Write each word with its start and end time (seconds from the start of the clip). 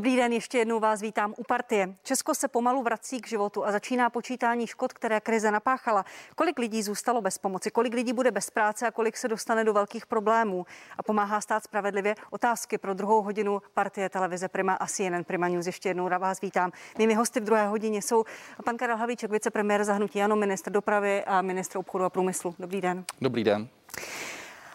Dobrý 0.00 0.16
den, 0.16 0.32
ještě 0.32 0.58
jednou 0.58 0.80
vás 0.80 1.00
vítám 1.00 1.34
u 1.36 1.42
partie. 1.44 1.94
Česko 2.02 2.34
se 2.34 2.48
pomalu 2.48 2.82
vrací 2.82 3.20
k 3.20 3.28
životu 3.28 3.66
a 3.66 3.72
začíná 3.72 4.10
počítání 4.10 4.66
škod, 4.66 4.92
které 4.92 5.20
krize 5.20 5.50
napáchala. 5.50 6.04
Kolik 6.36 6.58
lidí 6.58 6.82
zůstalo 6.82 7.20
bez 7.20 7.38
pomoci, 7.38 7.70
kolik 7.70 7.94
lidí 7.94 8.12
bude 8.12 8.30
bez 8.30 8.50
práce 8.50 8.86
a 8.86 8.90
kolik 8.90 9.16
se 9.16 9.28
dostane 9.28 9.64
do 9.64 9.72
velkých 9.72 10.06
problémů 10.06 10.66
a 10.98 11.02
pomáhá 11.02 11.40
stát 11.40 11.64
spravedlivě? 11.64 12.14
Otázky 12.30 12.78
pro 12.78 12.94
druhou 12.94 13.22
hodinu 13.22 13.62
partie 13.74 14.08
televize 14.08 14.48
Prima 14.48 14.74
a 14.74 14.86
CNN 14.86 15.24
Prima 15.26 15.48
News. 15.48 15.66
Ještě 15.66 15.88
jednou 15.88 16.08
vás 16.18 16.40
vítám. 16.40 16.72
Mými 16.98 17.14
hosty 17.14 17.40
v 17.40 17.44
druhé 17.44 17.66
hodině 17.66 18.02
jsou 18.02 18.24
pan 18.64 18.76
Karel 18.76 18.96
Havíček, 18.96 19.30
vicepremiér 19.30 19.84
zahnutí 19.84 20.22
Ano, 20.22 20.36
ministr 20.36 20.70
dopravy 20.70 21.24
a 21.24 21.42
ministr 21.42 21.78
obchodu 21.78 22.04
a 22.04 22.10
průmyslu. 22.10 22.54
Dobrý 22.58 22.80
den. 22.80 23.04
Dobrý 23.20 23.44
den. 23.44 23.68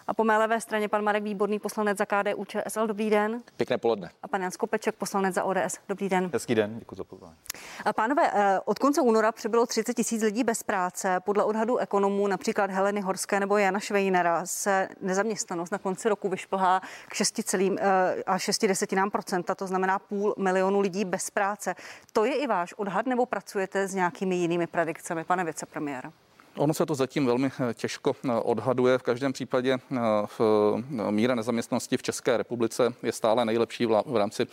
A 0.08 0.14
po 0.14 0.24
mé 0.24 0.38
levé 0.38 0.60
straně 0.60 0.88
pan 0.88 1.04
Marek 1.04 1.22
Výborný, 1.22 1.58
poslanec 1.58 1.98
za 1.98 2.06
KDU 2.06 2.44
ČSL. 2.44 2.86
Dobrý 2.86 3.10
den. 3.10 3.42
Pěkné 3.56 3.78
poledne. 3.78 4.10
A 4.22 4.28
pan 4.28 4.42
Jan 4.42 4.50
Skopeček, 4.50 4.94
poslanec 4.94 5.34
za 5.34 5.44
ODS. 5.44 5.78
Dobrý 5.88 6.08
den. 6.08 6.30
Hezký 6.32 6.54
den, 6.54 6.78
děkuji 6.78 6.94
za 6.94 7.04
pozvání. 7.04 7.36
A 7.84 7.92
pánové, 7.92 8.30
eh, 8.34 8.60
od 8.64 8.78
konce 8.78 9.00
února 9.00 9.32
přibylo 9.32 9.66
30 9.66 9.94
tisíc 9.94 10.22
lidí 10.22 10.44
bez 10.44 10.62
práce. 10.62 11.20
Podle 11.20 11.44
odhadu 11.44 11.76
ekonomů, 11.78 12.26
například 12.26 12.70
Heleny 12.70 13.00
Horské 13.00 13.40
nebo 13.40 13.56
Jana 13.56 13.80
Švejnera, 13.80 14.46
se 14.46 14.88
nezaměstnanost 15.00 15.70
na 15.70 15.78
konci 15.78 16.08
roku 16.08 16.28
vyšplhá 16.28 16.80
k 17.08 17.14
6, 17.14 17.78
eh, 17.78 18.22
a 18.26 18.38
6 18.38 18.68
desetinám 18.68 19.10
procenta, 19.10 19.54
to 19.54 19.66
znamená 19.66 19.98
půl 19.98 20.34
milionu 20.38 20.80
lidí 20.80 21.04
bez 21.04 21.30
práce. 21.30 21.74
To 22.12 22.24
je 22.24 22.34
i 22.34 22.46
váš 22.46 22.72
odhad 22.72 23.06
nebo 23.06 23.26
pracujete 23.26 23.88
s 23.88 23.94
nějakými 23.94 24.36
jinými 24.36 24.66
predikcemi, 24.66 25.24
pane 25.24 25.44
vicepremiéra? 25.44 26.12
Ono 26.56 26.74
se 26.74 26.86
to 26.86 26.94
zatím 26.94 27.26
velmi 27.26 27.50
eh, 27.70 27.74
těžko 27.74 28.16
eh, 28.24 28.32
odhaduje. 28.32 28.98
V 28.98 29.02
každém 29.02 29.32
případě 29.32 29.74
eh, 29.92 29.96
v 30.38 30.40
míra 31.10 31.34
nezaměstnanosti 31.34 31.96
v 31.96 32.02
České 32.02 32.36
republice 32.36 32.94
je 33.02 33.12
stále 33.12 33.44
nejlepší 33.44 33.86
v 33.86 34.16
rámci 34.16 34.46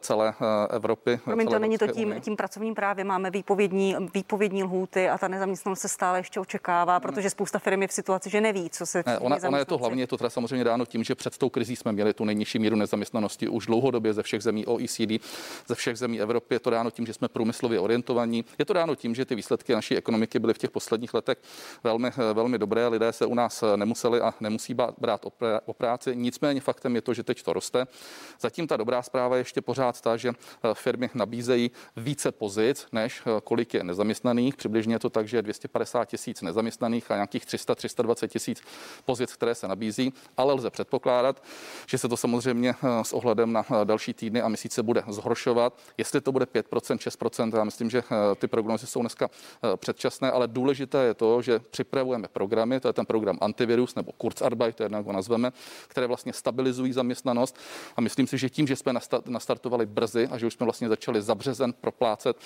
celé 0.00 0.34
Evropy. 0.70 1.20
Promiň, 1.24 1.48
to 1.48 1.58
není 1.58 1.78
to 1.78 1.86
tím, 1.86 2.14
tím 2.20 2.36
pracovním 2.36 2.74
právě. 2.74 3.04
Máme 3.04 3.30
výpovědní, 3.30 3.96
výpovědní 4.14 4.64
lhůty 4.64 5.08
a 5.08 5.18
ta 5.18 5.28
nezaměstnanost 5.28 5.80
se 5.80 5.88
stále 5.88 6.18
ještě 6.18 6.40
očekává, 6.40 7.00
protože 7.00 7.30
spousta 7.30 7.58
firm 7.58 7.82
je 7.82 7.88
v 7.88 7.92
situaci, 7.92 8.30
že 8.30 8.40
neví, 8.40 8.70
co 8.70 8.86
se. 8.86 9.02
Ne, 9.06 9.18
ona, 9.18 9.36
ona 9.48 9.58
je 9.58 9.64
to 9.64 9.78
hlavně, 9.78 10.02
je 10.02 10.06
to 10.06 10.16
teda 10.16 10.30
samozřejmě 10.30 10.64
dáno 10.64 10.86
tím, 10.86 11.04
že 11.04 11.14
před 11.14 11.38
tou 11.38 11.48
krizí 11.48 11.76
jsme 11.76 11.92
měli 11.92 12.14
tu 12.14 12.24
nejnižší 12.24 12.58
míru 12.58 12.76
nezaměstnanosti 12.76 13.48
už 13.48 13.66
dlouhodobě 13.66 14.12
ze 14.12 14.22
všech 14.22 14.42
zemí 14.42 14.66
OECD, 14.66 15.24
ze 15.66 15.74
všech 15.74 15.98
zemí 15.98 16.20
Evropy. 16.20 16.54
Je 16.54 16.60
to 16.60 16.70
dáno 16.70 16.90
tím, 16.90 17.06
že 17.06 17.14
jsme 17.14 17.28
průmyslově 17.28 17.80
orientovaní. 17.80 18.44
Je 18.58 18.64
to 18.64 18.72
dáno 18.72 18.94
tím, 18.94 19.14
že 19.14 19.24
ty 19.24 19.34
výsledky 19.34 19.74
naší 19.74 19.96
ekonomiky 19.96 20.38
byly 20.38 20.54
v 20.54 20.58
těch 20.58 20.70
posledních 20.70 21.14
letech 21.14 21.38
velmi, 21.84 22.10
velmi 22.32 22.58
dobré. 22.58 22.88
Lidé 22.88 23.12
se 23.12 23.26
u 23.26 23.34
nás 23.34 23.64
nemuseli 23.76 24.20
a 24.20 24.34
nemusí 24.40 24.74
brát 24.74 25.26
o 25.66 25.72
práci. 25.72 26.16
Nicméně 26.16 26.60
faktem 26.60 26.94
je 26.94 27.00
to, 27.02 27.14
že 27.14 27.22
teď 27.22 27.42
to 27.42 27.52
roste. 27.52 27.86
Zatím 28.40 28.66
ta 28.66 28.76
dobrá 28.76 29.02
zpráva 29.02 29.36
je 29.36 29.40
ještě 29.40 29.60
pořád 29.60 30.00
ta, 30.00 30.16
že 30.16 30.28
eh, 30.28 30.74
firmy 30.74 31.10
nabízejí 31.14 31.70
více 31.96 32.32
pozic, 32.32 32.86
než 32.92 33.22
eh, 33.26 33.40
kolik 33.44 33.74
je 33.74 33.84
nezaměstnaných. 33.84 34.56
Přibližně 34.56 34.94
je 34.94 34.98
to 34.98 35.10
tak, 35.10 35.28
že 35.28 35.36
je 35.36 35.42
250 35.42 36.04
tisíc 36.04 36.42
nezaměstnaných 36.42 37.10
a 37.10 37.14
nějakých 37.14 37.44
300-320 37.44 38.28
tisíc 38.28 38.62
pozic, 39.04 39.32
které 39.32 39.54
se 39.54 39.68
nabízí, 39.68 40.12
ale 40.36 40.54
lze 40.54 40.70
předpokládat, 40.70 41.42
že 41.86 41.98
se 41.98 42.08
to 42.08 42.16
samozřejmě 42.16 42.74
eh, 42.74 43.04
s 43.04 43.12
ohledem 43.12 43.52
na 43.52 43.64
další 43.84 44.14
týdny 44.14 44.42
a 44.42 44.48
měsíce 44.48 44.82
bude 44.82 45.02
zhoršovat. 45.08 45.78
Jestli 45.98 46.20
to 46.20 46.32
bude 46.32 46.44
5%, 46.44 46.96
6%, 46.96 47.56
já 47.56 47.64
myslím, 47.64 47.90
že 47.90 48.02
ty 48.38 48.46
prognozy 48.46 48.86
jsou 48.86 49.00
dneska 49.00 49.30
předčasné, 49.76 50.30
ale 50.30 50.48
důležité 50.48 51.04
je 51.04 51.14
to, 51.14 51.33
že 51.42 51.58
připravujeme 51.58 52.28
programy, 52.28 52.80
to 52.80 52.88
je 52.88 52.92
ten 52.92 53.06
program 53.06 53.38
antivirus 53.40 53.94
nebo 53.94 54.12
Kurzarbeit, 54.12 54.76
to 54.76 54.82
je 54.82 54.88
jak 54.92 55.06
ho 55.06 55.12
nazveme, 55.12 55.52
které 55.88 56.06
vlastně 56.06 56.32
stabilizují 56.32 56.92
zaměstnanost. 56.92 57.56
A 57.96 58.00
myslím 58.00 58.26
si, 58.26 58.38
že 58.38 58.50
tím, 58.50 58.66
že 58.66 58.76
jsme 58.76 58.92
nastartovali 59.26 59.86
brzy 59.86 60.28
a 60.30 60.38
že 60.38 60.46
už 60.46 60.54
jsme 60.54 60.64
vlastně 60.64 60.88
začali 60.88 61.22
za 61.22 61.34
březen 61.34 61.72
proplácet 61.72 62.36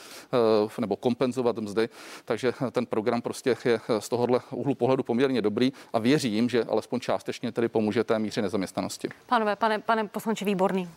eh, 0.79 0.81
nebo 0.81 0.97
kompenzovat 0.97 1.59
mzdy, 1.59 1.89
takže 2.25 2.53
ten 2.73 2.87
program 2.87 3.23
prostě 3.23 3.57
je 3.65 3.81
z 3.99 4.09
tohohle 4.09 4.41
úhlu 4.51 4.75
pohledu 4.75 5.03
poměrně 5.03 5.43
dobrý 5.43 5.73
a 5.93 5.99
věřím, 5.99 6.49
že 6.49 6.65
alespoň 6.65 7.01
částečně 7.01 7.53
tedy 7.53 7.69
pomůže 7.69 8.05
té 8.05 8.19
míře 8.19 8.43
nezaměstnanosti. 8.43 9.09
Pánové, 9.27 9.57
pane, 9.57 9.79
pane 9.79 10.09
poslanče 10.09 10.45
Výborný, 10.45 10.89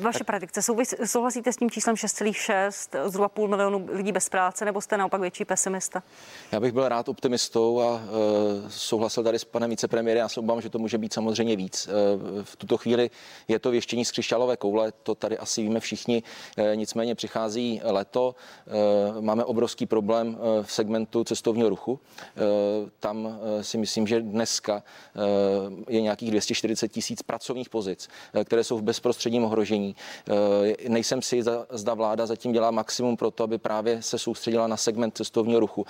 vaše 0.00 0.18
tak. 0.18 0.26
predikce, 0.26 0.60
souhlasíte 1.04 1.52
s 1.52 1.56
tím 1.56 1.70
číslem 1.70 1.94
6,6, 1.96 3.08
zhruba 3.08 3.28
půl 3.28 3.48
milionu 3.48 3.88
lidí 3.92 4.12
bez 4.12 4.28
práce, 4.28 4.64
nebo 4.64 4.80
jste 4.80 4.96
naopak 4.96 5.20
větší 5.20 5.44
pesimista? 5.44 6.02
Já 6.52 6.60
bych 6.60 6.72
byl 6.72 6.88
rád 6.88 7.08
optimistou, 7.34 7.80
a 7.80 8.00
e, 8.66 8.70
souhlasil 8.70 9.24
tady 9.24 9.38
s 9.38 9.44
panem 9.44 9.70
vicepremiérem. 9.70 10.20
Já 10.20 10.28
se 10.28 10.40
obávám, 10.40 10.62
že 10.62 10.70
to 10.70 10.78
může 10.78 10.98
být 10.98 11.12
samozřejmě 11.12 11.56
víc. 11.56 11.88
E, 11.88 11.92
v 12.42 12.56
tuto 12.56 12.76
chvíli 12.76 13.10
je 13.48 13.58
to 13.58 13.70
věštění 13.70 14.04
z 14.04 14.10
křišťálové 14.10 14.56
koule, 14.56 14.92
to 15.02 15.14
tady 15.14 15.38
asi 15.38 15.62
víme 15.62 15.80
všichni. 15.80 16.22
E, 16.56 16.76
nicméně 16.76 17.14
přichází 17.14 17.80
leto, 17.84 18.34
máme 19.20 19.44
obrovský 19.44 19.86
problém 19.86 20.38
v 20.62 20.72
segmentu 20.72 21.24
cestovního 21.24 21.68
ruchu. 21.68 22.00
Tam 23.00 23.38
si 23.60 23.78
myslím, 23.78 24.06
že 24.06 24.20
dneska 24.20 24.82
je 25.88 26.00
nějakých 26.00 26.30
240 26.30 26.88
tisíc 26.88 27.22
pracovních 27.22 27.68
pozic, 27.68 28.08
které 28.44 28.64
jsou 28.64 28.78
v 28.78 28.82
bezprostředním 28.82 29.44
ohrožení. 29.44 29.96
Nejsem 30.88 31.22
si, 31.22 31.42
zda 31.70 31.94
vláda 31.94 32.26
zatím 32.26 32.52
dělá 32.52 32.70
maximum 32.70 33.16
pro 33.16 33.30
to, 33.30 33.44
aby 33.44 33.58
právě 33.58 34.02
se 34.02 34.18
soustředila 34.18 34.66
na 34.66 34.76
segment 34.76 35.16
cestovního 35.16 35.60
ruchu. 35.60 35.86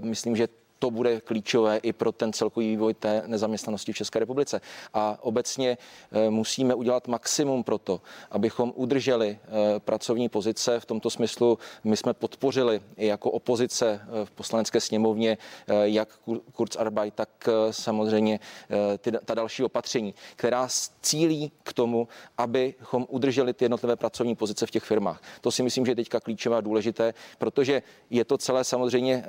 Myslím, 0.00 0.36
že 0.36 0.45
to 0.78 0.90
bude 0.90 1.20
klíčové 1.20 1.76
i 1.76 1.92
pro 1.92 2.12
ten 2.12 2.32
celkový 2.32 2.68
vývoj 2.68 2.94
té 2.94 3.22
nezaměstnanosti 3.26 3.92
v 3.92 3.96
České 3.96 4.18
republice. 4.18 4.60
A 4.94 5.18
obecně 5.20 5.78
eh, 6.12 6.30
musíme 6.30 6.74
udělat 6.74 7.08
maximum 7.08 7.64
pro 7.64 7.78
to, 7.78 8.00
abychom 8.30 8.72
udrželi 8.76 9.38
eh, 9.42 9.80
pracovní 9.80 10.28
pozice. 10.28 10.80
V 10.80 10.84
tomto 10.84 11.10
smyslu 11.10 11.58
my 11.84 11.96
jsme 11.96 12.14
podpořili 12.14 12.80
i 12.96 13.06
jako 13.06 13.30
opozice 13.30 14.00
eh, 14.02 14.24
v 14.24 14.30
poslanecké 14.30 14.80
sněmovně 14.80 15.38
jak 15.82 16.08
Kurzarbeit, 16.52 17.14
tak 17.14 17.28
samozřejmě 17.70 18.40
ty, 18.98 19.12
ta 19.24 19.34
další 19.34 19.64
opatření, 19.64 20.14
která 20.36 20.68
cílí 21.00 21.52
k 21.62 21.72
tomu, 21.72 22.08
abychom 22.38 23.06
udrželi 23.08 23.52
ty 23.52 23.64
jednotlivé 23.64 23.96
pracovní 23.96 24.36
pozice 24.36 24.66
v 24.66 24.70
těch 24.70 24.82
firmách. 24.82 25.22
To 25.40 25.50
si 25.50 25.62
myslím, 25.62 25.86
že 25.86 25.92
je 25.92 25.96
teďka 25.96 26.20
klíčové 26.20 26.56
a 26.56 26.60
důležité, 26.60 27.14
protože 27.38 27.82
je 28.10 28.24
to 28.24 28.38
celé 28.38 28.64
samozřejmě 28.64 29.24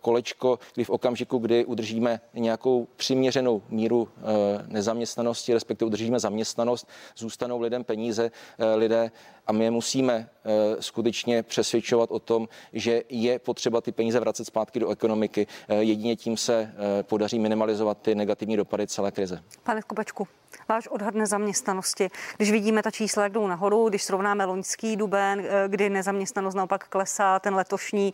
kolečko, 0.00 0.58
kdy 0.74 0.84
v 0.84 0.90
okamžiku, 0.92 1.38
kdy 1.38 1.64
udržíme 1.64 2.20
nějakou 2.34 2.88
přiměřenou 2.96 3.62
míru 3.68 4.08
eh, 4.16 4.22
nezaměstnanosti, 4.66 5.54
respektive 5.54 5.86
udržíme 5.86 6.20
zaměstnanost, 6.20 6.88
zůstanou 7.16 7.60
lidem 7.60 7.84
peníze, 7.84 8.30
eh, 8.58 8.74
lidé 8.74 9.10
a 9.46 9.52
my 9.52 9.70
musíme 9.70 10.28
eh, 10.44 10.82
skutečně 10.82 11.42
přesvědčovat 11.42 12.10
o 12.10 12.18
tom, 12.18 12.48
že 12.72 13.02
je 13.08 13.38
potřeba 13.38 13.80
ty 13.80 13.92
peníze 13.92 14.20
vracet 14.20 14.44
zpátky 14.44 14.80
do 14.80 14.90
ekonomiky. 14.90 15.46
Jedině 15.68 16.16
tím 16.16 16.36
se 16.36 16.74
podaří 17.02 17.38
minimalizovat 17.38 17.98
ty 18.02 18.14
negativní 18.14 18.56
dopady 18.56 18.86
celé 18.86 19.10
krize. 19.10 19.42
Pane 19.62 19.82
Kopečku, 19.82 20.28
váš 20.68 20.88
odhad 20.88 21.14
nezaměstnanosti, 21.14 22.10
když 22.36 22.50
vidíme 22.50 22.82
ta 22.82 22.90
čísla, 22.90 23.22
jak 23.22 23.32
jdou 23.32 23.46
nahoru, 23.46 23.88
když 23.88 24.02
srovnáme 24.02 24.44
loňský 24.44 24.96
duben, 24.96 25.44
kdy 25.68 25.90
nezaměstnanost 25.90 26.54
naopak 26.54 26.88
klesá, 26.88 27.38
ten 27.38 27.54
letošní, 27.54 28.12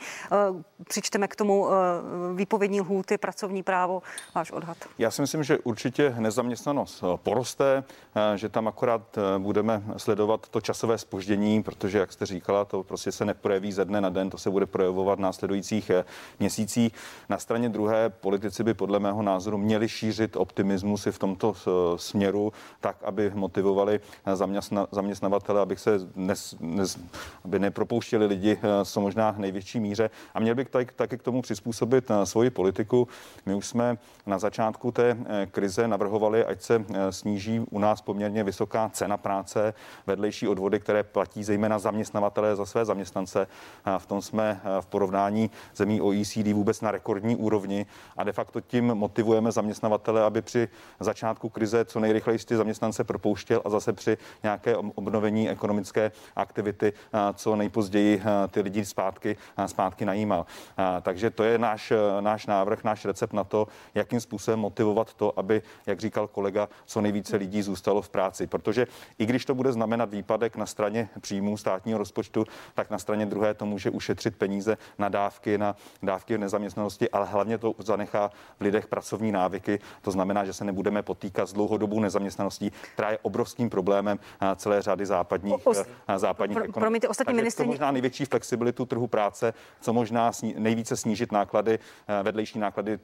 přičteme 0.89 1.29
k 1.29 1.37
tomu 1.37 1.67
výpovědní 2.35 2.81
lhůty, 2.81 3.19
pracovní 3.19 3.63
právo, 3.63 4.03
váš 4.35 4.51
odhad? 4.51 4.77
Já 4.99 5.11
si 5.11 5.23
myslím, 5.23 5.43
že 5.43 5.59
určitě 5.59 6.15
nezaměstnanost 6.19 7.03
eh, 7.03 7.19
poroste, 7.23 7.85
eh, 8.15 8.39
že 8.39 8.49
tam 8.49 8.69
akorát 8.69 9.19
eh, 9.19 9.39
budeme 9.39 9.83
sledovat 9.97 10.49
to 10.49 10.61
časové 10.61 10.99
spoždění, 10.99 11.63
protože, 11.63 11.99
jak 11.99 12.13
jste 12.13 12.27
říkala, 12.27 12.65
to 12.65 12.83
prostě 12.83 13.13
se 13.13 13.25
neprojeví 13.25 13.73
ze 13.73 13.85
dne 13.85 14.01
na 14.01 14.09
den, 14.09 14.31
to 14.31 14.39
se 14.39 14.51
bude 14.51 14.67
projevovat 14.67 15.19
v 15.19 15.23
následujících 15.23 15.91
měsících. 16.41 16.93
Na 17.29 17.39
straně 17.39 17.69
druhé 17.69 18.11
politici 18.11 18.65
by 18.65 18.75
podle 18.75 18.99
mého 18.99 19.23
názoru 19.23 19.59
měli 19.59 19.89
šířit 19.89 20.37
optimismus 20.37 21.07
i 21.07 21.13
v 21.13 21.19
tomto 21.19 21.55
směru, 21.97 22.28
tak, 22.81 22.97
aby 23.03 23.31
motivovali 23.35 24.01
zaměstna, 24.35 24.87
zaměstnavatele, 24.93 25.61
aby 25.61 25.77
se 25.77 25.99
nes, 26.17 26.57
nes, 26.61 26.99
aby 27.45 27.59
nepropouštěli 27.59 28.27
lidi 28.27 28.59
co 28.85 29.01
možná 29.01 29.35
největší 29.39 29.81
míře. 29.81 30.11
A 30.35 30.41
měl 30.41 30.55
bych 30.55 30.69
tak, 30.69 30.93
taky 30.93 31.19
k 31.19 31.23
tomu 31.23 31.43
přizpůsobit 31.43 32.11
svoji 32.25 32.51
politiku. 32.51 33.09
My 33.47 33.55
už 33.55 33.67
jsme 33.67 33.99
na 34.27 34.39
začátku 34.39 34.93
té 34.93 35.17
eh, 35.27 35.47
krize 35.47 35.89
navrhovali, 35.89 36.45
ať 36.45 36.63
se 36.63 36.85
eh, 36.95 37.13
sníží 37.13 37.61
u 37.71 37.79
nás 37.79 38.03
poměrně 38.03 38.45
vysoká 38.45 38.91
cena 38.93 39.17
práce, 39.17 39.75
vedlejší 40.07 40.49
odvody, 40.49 40.81
které 40.81 41.03
platí 41.03 41.45
zejména 41.45 41.79
zaměstnavatelé 41.79 42.57
za 42.57 42.67
své 42.67 42.85
zaměstnance. 42.85 43.47
V 43.99 44.07
tom 44.07 44.23
jsme 44.23 44.61
eh, 44.65 44.81
v 44.81 44.87
porovnání 44.87 45.51
zemí 45.77 46.01
OECD 46.01 46.53
vůbec 46.53 46.81
na 46.81 46.91
rekordní 46.91 47.37
úrovni 47.37 47.87
a 48.17 48.25
de 48.25 48.33
facto 48.33 48.61
tím 48.61 48.95
motivujeme 48.95 49.53
zaměstnavatele, 49.53 50.23
aby 50.23 50.43
při 50.43 50.69
začátku 51.01 51.49
krize 51.49 51.85
co 51.85 52.01
nejrychleji 52.01 52.18
nejrychleji 52.19 52.39
ty 52.39 52.57
zaměstnance 52.57 53.05
propouštěl 53.05 53.63
a 53.65 53.71
zase 53.71 53.93
při 53.93 54.19
nějaké 54.43 54.77
obnovení 54.77 55.51
ekonomické 55.51 56.13
aktivity 56.37 56.93
co 57.35 57.57
nejpozději 57.57 58.23
ty 58.51 58.61
lidi 58.61 58.85
zpátky, 58.85 59.37
zpátky 59.67 60.05
najímal. 60.05 60.47
Takže 61.03 61.31
to 61.31 61.45
je 61.45 61.59
náš, 61.59 61.93
náš 62.21 62.47
návrh, 62.47 62.85
náš 62.85 63.05
recept 63.05 63.33
na 63.33 63.45
to, 63.45 63.69
jakým 63.95 64.21
způsobem 64.21 64.61
motivovat 64.61 65.15
to, 65.15 65.39
aby, 65.39 65.63
jak 65.87 66.01
říkal 66.01 66.27
kolega, 66.27 66.69
co 66.87 67.01
nejvíce 67.01 67.37
lidí 67.37 67.63
zůstalo 67.63 68.03
v 68.03 68.09
práci. 68.09 68.47
Protože 68.47 68.87
i 69.19 69.27
když 69.27 69.45
to 69.45 69.55
bude 69.55 69.73
znamenat 69.73 70.11
výpadek 70.11 70.57
na 70.57 70.67
straně 70.67 71.09
příjmů 71.21 71.57
státního 71.57 71.99
rozpočtu, 71.99 72.45
tak 72.75 72.91
na 72.91 72.99
straně 72.99 73.27
druhé 73.27 73.55
to 73.55 73.67
může 73.67 73.91
ušetřit 73.91 74.37
peníze 74.37 74.79
na 74.99 75.09
dávky, 75.09 75.59
na 75.59 75.77
dávky 76.03 76.37
v 76.37 76.41
nezaměstnanosti, 76.41 77.11
ale 77.11 77.27
hlavně 77.27 77.59
to 77.59 77.75
zanechá 77.79 78.31
v 78.59 78.61
lidech 78.61 78.87
pracovní 78.87 79.33
návyky. 79.33 79.79
To 80.03 80.11
znamená, 80.11 80.45
že 80.45 80.53
se 80.53 80.65
nebudeme 80.65 81.03
potýkat 81.03 81.49
s 81.49 81.53
dlouhodobou 81.53 82.01
nezaměstnaností, 82.09 82.73
která 82.95 83.11
je 83.11 83.19
obrovským 83.23 83.71
problémem 83.71 84.19
celé 84.57 84.83
řady 84.83 85.07
západních, 85.07 85.67
o, 85.67 85.71
o, 85.71 85.75
západních 86.17 86.57
pro, 86.57 86.65
ekonomik. 86.65 86.85
Promiňte, 86.85 87.09
ostatní 87.09 87.35
ministři... 87.35 87.63
To 87.63 87.69
možná 87.69 87.91
největší 87.91 88.25
flexibilitu 88.25 88.87
trhu 88.87 89.07
práce, 89.07 89.55
co 89.81 89.93
možná 89.93 90.33
sní, 90.33 90.55
nejvíce 90.59 90.97
snížit 90.97 91.33
náklady, 91.33 91.79
vedlejší 92.23 92.59
náklady 92.59 92.99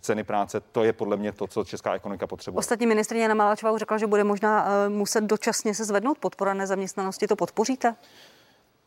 ceny 0.00 0.24
práce, 0.24 0.60
to 0.60 0.84
je 0.84 0.92
podle 0.92 1.16
mě 1.16 1.32
to, 1.32 1.46
co 1.46 1.64
česká 1.64 1.94
ekonomika 1.94 2.26
potřebuje. 2.26 2.58
Ostatní 2.58 2.86
ministrině 2.86 3.22
Jana 3.22 3.34
Maláčová 3.34 3.78
řekla, 3.78 3.98
že 3.98 4.06
bude 4.06 4.24
možná 4.24 4.68
muset 4.88 5.24
dočasně 5.24 5.74
se 5.74 5.84
zvednout 5.84 6.18
podpora 6.18 6.54
nezaměstnanosti. 6.54 7.26
To 7.26 7.36
podpoříte? 7.36 7.94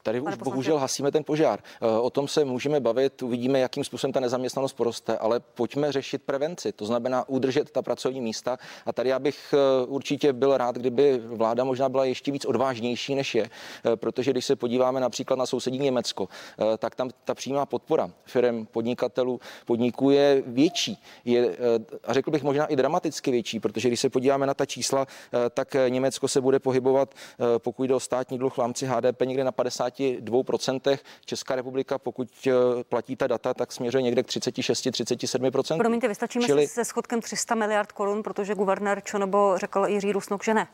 Tady 0.04 0.22
už 0.22 0.36
bohužel 0.36 0.78
hasíme 0.78 1.12
ten 1.12 1.24
požár. 1.24 1.60
Eh, 1.82 1.88
o 1.88 2.10
tom 2.10 2.28
se 2.28 2.46
můžeme 2.46 2.80
bavit, 2.80 3.22
uvidíme, 3.22 3.60
jakým 3.60 3.84
způsobem 3.84 4.14
ta 4.14 4.20
nezaměstnanost 4.20 4.74
poroste, 4.74 5.18
ale 5.18 5.40
pojďme 5.40 5.92
řešit 5.92 6.22
prevenci, 6.26 6.72
to 6.72 6.86
znamená 6.86 7.30
udržet 7.30 7.72
ta 7.72 7.82
pracovní 7.82 8.22
místa. 8.22 8.58
A 8.86 8.94
tady 8.94 9.10
já 9.10 9.20
bych 9.20 9.54
eh, 9.54 9.86
určitě 9.86 10.34
byl 10.34 10.58
rád, 10.58 10.76
kdyby 10.76 11.22
vláda 11.26 11.64
možná 11.64 11.90
byla 11.90 12.06
ještě 12.06 12.32
víc 12.32 12.46
odvážnější, 12.46 13.16
než 13.16 13.36
je, 13.36 13.44
eh, 13.44 13.96
protože 13.96 14.32
když 14.32 14.46
se 14.46 14.56
podíváme 14.56 15.00
například 15.00 15.36
na 15.36 15.46
sousední 15.46 15.80
Německo, 15.80 16.30
tak 16.78 16.96
tam 16.96 17.10
ta 17.24 17.36
přímá 17.36 17.66
podpora 17.66 18.12
firm, 18.26 18.66
podnikatelů, 18.66 19.40
podniků 19.66 20.10
je 20.10 20.44
větší. 20.46 20.98
Je, 21.26 21.58
a 22.04 22.14
řekl 22.14 22.32
bych 22.32 22.44
možná 22.44 22.66
i 22.66 22.76
dramaticky 22.76 23.32
větší, 23.32 23.60
protože 23.60 23.88
když 23.88 24.00
se 24.00 24.10
podíváme 24.10 24.48
na 24.48 24.54
ta 24.54 24.66
čísla, 24.66 25.08
tak 25.54 25.76
Německo 25.90 26.28
se 26.28 26.42
bude 26.42 26.60
pohybovat, 26.60 27.14
pokud 27.58 27.84
jde 27.84 27.96
o 27.96 28.00
státní 28.00 28.38
dluh 28.38 28.54
v 28.54 28.58
rámci 28.58 28.86
HDP, 28.86 29.22
někde 29.22 29.44
na 29.44 29.52
50 29.52 29.93
52%. 30.00 30.98
Česká 31.26 31.56
republika, 31.56 31.98
pokud 31.98 32.30
eh, 32.48 32.52
platí 32.84 33.16
ta 33.16 33.28
data, 33.28 33.54
tak 33.54 33.72
směřuje 33.72 34.02
někde 34.02 34.24
k 34.24 34.28
36-37%. 34.28 35.78
Promiňte, 35.78 36.08
vystačíme 36.08 36.46
Čili... 36.46 36.68
se 36.68 36.86
schodkem 36.86 37.22
300 37.22 37.56
miliard 37.56 37.92
korun, 37.92 38.24
protože 38.24 38.56
guvernér 38.56 39.02
Čonobo 39.04 39.54
řekl 39.58 39.86
Jiří 39.88 40.12
Rusnok, 40.12 40.44
že 40.44 40.54
ne. 40.54 40.68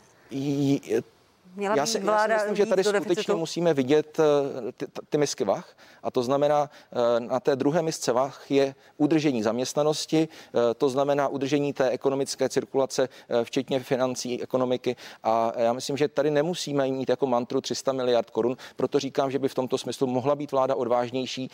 Měla 1.56 1.76
já 1.76 1.86
si, 1.86 2.00
vláda 2.00 2.34
já 2.34 2.40
si 2.40 2.50
myslím, 2.50 2.66
že 2.66 2.70
tady 2.70 2.84
skutečně 2.84 3.34
musíme 3.34 3.74
vidět 3.74 4.20
eh, 4.20 4.72
ty, 4.72 4.86
ty 5.10 5.18
misky 5.18 5.44
vach 5.44 5.78
a 6.04 6.12
to 6.12 6.24
znamená, 6.24 6.70
eh, 6.92 7.20
na 7.20 7.40
té 7.40 7.56
druhé 7.56 7.82
misce 7.82 8.12
vach 8.12 8.52
je 8.52 8.76
udržení 8.98 9.44
zaměstnanosti, 9.44 10.28
eh, 10.28 10.74
to 10.74 10.90
znamená 10.90 11.28
udržení 11.28 11.74
té 11.74 11.90
ekonomické 11.90 12.50
cirkulace, 12.50 13.10
včetně 13.44 13.80
financí 13.80 14.44
ekonomiky. 14.44 14.96
A 15.24 15.54
já 15.58 15.74
myslím, 15.74 15.98
že 15.98 16.08
tady 16.08 16.32
nemusíme 16.32 16.88
mít 16.88 17.10
jako 17.10 17.28
mantru 17.28 17.62
300 17.62 17.92
miliard 17.92 18.30
korun, 18.30 18.58
proto 18.76 19.00
říkám, 19.00 19.32
že 19.32 19.40
by 19.40 19.48
v 19.48 19.56
tomto 19.56 19.78
smyslu 19.78 20.08
mohla 20.08 20.36
být 20.36 20.52
vláda 20.52 20.76
odvážnější, 20.76 21.50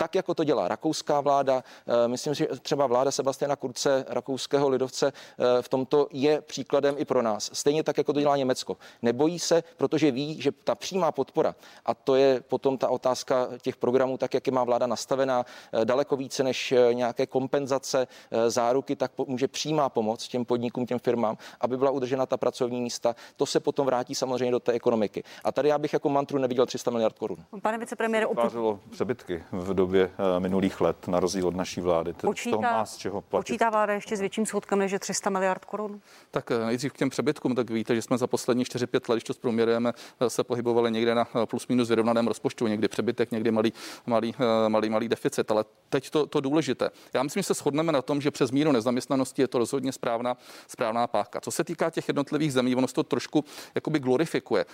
tak 0.00 0.14
jako 0.14 0.34
to 0.34 0.44
dělá 0.44 0.68
rakouská 0.68 1.20
vláda. 1.20 1.64
Myslím 2.06 2.34
si, 2.34 2.38
že 2.38 2.48
třeba 2.62 2.86
vláda 2.86 3.10
Sebastiana 3.10 3.56
Kurce, 3.56 4.04
rakouského 4.08 4.68
lidovce, 4.68 5.12
v 5.60 5.68
tomto 5.68 6.06
je 6.10 6.40
příkladem 6.40 6.94
i 6.98 7.04
pro 7.04 7.22
nás. 7.22 7.50
Stejně 7.52 7.82
tak, 7.82 7.98
jako 7.98 8.12
to 8.12 8.20
dělá 8.20 8.36
Německo. 8.36 8.76
Nebojí 9.02 9.38
se, 9.38 9.62
protože 9.76 10.10
ví, 10.10 10.42
že 10.42 10.52
ta 10.64 10.74
přímá 10.74 11.12
podpora, 11.12 11.54
a 11.86 11.94
to 11.94 12.14
je 12.14 12.40
potom 12.40 12.78
ta 12.78 12.88
otázka 12.88 13.48
těch 13.62 13.76
programů, 13.76 14.18
tak 14.18 14.34
jak 14.34 14.46
je 14.46 14.52
má 14.52 14.64
vláda 14.64 14.86
nastavená, 14.86 15.44
eh, 15.72 15.84
daleko 15.84 16.16
více 16.16 16.42
než 16.44 16.72
eh, 16.72 16.94
nějaké 16.94 17.26
kompenzace, 17.26 18.06
eh, 18.30 18.50
záruky, 18.50 18.96
tak 18.96 19.12
může 19.26 19.48
přímá 19.48 19.88
pomoc 19.88 20.28
těm 20.28 20.44
podnikům, 20.44 20.86
těm 20.86 20.98
firmám, 20.98 21.36
aby 21.60 21.76
byla 21.76 21.90
udržena 21.90 22.26
ta 22.26 22.36
pracovní 22.36 22.80
místa. 22.80 23.16
To 23.36 23.46
se 23.46 23.60
potom 23.60 23.86
vrátí 23.86 24.14
samozřejmě 24.14 24.50
do 24.50 24.60
té 24.60 24.72
ekonomiky. 24.72 25.22
A 25.44 25.52
tady 25.52 25.68
já 25.68 25.78
bych 25.78 25.92
jako 25.92 26.08
mantru 26.08 26.38
neviděl 26.38 26.66
300 26.66 26.90
miliard 26.90 27.18
korun. 27.18 27.38
Pane 27.62 27.78
vicepremiére, 27.78 28.26
opět... 28.26 28.52
přebytky 28.90 29.44
v 29.52 29.74
době 29.74 29.89
minulých 30.38 30.80
let, 30.80 31.08
na 31.08 31.20
rozdíl 31.20 31.48
od 31.48 31.56
naší 31.56 31.80
vlády. 31.80 32.12
Počítá, 32.12 32.50
toho 32.50 32.62
má 32.62 32.86
z 32.86 32.96
čeho 32.96 33.20
platit. 33.20 33.46
počítá 33.46 33.70
vláda 33.70 33.92
ještě 33.92 34.16
s 34.16 34.20
větším 34.20 34.46
schodkem 34.46 34.78
než 34.78 34.94
300 34.98 35.30
miliard 35.30 35.64
korun? 35.64 36.00
Tak 36.30 36.50
nejdřív 36.66 36.92
k 36.92 36.96
těm 36.96 37.10
přebytkům, 37.10 37.54
tak 37.54 37.70
víte, 37.70 37.94
že 37.94 38.02
jsme 38.02 38.18
za 38.18 38.26
poslední 38.26 38.64
4-5 38.64 39.10
let, 39.10 39.16
když 39.16 39.24
to 39.24 39.34
zprůměrujeme, 39.34 39.92
eh, 40.20 40.30
se 40.30 40.44
pohybovali 40.44 40.90
někde 40.90 41.14
na 41.14 41.28
eh, 41.42 41.46
plus 41.46 41.68
minus 41.68 41.88
vyrovnaném 41.88 42.26
rozpočtu, 42.28 42.66
někdy 42.66 42.88
přebytek, 42.88 43.30
někdy 43.30 43.50
malý, 43.50 43.72
malý, 44.06 44.34
eh, 44.38 44.68
malý, 44.68 44.90
malý 44.90 45.08
deficit. 45.08 45.50
Ale 45.50 45.64
teď 45.88 46.10
to, 46.10 46.26
to 46.26 46.40
důležité. 46.40 46.90
Já 47.14 47.22
myslím, 47.22 47.42
že 47.42 47.46
se 47.46 47.54
shodneme 47.54 47.92
na 47.92 48.02
tom, 48.02 48.20
že 48.20 48.30
přes 48.30 48.50
míru 48.50 48.72
nezaměstnanosti 48.72 49.42
je 49.42 49.48
to 49.48 49.58
rozhodně 49.58 49.92
správná, 49.92 50.36
správná 50.68 51.06
páka. 51.06 51.40
Co 51.40 51.50
se 51.50 51.64
týká 51.64 51.90
těch 51.90 52.08
jednotlivých 52.08 52.52
zemí, 52.52 52.76
ono 52.76 52.86
to 52.86 53.02
trošku 53.02 53.44
jakoby 53.74 53.98
glorifikuje. 53.98 54.64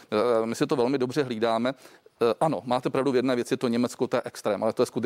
My 0.45 0.55
si 0.55 0.67
to 0.67 0.77
velmi 0.77 0.99
dobře 0.99 1.23
hlídáme. 1.23 1.75
Ano, 2.41 2.63
máte 2.65 2.91
pravdu 2.91 3.13
v 3.13 3.17
jedné 3.17 3.37
věci, 3.37 3.57
to 3.57 3.69
Německo, 3.69 4.07
to 4.07 4.17
je 4.17 4.23
extrém, 4.25 4.63
ale 4.63 4.73
to 4.73 4.83
je 4.83 4.87
skutečně 4.87 5.06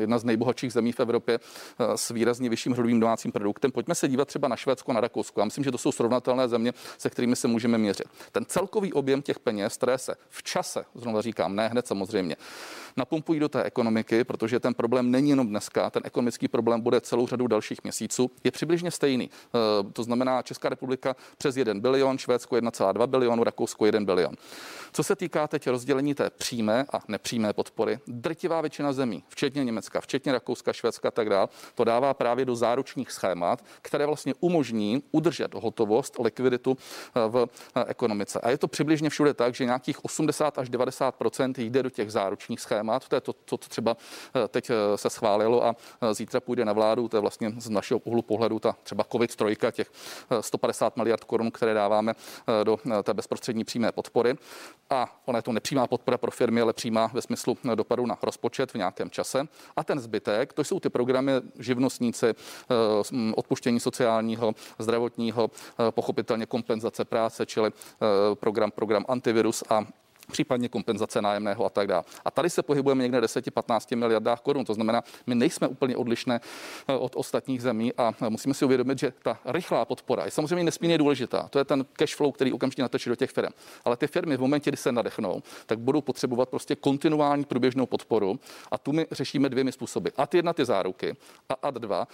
jedna 0.00 0.18
z 0.18 0.24
nejbohatších 0.24 0.72
zemí 0.72 0.92
v 0.92 1.00
Evropě 1.00 1.40
s 1.94 2.10
výrazně 2.10 2.48
vyšším 2.48 2.72
hrubým 2.72 3.00
domácím 3.00 3.32
produktem. 3.32 3.72
Pojďme 3.72 3.94
se 3.94 4.08
dívat 4.08 4.28
třeba 4.28 4.48
na 4.48 4.56
Švédsko, 4.56 4.92
na 4.92 5.00
Rakousko. 5.00 5.40
Já 5.40 5.44
myslím, 5.44 5.64
že 5.64 5.70
to 5.70 5.78
jsou 5.78 5.92
srovnatelné 5.92 6.48
země, 6.48 6.72
se 6.98 7.10
kterými 7.10 7.36
se 7.36 7.48
můžeme 7.48 7.78
měřit. 7.78 8.06
Ten 8.32 8.44
celkový 8.44 8.92
objem 8.92 9.22
těch 9.22 9.38
peněz, 9.38 9.76
které 9.76 9.98
se 9.98 10.14
v 10.30 10.42
čase, 10.42 10.84
znovu 10.94 11.20
říkám, 11.20 11.56
ne 11.56 11.68
hned 11.68 11.86
samozřejmě, 11.86 12.36
napumpují 12.96 13.40
do 13.40 13.48
té 13.48 13.62
ekonomiky, 13.62 14.24
protože 14.24 14.60
ten 14.60 14.74
problém 14.74 15.10
není 15.10 15.30
jenom 15.30 15.48
dneska, 15.48 15.90
ten 15.90 16.02
ekonomický 16.04 16.48
problém 16.48 16.80
bude 16.80 17.00
celou 17.00 17.26
řadu 17.26 17.46
dalších 17.46 17.84
měsíců, 17.84 18.30
je 18.44 18.50
přibližně 18.50 18.90
stejný. 18.90 19.30
Eh, 19.30 19.92
to 19.92 20.02
znamená 20.02 20.42
Česká 20.42 20.68
republika 20.68 21.16
přes 21.38 21.56
1 21.56 21.74
bilion, 21.80 22.18
Švédsko 22.18 22.56
1,2 22.56 23.06
bilionu, 23.06 23.44
Rakousko 23.44 23.86
1 23.86 24.00
bilion. 24.00 24.34
Co 24.92 25.02
se 25.02 25.16
týká 25.16 25.48
teď 25.48 25.66
rozdělení 25.66 26.14
té 26.14 26.30
přímé 26.30 26.86
a 26.92 26.98
nepřímé 27.08 27.52
podpory, 27.52 27.98
drtivá 28.06 28.60
většina 28.60 28.92
zemí, 28.92 29.24
včetně 29.36 29.64
Německa, 29.64 30.00
včetně 30.00 30.32
Rakouska, 30.32 30.72
Švédska 30.72 31.08
a 31.08 31.10
tak 31.10 31.28
dále, 31.28 31.48
to 31.74 31.84
dává 31.84 32.14
právě 32.14 32.44
do 32.44 32.56
záručních 32.56 33.12
schémat, 33.12 33.64
které 33.82 34.06
vlastně 34.06 34.34
umožní 34.40 35.02
udržet 35.12 35.54
hotovost, 35.54 36.16
likviditu 36.18 36.76
eh, 36.78 37.20
v 37.28 37.48
eh, 37.76 37.84
ekonomice. 37.86 38.40
A 38.40 38.50
je 38.50 38.58
to 38.58 38.68
přibližně 38.68 39.10
všude 39.10 39.34
tak, 39.34 39.54
že 39.54 39.64
nějakých 39.64 40.04
80 40.04 40.58
až 40.58 40.68
90 40.68 41.14
jde 41.58 41.82
do 41.82 41.90
těch 41.90 42.12
záručních 42.12 42.60
schémat. 42.60 43.08
To 43.08 43.14
je 43.14 43.20
to, 43.20 43.34
co 43.46 43.56
třeba 43.56 43.96
eh, 44.44 44.48
teď 44.48 44.70
se 44.96 45.10
schválilo 45.10 45.64
a 45.64 45.76
zítra 46.12 46.40
půjde 46.40 46.64
na 46.64 46.72
vládu. 46.72 47.08
To 47.08 47.16
je 47.16 47.20
vlastně 47.20 47.52
z 47.58 47.68
našeho 47.70 48.00
úhlu 48.04 48.22
pohledu 48.22 48.58
ta 48.58 48.76
třeba 48.82 49.04
COVID 49.04 49.36
trojka, 49.36 49.70
těch 49.70 49.90
150 50.40 50.96
miliard 50.96 51.24
korun, 51.24 51.50
které 51.50 51.74
dáváme 51.74 52.14
do 52.64 52.78
té 53.02 53.14
bezprostřední 53.14 53.64
přímé 53.64 53.92
podpory 53.92 54.34
a 54.90 55.20
ona 55.24 55.38
je 55.38 55.42
to 55.42 55.52
nepřímá 55.52 55.86
podpora 55.86 56.18
pro 56.18 56.30
firmy, 56.30 56.60
ale 56.60 56.72
přímá 56.72 57.10
ve 57.12 57.22
smyslu 57.22 57.58
dopadu 57.74 58.06
na 58.06 58.18
rozpočet 58.22 58.72
v 58.72 58.74
nějakém 58.74 59.10
čase. 59.10 59.25
A 59.76 59.84
ten 59.84 60.00
zbytek, 60.00 60.52
to 60.52 60.64
jsou 60.64 60.80
ty 60.80 60.88
programy 60.88 61.32
živnostníci, 61.58 62.26
eh, 62.26 62.34
odpuštění 63.34 63.80
sociálního, 63.80 64.54
zdravotního, 64.78 65.50
eh, 65.50 65.92
pochopitelně 65.92 66.46
kompenzace 66.46 67.04
práce, 67.04 67.46
čili 67.46 67.70
eh, 67.70 68.34
program, 68.34 68.70
program 68.70 69.04
antivirus 69.08 69.64
a 69.70 69.86
případně 70.30 70.68
kompenzace 70.68 71.22
nájemného 71.22 71.64
a 71.64 71.70
tak 71.70 71.86
dále. 71.86 72.04
A 72.24 72.30
tady 72.30 72.50
se 72.50 72.62
pohybujeme 72.62 73.02
někde 73.02 73.20
10-15 73.20 73.96
miliardách 73.96 74.40
korun. 74.40 74.64
To 74.64 74.74
znamená, 74.74 75.02
my 75.26 75.34
nejsme 75.34 75.68
úplně 75.68 75.96
odlišné 75.96 76.40
eh, 76.88 76.94
od 76.94 77.16
ostatních 77.16 77.62
zemí 77.62 77.92
a 77.98 78.14
musíme 78.28 78.54
si 78.54 78.64
uvědomit, 78.64 78.98
že 78.98 79.12
ta 79.22 79.38
rychlá 79.44 79.84
podpora 79.84 80.24
je 80.24 80.30
samozřejmě 80.30 80.64
nesmírně 80.64 80.98
důležitá. 80.98 81.48
To 81.50 81.58
je 81.58 81.64
ten 81.64 81.84
cash 81.92 82.16
flow, 82.16 82.32
který 82.32 82.52
okamžitě 82.52 82.82
natečí 82.82 83.10
do 83.10 83.16
těch 83.16 83.30
firm. 83.30 83.52
Ale 83.84 83.96
ty 83.96 84.06
firmy 84.06 84.36
v 84.36 84.40
momentě, 84.40 84.70
kdy 84.70 84.76
se 84.76 84.92
nadechnou, 84.92 85.42
tak 85.66 85.78
budou 85.78 86.00
potřebovat 86.00 86.48
prostě 86.48 86.76
kontinuální 86.76 87.44
průběžnou 87.44 87.86
podporu 87.86 88.40
a 88.70 88.78
tu 88.78 88.92
my 88.92 89.06
řešíme 89.10 89.48
dvěmi 89.48 89.72
způsoby. 89.72 90.08
A 90.16 90.26
ty 90.26 90.38
jedna 90.38 90.52
ty 90.52 90.64
záruky 90.64 91.16
a 91.48 91.54
ad 91.62 91.74
dva 91.74 92.08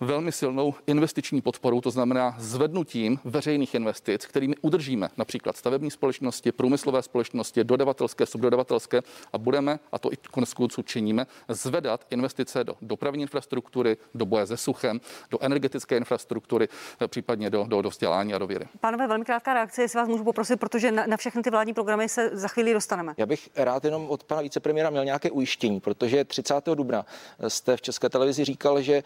velmi 0.00 0.32
silnou 0.32 0.74
investiční 0.86 1.40
podporu, 1.40 1.80
to 1.80 1.90
znamená 1.90 2.36
zvednutím 2.38 3.18
veřejných 3.24 3.74
investic, 3.74 4.26
kterými 4.26 4.54
udržíme 4.60 5.08
například 5.16 5.56
stavební 5.56 5.90
společnosti, 5.90 6.52
průmyslové 6.52 7.02
společnosti, 7.02 7.47
činnosti, 7.48 7.64
dodavatelské, 7.64 8.26
subdodavatelské 8.26 9.02
a 9.32 9.38
budeme, 9.38 9.78
a 9.92 9.98
to 9.98 10.12
i 10.12 10.16
konec 10.30 10.54
konců 10.54 10.82
činíme, 10.82 11.26
zvedat 11.48 12.06
investice 12.10 12.64
do 12.64 12.74
dopravní 12.82 13.22
infrastruktury, 13.22 13.96
do 14.14 14.26
boje 14.26 14.46
se 14.46 14.56
suchem, 14.56 15.00
do 15.30 15.38
energetické 15.40 15.96
infrastruktury, 15.96 16.68
případně 17.06 17.50
do, 17.50 17.64
do, 17.68 17.82
do 17.82 17.88
vzdělání 17.88 18.34
a 18.34 18.38
do 18.38 18.46
věry. 18.46 18.66
Pánové, 18.80 19.06
velmi 19.08 19.24
krátká 19.24 19.54
reakce, 19.54 19.82
jestli 19.82 19.96
vás 19.98 20.08
můžu 20.08 20.24
poprosit, 20.24 20.60
protože 20.60 20.92
na, 20.92 21.06
na 21.06 21.16
všechny 21.16 21.42
ty 21.42 21.50
vládní 21.50 21.74
programy 21.74 22.08
se 22.08 22.30
za 22.32 22.48
chvíli 22.48 22.72
dostaneme. 22.72 23.14
Já 23.16 23.26
bych 23.26 23.48
rád 23.56 23.84
jenom 23.84 24.10
od 24.10 24.24
pana 24.24 24.42
vicepremiéra 24.42 24.90
měl 24.90 25.04
nějaké 25.04 25.30
ujištění, 25.30 25.80
protože 25.80 26.24
30. 26.24 26.54
dubna 26.74 27.06
jste 27.48 27.76
v 27.76 27.82
České 27.82 28.08
televizi 28.08 28.44
říkal, 28.44 28.82
že 28.82 28.94
eh, 28.94 29.02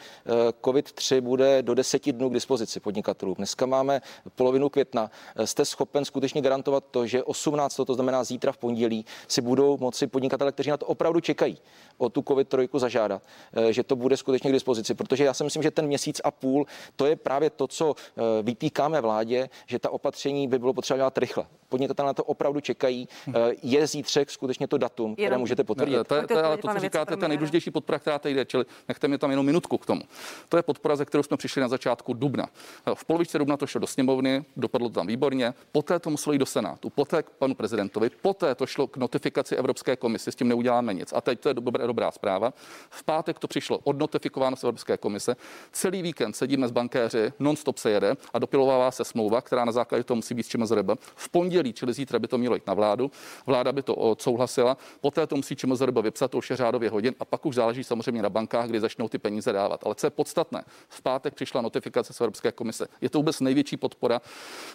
COVID-3 0.62 1.20
bude 1.20 1.62
do 1.62 1.74
deseti 1.74 2.12
dnů 2.12 2.30
k 2.30 2.34
dispozici 2.34 2.80
podnikatelům. 2.80 3.34
Dneska 3.34 3.66
máme 3.66 4.00
polovinu 4.34 4.68
května. 4.68 5.10
Jste 5.44 5.64
schopen 5.64 6.04
skutečně 6.04 6.40
garantovat 6.40 6.84
to, 6.90 7.06
že 7.06 7.22
18. 7.22 7.80
to 7.86 7.94
znamená 7.94 8.24
zítra 8.32 8.52
v 8.52 8.58
pondělí, 8.58 9.04
si 9.28 9.40
budou 9.40 9.78
moci 9.78 10.06
podnikatele, 10.06 10.52
kteří 10.52 10.70
na 10.70 10.76
to 10.76 10.86
opravdu 10.86 11.20
čekají, 11.20 11.58
o 11.98 12.08
tu 12.08 12.20
COVID-3 12.20 12.78
zažádat, 12.78 13.22
eh, 13.22 13.72
že 13.72 13.82
to 13.82 13.96
bude 13.96 14.16
skutečně 14.16 14.50
k 14.50 14.52
dispozici, 14.52 14.94
protože 14.94 15.24
já 15.24 15.34
si 15.34 15.44
myslím, 15.44 15.62
že 15.62 15.70
ten 15.70 15.86
měsíc 15.86 16.20
a 16.24 16.30
půl, 16.30 16.66
to 16.96 17.06
je 17.06 17.16
právě 17.16 17.50
to, 17.50 17.66
co 17.66 17.94
eh, 17.94 18.42
vytýkáme 18.42 19.00
vládě, 19.00 19.48
že 19.66 19.78
ta 19.78 19.90
opatření 19.90 20.48
by 20.48 20.58
bylo 20.58 20.72
potřeba 20.72 20.96
dělat 20.96 21.18
rychle. 21.18 21.44
Podnikatelé 21.68 22.06
na 22.06 22.14
to 22.14 22.24
opravdu 22.24 22.60
čekají. 22.60 23.08
Hm. 23.26 23.32
Je 23.62 23.86
zítřek 23.86 24.30
skutečně 24.30 24.68
to 24.68 24.78
datum, 24.78 25.14
které 25.14 25.38
můžete 25.38 25.64
potvrdit. 25.64 25.92
To, 25.92 26.14
je, 26.14 26.26
to, 26.26 26.38
je, 26.38 26.56
to, 26.56 26.68
co 26.68 26.78
říkáte, 26.78 27.16
ta 27.16 27.28
nejdůležitější 27.28 27.70
podpora, 27.70 27.98
která 27.98 28.18
tady 28.18 28.34
jde, 28.34 28.44
čili 28.44 28.64
nechte 28.88 29.08
mi 29.08 29.18
tam 29.18 29.30
jenom 29.30 29.46
minutku 29.46 29.78
k 29.78 29.86
tomu. 29.86 30.02
To 30.48 30.56
je 30.56 30.62
podpora, 30.62 30.96
ze 30.96 31.04
kterou 31.04 31.22
jsme 31.22 31.36
přišli 31.36 31.62
na 31.62 31.68
začátku 31.68 32.12
dubna. 32.12 32.48
V 32.94 33.04
polovičce 33.04 33.38
dubna 33.38 33.56
to 33.56 33.66
šlo 33.66 33.80
do 33.80 33.86
sněmovny, 33.86 34.44
dopadlo 34.56 34.88
to 34.88 34.94
tam 34.94 35.06
výborně, 35.06 35.54
poté 35.72 35.98
to 35.98 36.10
muselo 36.10 36.32
jít 36.32 36.38
do 36.38 36.46
Senátu, 36.46 36.90
poté 36.90 37.22
k 37.22 37.30
panu 37.30 37.54
prezidentovi, 37.54 38.10
poté 38.22 38.54
to 38.54 38.66
šlo 38.66 38.86
k 38.86 38.96
notifikaci 38.96 39.56
Evropské 39.56 39.96
komise, 39.96 40.32
s 40.32 40.34
tím 40.34 40.48
neuděláme 40.48 40.94
nic. 40.94 41.12
A 41.12 41.20
teď 41.20 41.40
to 41.40 41.48
je 41.48 41.54
dobrá, 41.54 41.86
dobrá 41.86 42.10
zpráva. 42.10 42.52
V 42.90 43.04
pátek 43.04 43.38
to 43.38 43.48
přišlo 43.48 43.78
odnotifikováno 43.78 44.56
z 44.56 44.64
Evropské 44.64 44.96
komise. 44.96 45.36
Celý 45.72 46.02
víkend 46.02 46.36
sedíme 46.36 46.68
s 46.68 46.70
bankéři, 46.70 47.32
non-stop 47.38 47.78
se 47.78 47.90
jede 47.90 48.16
a 48.32 48.38
dopilovává 48.38 48.90
se 48.90 49.04
smlouva, 49.04 49.40
která 49.40 49.64
na 49.64 49.72
základě 49.72 50.04
toho 50.04 50.16
musí 50.16 50.34
být 50.34 50.42
s 50.42 50.48
čím 50.48 50.66
V 51.14 51.28
pondělí, 51.28 51.72
čili 51.72 51.92
zítra 51.92 52.18
by 52.18 52.28
to 52.28 52.38
mělo 52.38 52.54
jít 52.54 52.66
na 52.66 52.74
vládu, 52.74 53.10
vláda 53.46 53.72
by 53.72 53.82
to 53.82 53.94
odsouhlasila, 53.94 54.76
poté 55.00 55.26
to 55.26 55.36
musí 55.36 55.56
ČMZRB 55.56 55.96
vypsat, 55.96 56.30
to 56.30 56.38
už 56.38 56.50
je 56.50 56.56
řádově 56.56 56.90
hodin 56.90 57.14
a 57.20 57.24
pak 57.24 57.46
už 57.46 57.54
záleží 57.54 57.84
samozřejmě 57.84 58.22
na 58.22 58.30
bankách, 58.30 58.68
kdy 58.68 58.80
začnou 58.80 59.08
ty 59.08 59.18
peníze 59.18 59.52
dávat. 59.52 59.80
Ale 59.84 59.94
co 59.94 60.06
je 60.06 60.10
podstatné, 60.10 60.64
v 60.88 61.02
pátek 61.02 61.34
přišla 61.34 61.60
notifikace 61.60 62.12
z 62.12 62.20
Evropské 62.20 62.52
komise. 62.52 62.88
Je 63.00 63.10
to 63.10 63.18
vůbec 63.18 63.40
největší 63.40 63.76
podpora, 63.76 64.20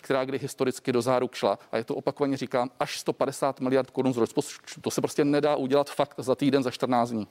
která 0.01 0.25
kdy 0.25 0.38
historicky 0.39 0.92
do 0.92 1.01
záruk 1.01 1.36
šla 1.36 1.60
a 1.72 1.77
je 1.77 1.84
to 1.84 1.96
opakovaně 1.96 2.38
říkám 2.38 2.70
až 2.80 3.00
150 3.00 3.37
miliard 3.60 3.91
korun 3.91 4.13
z 4.13 4.17
rozpočtu. 4.17 4.82
To 4.82 4.91
se 4.91 5.01
prostě 5.01 5.25
nedá 5.25 5.56
udělat 5.56 5.89
fakt 5.89 6.15
za 6.17 6.36
týden, 6.36 6.63
za 6.63 6.72
14 6.72 7.10
dní. 7.10 7.27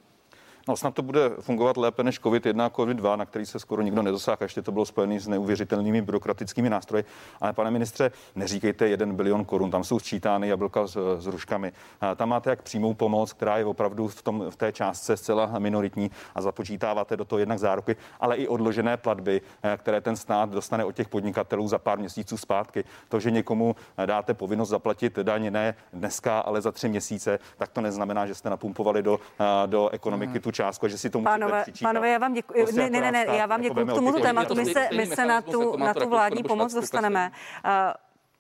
No 0.69 0.77
snad 0.77 0.95
to 0.95 1.03
bude 1.03 1.31
fungovat 1.41 1.77
lépe 1.77 2.03
než 2.03 2.21
COVID-1 2.21 2.63
a 2.63 2.71
COVID-2, 2.71 3.17
na 3.17 3.27
který 3.27 3.47
se 3.47 3.59
skoro 3.59 3.83
nikdo 3.83 4.03
nedosáhl. 4.03 4.37
Ještě 4.41 4.63
to 4.63 4.73
bylo 4.73 4.85
spojené 4.85 5.21
s 5.21 5.29
neuvěřitelnými 5.29 6.03
byrokratickými 6.03 6.71
nástroji. 6.71 7.05
Ale 7.41 7.53
pane 7.53 7.71
ministře, 7.71 8.11
neříkejte 8.35 8.89
1 8.89 9.13
bilion 9.13 9.45
korun, 9.45 9.71
tam 9.71 9.85
jsou 9.85 9.99
sčítány 9.99 10.49
jablka 10.49 10.87
s, 10.87 11.19
s 11.19 11.27
ruškami. 11.27 11.73
A 12.01 12.15
tam 12.15 12.29
máte 12.29 12.51
jak 12.51 12.63
přímou 12.63 12.95
pomoc, 12.95 13.33
která 13.33 13.59
je 13.59 13.65
opravdu 13.65 14.09
v, 14.09 14.23
tom, 14.23 14.45
v 14.51 14.57
té 14.57 14.73
částce 14.73 15.17
zcela 15.17 15.59
minoritní 15.59 16.11
a 16.35 16.43
započítáváte 16.43 17.17
do 17.17 17.25
toho 17.25 17.39
jednak 17.39 17.59
záruky, 17.59 17.97
ale 18.21 18.37
i 18.37 18.49
odložené 18.49 18.97
platby, 18.97 19.41
eh, 19.63 19.77
které 19.77 20.01
ten 20.01 20.17
stát 20.17 20.51
dostane 20.51 20.85
od 20.85 20.95
těch 20.95 21.09
podnikatelů 21.09 21.69
za 21.69 21.79
pár 21.79 21.99
měsíců 21.99 22.37
zpátky. 22.37 22.85
To, 23.09 23.21
že 23.21 23.31
někomu 23.31 23.77
dáte 24.07 24.35
povinnost 24.35 24.69
zaplatit 24.69 25.19
daň 25.19 25.53
ne 25.53 25.75
dneska, 25.93 26.41
ale 26.41 26.61
za 26.61 26.73
tři 26.73 26.89
měsíce, 26.89 27.39
tak 27.57 27.69
to 27.69 27.81
neznamená, 27.81 28.27
že 28.27 28.35
jste 28.35 28.51
napumpovali 28.51 29.03
do, 29.03 29.21
eh, 29.41 29.67
do 29.67 29.89
ekonomiky 29.89 30.33
hmm. 30.33 30.41
tu 30.41 30.56
částku, 30.57 30.89
že 30.89 30.99
si 30.99 31.11
to 31.11 31.21
pánové, 31.21 31.65
pánové, 31.83 32.11
já 32.11 32.19
vám 32.19 32.33
děkuji. 32.33 32.63
Prostě 32.63 32.91
ne, 32.91 33.01
ne, 33.01 33.13
ne, 33.13 33.27
já 33.37 33.47
vám 33.47 33.61
děkuji 33.61 33.87
k 33.87 33.95
tomuto 33.95 34.21
tématu. 34.21 34.55
My 34.55 34.65
se, 34.65 34.89
my 34.97 35.07
se 35.07 35.27
na 35.27 35.43
tu, 35.43 35.77
na 35.77 35.95
tu 35.95 36.09
vládní 36.09 36.43
pomoc 36.43 36.75
dostaneme. 36.75 37.31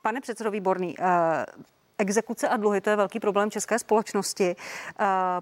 Pane 0.02 0.20
předsedo 0.20 0.50
Výborný, 0.50 0.94
Exekuce 1.98 2.48
a 2.48 2.56
dluhy, 2.56 2.80
to 2.80 2.90
je 2.90 2.96
velký 2.96 3.20
problém 3.20 3.50
české 3.50 3.78
společnosti. 3.78 4.56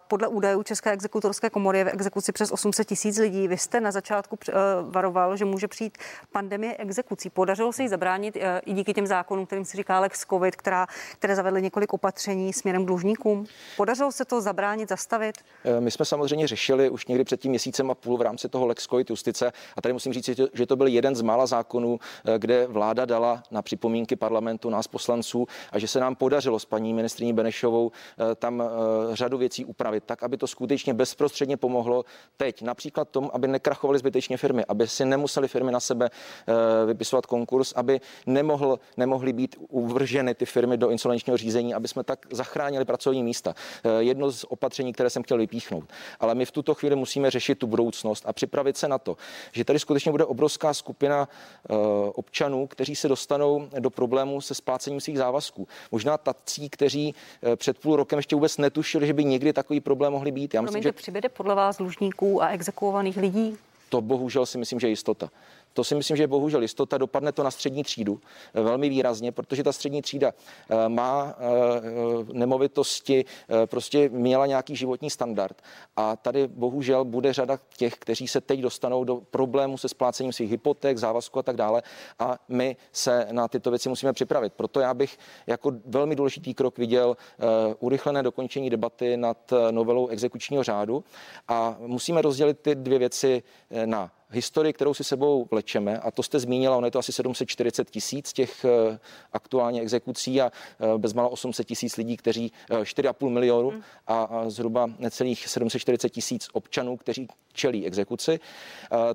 Podle 0.09 0.29
údajů 0.29 0.63
České 0.63 0.91
exekutorské 0.91 1.51
komory 1.51 1.79
je 1.79 1.85
v 1.85 1.89
exekuci 1.89 2.33
přes 2.33 2.53
800 2.53 2.89
tisíc 2.89 3.19
lidí. 3.19 3.49
Vy 3.49 3.59
jste 3.59 3.81
na 3.81 3.91
začátku 3.91 4.39
eh, 4.49 4.53
varoval, 4.83 5.37
že 5.37 5.45
může 5.45 5.69
přijít 5.69 5.99
pandemie 6.33 6.77
exekucí. 6.77 7.31
Podařilo 7.31 7.73
se 7.73 7.83
jí 7.83 7.89
zabránit 7.89 8.37
eh, 8.37 8.61
i 8.67 8.73
díky 8.73 8.95
těm 8.95 9.07
zákonům, 9.07 9.47
kterým 9.47 9.65
se 9.65 9.77
říká 9.77 10.01
Lex 10.01 10.27
COVID, 10.31 10.57
která, 10.57 10.87
které 11.13 11.37
zavedly 11.37 11.63
několik 11.63 11.93
opatření 11.93 12.53
směrem 12.53 12.85
k 12.85 12.87
dlužníkům. 12.87 13.47
Podařilo 13.77 14.13
se 14.13 14.25
to 14.25 14.41
zabránit, 14.41 14.89
zastavit? 14.89 15.35
Eh, 15.65 15.81
my 15.81 15.91
jsme 15.91 16.05
samozřejmě 16.05 16.47
řešili 16.47 16.91
už 16.91 17.07
někdy 17.07 17.25
před 17.25 17.41
tím 17.41 17.51
měsícem 17.51 17.91
a 17.91 17.95
půl 17.95 18.19
v 18.19 18.23
rámci 18.23 18.49
toho 18.49 18.67
Lex 18.67 18.87
COVID 18.87 19.11
justice. 19.11 19.53
A 19.77 19.81
tady 19.81 19.93
musím 19.93 20.13
říct, 20.13 20.31
že 20.53 20.67
to 20.67 20.77
byl 20.77 20.87
jeden 20.87 21.17
z 21.17 21.23
mála 21.23 21.47
zákonů, 21.47 21.99
kde 22.39 22.67
vláda 22.67 23.05
dala 23.05 23.43
na 23.51 23.63
připomínky 23.63 24.17
parlamentu 24.17 24.71
nás 24.71 24.87
poslanců 24.87 25.47
a 25.73 25.79
že 25.79 25.89
se 25.89 26.01
nám 26.01 26.15
podařilo 26.15 26.44
podařilo 26.45 26.59
s 26.59 26.65
paní 26.65 26.95
ministriní 26.95 27.33
Benešovou 27.33 27.91
eh, 27.93 28.35
tam 28.35 28.63
eh, 28.63 29.17
řadu 29.17 29.39
věcí 29.39 29.65
upravit, 29.65 30.05
tak 30.05 30.23
aby 30.23 30.37
to 30.37 30.47
skutečně 30.47 30.95
bezprostředně 30.95 31.57
pomohlo 31.57 32.05
teď. 32.37 32.63
Například 32.63 33.09
tomu, 33.09 33.35
aby 33.35 33.49
nekrachovaly 33.49 33.99
zbytečně 33.99 34.37
firmy, 34.37 34.65
aby 34.69 34.89
si 34.89 35.05
nemuseli 35.05 35.49
firmy 35.49 35.73
na 35.73 35.81
sebe 35.81 36.11
eh, 36.11 36.87
vypisovat 36.87 37.27
konkurs, 37.27 37.73
aby 37.73 38.01
nemohl, 38.27 38.79
nemohly 38.97 39.33
být 39.33 39.57
uvrženy 39.69 40.35
ty 40.35 40.47
firmy 40.47 40.77
do 40.77 40.91
insolvenčního 40.91 41.37
řízení, 41.37 41.75
aby 41.75 41.89
jsme 41.89 42.05
tak 42.05 42.27
zachránili 42.31 42.85
pracovní 42.85 43.23
místa. 43.23 43.55
Jedno 43.99 44.31
z 44.31 44.45
opatření, 44.49 44.93
které 44.93 45.11
jsem 45.11 45.23
chtěl 45.23 45.39
vypíchnout. 45.39 45.85
Ale 46.21 46.35
my 46.35 46.45
v 46.45 46.51
tuto 46.51 46.75
chvíli 46.75 46.97
musíme 46.97 47.31
řešit 47.31 47.59
tu 47.59 47.67
budoucnost 47.67 48.25
a 48.27 48.33
připravit 48.33 48.77
se 48.77 48.89
na 48.89 48.99
to, 48.99 49.17
že 49.53 49.65
tady 49.65 49.79
skutečně 49.79 50.11
bude 50.11 50.25
obrovská 50.25 50.75
skupina 50.75 51.29
občanů, 52.15 52.67
kteří 52.67 52.97
se 52.97 53.09
dostanou 53.09 53.69
do 53.79 53.91
problémů 53.91 54.41
se 54.41 54.55
splácením 54.55 55.01
svých 55.01 55.19
závazků. 55.19 55.69
Možná 55.93 56.19
ta 56.19 56.34
tací, 56.35 56.71
kteří 56.71 57.15
eh, 57.43 57.57
před 57.57 57.79
půl 57.79 57.97
rokem 57.97 58.17
ještě 58.17 58.37
vůbec 58.37 58.59
netušili, 58.59 59.07
že 59.07 59.13
by 59.13 59.25
někdy 59.25 59.53
takový 59.53 59.81
problém 59.81 60.13
mohli 60.13 60.33
být. 60.33 60.55
Já 60.55 60.61
myslím, 60.61 60.73
Promiňte, 60.73 60.89
že 60.89 60.93
přibyde 60.93 61.29
podle 61.29 61.55
vás 61.55 61.77
dlužníků 61.77 62.43
a 62.43 62.49
exekuovaných 62.49 63.17
lidí? 63.17 63.57
To 63.89 64.01
bohužel 64.01 64.47
si 64.47 64.59
myslím, 64.59 64.81
že 64.81 64.87
je 64.87 64.91
jistota. 64.91 65.31
To 65.75 65.85
si 65.85 65.95
myslím, 65.95 66.17
že 66.17 66.27
bohužel 66.27 66.63
jistota. 66.63 66.99
Dopadne 66.99 67.33
to 67.33 67.43
na 67.43 67.51
střední 67.51 67.85
třídu 67.85 68.21
eh, 68.55 68.61
velmi 68.61 68.89
výrazně, 68.89 69.33
protože 69.33 69.63
ta 69.63 69.73
střední 69.73 70.03
třída 70.03 70.33
eh, 70.71 70.89
má 70.89 71.35
nemovitosti, 72.33 73.25
prostě 73.67 74.09
měla 74.09 74.47
nějaký 74.47 74.77
životní 74.77 75.11
standard. 75.11 75.63
A 75.97 76.17
tady 76.17 76.49
bohužel 76.49 77.05
bude 77.05 77.33
řada 77.33 77.59
těch, 77.77 77.95
kteří 77.95 78.29
se 78.29 78.41
teď 78.41 78.61
dostanou 78.61 79.05
do 79.05 79.17
problému 79.17 79.79
se 79.79 79.89
splácením 79.89 80.33
svých 80.33 80.51
hypoték, 80.51 80.99
závazků 80.99 81.39
a 81.39 81.43
tak 81.43 81.57
dále. 81.57 81.83
A 82.19 82.39
my 82.49 82.77
se 82.93 83.29
na 83.33 83.49
tyto 83.49 83.71
věci 83.71 83.89
musíme 83.89 84.13
připravit. 84.13 84.53
Proto 84.53 84.81
já 84.81 84.95
bych 84.95 85.19
jako 85.47 85.73
velmi 85.87 86.17
důležitý 86.17 86.55
krok 86.55 86.79
viděl 86.79 87.17
urychlené 87.81 88.23
dokončení 88.23 88.71
debaty 88.71 89.17
nad 89.17 89.53
novelou 89.71 90.09
exekučního 90.09 90.63
řádu. 90.63 91.05
A 91.49 91.77
musíme 91.79 92.23
rozdělit 92.23 92.61
ty 92.61 92.75
dvě 92.75 92.99
věci 92.99 93.43
na 93.85 94.11
historii, 94.35 94.73
kterou 94.73 94.95
si 94.95 95.05
sebou 95.05 95.49
vlečeme, 95.51 95.99
a 95.99 96.11
to 96.11 96.23
jste 96.23 96.39
zmínila, 96.39 96.77
ono 96.77 96.87
je 96.87 96.91
to 96.91 96.99
asi 96.99 97.13
740 97.13 97.91
tisíc 97.91 98.33
těch 98.33 98.65
eh, 98.65 98.99
aktuálně 99.33 99.81
exekucí 99.81 100.41
a 100.41 100.53
eh, 100.81 100.99
bezmála 100.99 101.29
800 101.29 101.67
tisíc 101.67 101.97
lidí, 101.97 102.17
kteří 102.17 102.53
4,5 102.71 103.27
eh, 103.27 103.31
milionu 103.31 103.71
hmm. 103.71 103.83
a 104.07 104.45
zhruba 104.47 104.91
necelých 104.99 105.49
740 105.49 106.09
tisíc 106.09 106.49
občanů, 106.53 106.97
kteří 106.97 107.29
čelí 107.53 107.87
exekuci. 107.87 108.41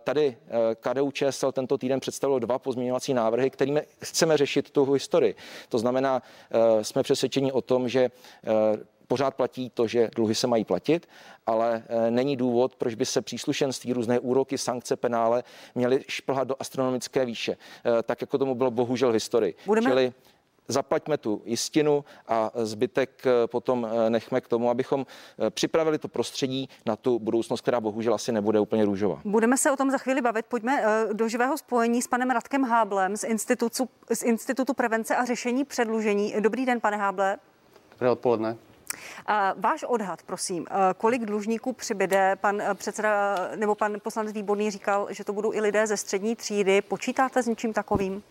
Tady 0.03 0.37
KDU 0.79 1.11
ČSL 1.11 1.51
tento 1.51 1.77
týden 1.77 1.99
představilo 1.99 2.39
dva 2.39 2.59
pozměňovací 2.59 3.13
návrhy, 3.13 3.49
kterými 3.49 3.81
chceme 4.03 4.37
řešit 4.37 4.71
tu 4.71 4.91
historii. 4.91 5.35
To 5.69 5.79
znamená, 5.79 6.21
jsme 6.81 7.03
přesvědčeni 7.03 7.51
o 7.51 7.61
tom, 7.61 7.89
že 7.89 8.09
pořád 9.09 9.35
platí 9.35 9.69
to, 9.69 9.87
že 9.87 10.09
dluhy 10.15 10.35
se 10.35 10.47
mají 10.47 10.65
platit, 10.65 11.09
ale 11.45 11.83
eh, 11.87 12.11
není 12.11 12.37
důvod, 12.37 12.75
proč 12.75 12.95
by 12.95 13.05
se 13.05 13.21
příslušenství, 13.21 13.93
různé 13.93 14.19
úroky, 14.19 14.57
sankce, 14.57 14.95
penále 14.95 15.43
měly 15.75 16.03
šplhat 16.07 16.47
do 16.47 16.55
astronomické 16.59 17.25
výše, 17.25 17.57
eh, 17.57 18.03
tak 18.03 18.21
jako 18.21 18.37
tomu 18.37 18.55
bylo 18.55 18.71
bohužel 18.71 19.09
v 19.09 19.13
historii. 19.13 19.55
Budeme... 19.65 19.89
Čili 19.89 20.13
zaplaťme 20.69 21.17
tu 21.17 21.41
jistinu 21.45 22.05
a 22.27 22.51
zbytek 22.53 23.25
eh, 23.25 23.47
potom 23.47 23.87
nechme 24.09 24.41
k 24.41 24.47
tomu, 24.47 24.69
abychom 24.69 25.05
připravili 25.49 25.97
to 25.97 26.07
prostředí 26.07 26.69
na 26.85 26.95
tu 26.95 27.19
budoucnost, 27.19 27.61
která 27.61 27.81
bohužel 27.81 28.13
asi 28.13 28.31
nebude 28.31 28.59
úplně 28.59 28.85
růžová. 28.85 29.21
Budeme 29.25 29.57
se 29.57 29.71
o 29.71 29.75
tom 29.75 29.91
za 29.91 29.97
chvíli 29.97 30.21
bavit. 30.21 30.45
Pojďme 30.45 30.83
do 31.13 31.27
živého 31.27 31.57
spojení 31.57 32.01
s 32.01 32.07
panem 32.07 32.29
Radkem 32.29 32.63
Háblem 32.63 33.17
z 33.17 33.23
Institutu, 33.23 33.89
z 34.13 34.23
Institutu 34.23 34.73
prevence 34.73 35.15
a 35.15 35.25
řešení 35.25 35.65
předlužení. 35.65 36.33
Dobrý 36.39 36.65
den, 36.65 36.81
pane 36.81 36.97
Háble. 36.97 37.37
Dobré 37.91 38.11
odpoledne. 38.11 38.68
Váš 39.57 39.83
odhad, 39.87 40.23
prosím, 40.23 40.67
kolik 40.97 41.25
dlužníků 41.25 41.73
přibyde? 41.73 42.35
Pan 42.35 42.61
předseda 42.73 43.35
nebo 43.55 43.75
pan 43.75 43.95
poslanec 44.03 44.33
Výborný 44.33 44.71
říkal, 44.71 45.07
že 45.09 45.23
to 45.23 45.33
budou 45.33 45.53
i 45.53 45.61
lidé 45.61 45.87
ze 45.87 45.97
střední 45.97 46.35
třídy. 46.35 46.81
Počítáte 46.81 47.43
s 47.43 47.47
něčím 47.47 47.73
takovým? 47.73 48.23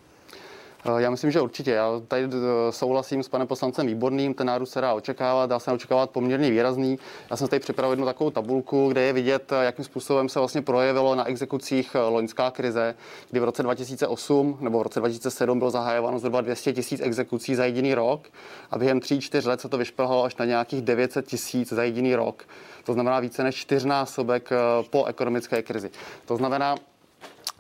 Eh, 0.84 1.02
já 1.02 1.10
myslím, 1.10 1.30
že 1.30 1.40
určitě. 1.40 1.70
Já 1.70 1.90
tady 2.08 2.24
eh, 2.24 2.72
souhlasím 2.72 3.22
s 3.22 3.28
panem 3.28 3.46
poslancem 3.46 3.86
Výborným, 3.86 4.34
ten 4.34 4.46
nárůst 4.46 4.70
se 4.70 4.80
dá 4.80 4.92
očekávat, 4.92 5.50
dá 5.50 5.58
se 5.58 5.72
očekávat 5.72 6.10
poměrně 6.10 6.50
výrazný. 6.50 6.98
Já 7.30 7.36
jsem 7.36 7.48
tady 7.48 7.60
připravil 7.60 7.92
jednu 7.92 8.06
takovou 8.06 8.30
tabulku, 8.30 8.88
kde 8.88 9.02
je 9.02 9.12
vidět, 9.12 9.52
eh, 9.52 9.64
jakým 9.64 9.84
způsobem 9.84 10.28
se 10.28 10.38
vlastně 10.38 10.62
projevilo 10.62 11.14
na 11.14 11.28
exekucích 11.28 11.96
loňská 12.08 12.50
krize, 12.50 12.94
kdy 13.30 13.40
v 13.40 13.44
roce 13.44 13.62
2008 13.62 14.58
nebo 14.60 14.78
v 14.78 14.82
roce 14.82 15.00
2007 15.00 15.58
bylo 15.58 15.70
zahájováno 15.70 16.18
zhruba 16.18 16.40
200 16.40 16.72
tisíc 16.72 17.00
exekucí 17.00 17.54
za 17.54 17.64
jediný 17.64 17.94
rok 17.94 18.28
a 18.70 18.78
během 18.78 19.00
3-4 19.00 19.48
let 19.48 19.60
se 19.60 19.68
to 19.68 19.78
vyšplhalo 19.78 20.24
až 20.24 20.36
na 20.36 20.44
nějakých 20.44 20.82
900 20.82 21.26
tisíc 21.26 21.72
za 21.72 21.82
jediný 21.82 22.14
rok. 22.14 22.42
To 22.84 22.92
znamená 22.92 23.20
více 23.20 23.42
než 23.42 23.54
čtyřnásobek 23.54 24.50
po 24.90 25.04
ekonomické 25.04 25.62
krizi. 25.62 25.90
To 26.26 26.36
znamená, 26.36 26.76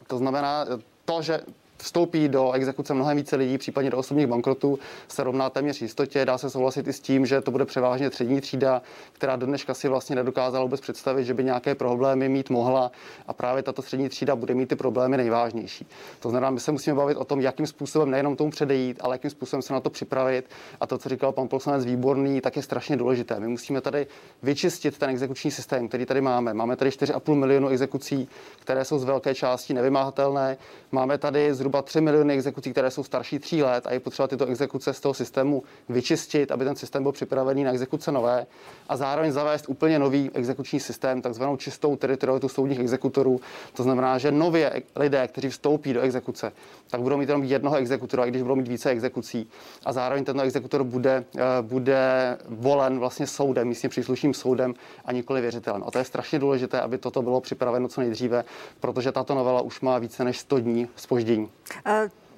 to 0.06 0.18
znamená 0.18 0.66
to, 1.04 1.22
že 1.22 1.40
vstoupí 1.78 2.28
do 2.28 2.52
exekuce 2.52 2.94
mnohem 2.94 3.16
více 3.16 3.36
lidí, 3.36 3.58
případně 3.58 3.90
do 3.90 3.98
osobních 3.98 4.26
bankrotů, 4.26 4.78
se 5.08 5.24
rovná 5.24 5.50
téměř 5.50 5.82
jistotě. 5.82 6.24
Dá 6.24 6.38
se 6.38 6.50
souhlasit 6.50 6.88
i 6.88 6.92
s 6.92 7.00
tím, 7.00 7.26
že 7.26 7.40
to 7.40 7.50
bude 7.50 7.64
převážně 7.64 8.10
střední 8.10 8.40
třída, 8.40 8.82
která 9.12 9.36
do 9.36 9.46
dneška 9.46 9.74
si 9.74 9.88
vlastně 9.88 10.16
nedokázala 10.16 10.64
vůbec 10.64 10.80
představit, 10.80 11.24
že 11.24 11.34
by 11.34 11.44
nějaké 11.44 11.74
problémy 11.74 12.28
mít 12.28 12.50
mohla 12.50 12.90
a 13.26 13.32
právě 13.32 13.62
tato 13.62 13.82
střední 13.82 14.08
třída 14.08 14.36
bude 14.36 14.54
mít 14.54 14.68
ty 14.68 14.76
problémy 14.76 15.16
nejvážnější. 15.16 15.86
To 16.20 16.30
znamená, 16.30 16.50
my 16.50 16.60
se 16.60 16.72
musíme 16.72 16.96
bavit 16.96 17.16
o 17.16 17.24
tom, 17.24 17.40
jakým 17.40 17.66
způsobem 17.66 18.10
nejenom 18.10 18.36
tomu 18.36 18.50
předejít, 18.50 18.98
ale 19.00 19.14
jakým 19.14 19.30
způsobem 19.30 19.62
se 19.62 19.72
na 19.72 19.80
to 19.80 19.90
připravit. 19.90 20.50
A 20.80 20.86
to, 20.86 20.98
co 20.98 21.08
říkal 21.08 21.32
pan 21.32 21.48
poslanec 21.48 21.84
Výborný, 21.84 22.40
tak 22.40 22.56
je 22.56 22.62
strašně 22.62 22.96
důležité. 22.96 23.40
My 23.40 23.48
musíme 23.48 23.80
tady 23.80 24.06
vyčistit 24.42 24.98
ten 24.98 25.10
exekuční 25.10 25.50
systém, 25.50 25.88
který 25.88 26.06
tady 26.06 26.20
máme. 26.20 26.54
Máme 26.54 26.76
tady 26.76 26.90
4,5 26.90 27.34
milionu 27.34 27.68
exekucí, 27.68 28.28
které 28.60 28.84
jsou 28.84 28.98
z 28.98 29.04
velké 29.04 29.34
části 29.34 29.74
nevymáhatelné. 29.74 30.56
Máme 30.92 31.18
tady 31.18 31.54
zhruba 31.54 31.67
zhruba 31.68 31.82
3 31.82 32.00
miliony 32.00 32.34
exekucí, 32.34 32.70
které 32.70 32.90
jsou 32.90 33.04
starší 33.04 33.38
3 33.38 33.62
let 33.62 33.86
a 33.86 33.92
je 33.92 34.00
potřeba 34.00 34.28
tyto 34.28 34.46
exekuce 34.46 34.92
z 34.92 35.00
toho 35.00 35.14
systému 35.14 35.62
vyčistit, 35.88 36.52
aby 36.52 36.64
ten 36.64 36.76
systém 36.76 37.02
byl 37.02 37.12
připravený 37.12 37.64
na 37.64 37.72
exekuce 37.72 38.12
nové 38.12 38.46
a 38.88 38.96
zároveň 38.96 39.32
zavést 39.32 39.64
úplně 39.68 39.98
nový 39.98 40.30
exekuční 40.34 40.80
systém, 40.80 41.22
takzvanou 41.22 41.56
čistou 41.56 41.96
teritorialitu 41.96 42.48
soudních 42.48 42.78
exekutorů. 42.78 43.40
To 43.72 43.82
znamená, 43.82 44.18
že 44.18 44.32
nově 44.32 44.82
lidé, 44.96 45.28
kteří 45.28 45.48
vstoupí 45.48 45.92
do 45.92 46.00
exekuce, 46.00 46.52
tak 46.90 47.00
budou 47.00 47.16
mít 47.16 47.28
jenom 47.28 47.44
jednoho 47.44 47.76
exekutora, 47.76 48.24
i 48.24 48.30
když 48.30 48.42
budou 48.42 48.56
mít 48.56 48.68
více 48.68 48.90
exekucí. 48.90 49.48
A 49.84 49.92
zároveň 49.92 50.24
tento 50.24 50.42
exekutor 50.42 50.84
bude, 50.84 51.24
eh, 51.36 51.40
bude 51.62 52.36
volen 52.48 52.98
vlastně 52.98 53.26
soudem, 53.26 53.68
místně 53.68 53.88
příslušným 53.88 54.34
soudem 54.34 54.74
a 55.04 55.12
nikoli 55.12 55.40
věřitelem. 55.40 55.82
A 55.86 55.90
to 55.90 55.98
je 55.98 56.04
strašně 56.04 56.38
důležité, 56.38 56.80
aby 56.80 56.98
toto 56.98 57.22
bylo 57.22 57.40
připraveno 57.40 57.88
co 57.88 58.00
nejdříve, 58.00 58.44
protože 58.80 59.12
tato 59.12 59.34
novela 59.34 59.60
už 59.60 59.80
má 59.80 59.98
více 59.98 60.24
než 60.24 60.38
100 60.38 60.58
dní 60.58 60.88
spoždění. 60.96 61.48
Uh... 61.86 61.92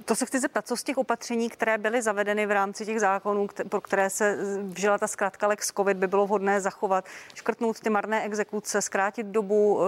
To 0.05 0.17
se 0.17 0.27
chci 0.27 0.41
zeptat, 0.41 0.67
co 0.67 0.77
z 0.77 0.83
těch 0.83 0.99
opatření, 0.99 1.51
které 1.51 1.79
byly 1.79 2.03
zavedeny 2.03 2.47
v 2.47 2.51
rámci 2.51 2.87
těch 2.87 3.01
zákonů, 3.01 3.49
pro 3.69 3.81
které 3.81 4.11
se 4.11 4.39
vžila 4.63 4.99
ta 4.99 5.07
zkrátka 5.07 5.47
Lex 5.47 5.73
COVID, 5.77 5.97
by 5.97 6.07
bylo 6.07 6.27
vhodné 6.27 6.61
zachovat, 6.61 7.05
škrtnout 7.35 7.81
ty 7.81 7.91
marné 7.91 8.25
exekuce, 8.25 8.83
zkrátit 8.83 9.27
dobu 9.27 9.81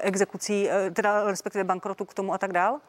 exekucí, 0.00 0.68
teda 0.92 1.24
respektive 1.24 1.64
bankrotu 1.64 2.04
k 2.04 2.14
tomu 2.14 2.34
a 2.34 2.38
tak 2.38 2.52
dál? 2.52 2.80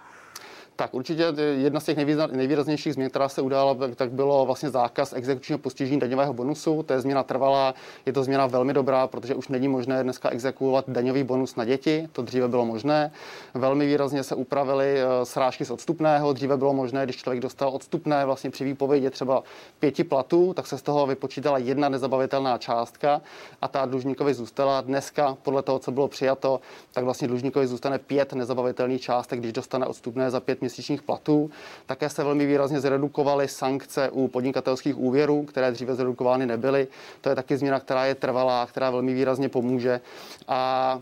Tak 0.75 0.93
určitě 0.93 1.33
jedna 1.55 1.79
z 1.79 1.85
těch 1.85 1.97
nejvýraznějších 2.31 2.93
změn, 2.93 3.09
která 3.09 3.29
se 3.29 3.41
udála, 3.41 3.75
tak 3.95 4.11
bylo 4.11 4.45
vlastně 4.45 4.69
zákaz 4.69 5.13
exekučního 5.13 5.59
postižení 5.59 5.99
daňového 5.99 6.33
bonusu. 6.33 6.83
To 6.83 6.93
je 6.93 7.01
změna 7.01 7.23
trvalá, 7.23 7.73
je 8.05 8.13
to 8.13 8.23
změna 8.23 8.47
velmi 8.47 8.73
dobrá, 8.73 9.07
protože 9.07 9.35
už 9.35 9.47
není 9.47 9.67
možné 9.67 10.03
dneska 10.03 10.29
exekuovat 10.29 10.85
daňový 10.87 11.23
bonus 11.23 11.55
na 11.55 11.65
děti, 11.65 12.09
to 12.11 12.21
dříve 12.21 12.47
bylo 12.47 12.65
možné. 12.65 13.11
Velmi 13.53 13.85
výrazně 13.85 14.23
se 14.23 14.35
upravily 14.35 14.99
eh, 14.99 15.25
srážky 15.25 15.65
z 15.65 15.71
odstupného, 15.71 16.33
dříve 16.33 16.57
bylo 16.57 16.73
možné, 16.73 17.03
když 17.03 17.15
člověk 17.15 17.41
dostal 17.41 17.69
odstupné 17.69 18.25
vlastně 18.25 18.49
při 18.49 18.63
výpovědi 18.63 19.09
třeba 19.09 19.43
pěti 19.79 20.03
platů, 20.03 20.53
tak 20.53 20.67
se 20.67 20.77
z 20.77 20.81
toho 20.81 21.07
vypočítala 21.07 21.57
jedna 21.57 21.89
nezabavitelná 21.89 22.57
částka 22.57 23.21
a 23.61 23.67
ta 23.67 23.85
dlužníkovi 23.85 24.33
zůstala. 24.33 24.81
Dneska 24.81 25.37
podle 25.41 25.61
toho, 25.61 25.79
co 25.79 25.91
bylo 25.91 26.07
přijato, 26.07 26.59
tak 26.93 27.03
vlastně 27.03 27.27
dlužníkovi 27.27 27.67
zůstane 27.67 27.99
pět 27.99 28.33
nezabavitelných 28.33 29.01
částek, 29.01 29.39
když 29.39 29.53
dostane 29.53 29.85
odstupné 29.85 30.31
za 30.31 30.39
pět 30.39 30.64
měsíčních 30.65 31.03
platů. 31.03 31.51
Také 31.85 32.09
se 32.09 32.23
velmi 32.23 32.45
výrazně 32.45 32.79
zredukovaly 32.79 33.47
sankce 33.47 34.09
u 34.09 34.27
podnikatelských 34.27 34.97
úvěrů, 34.97 35.43
které 35.43 35.71
dříve 35.71 35.95
zredukovány 35.95 36.45
nebyly. 36.45 36.87
To 37.21 37.29
je 37.29 37.35
taky 37.35 37.57
změna, 37.57 37.79
která 37.79 38.05
je 38.05 38.15
trvalá, 38.15 38.65
která 38.65 38.91
velmi 38.91 39.13
výrazně 39.13 39.49
pomůže. 39.49 40.01
A 40.47 41.01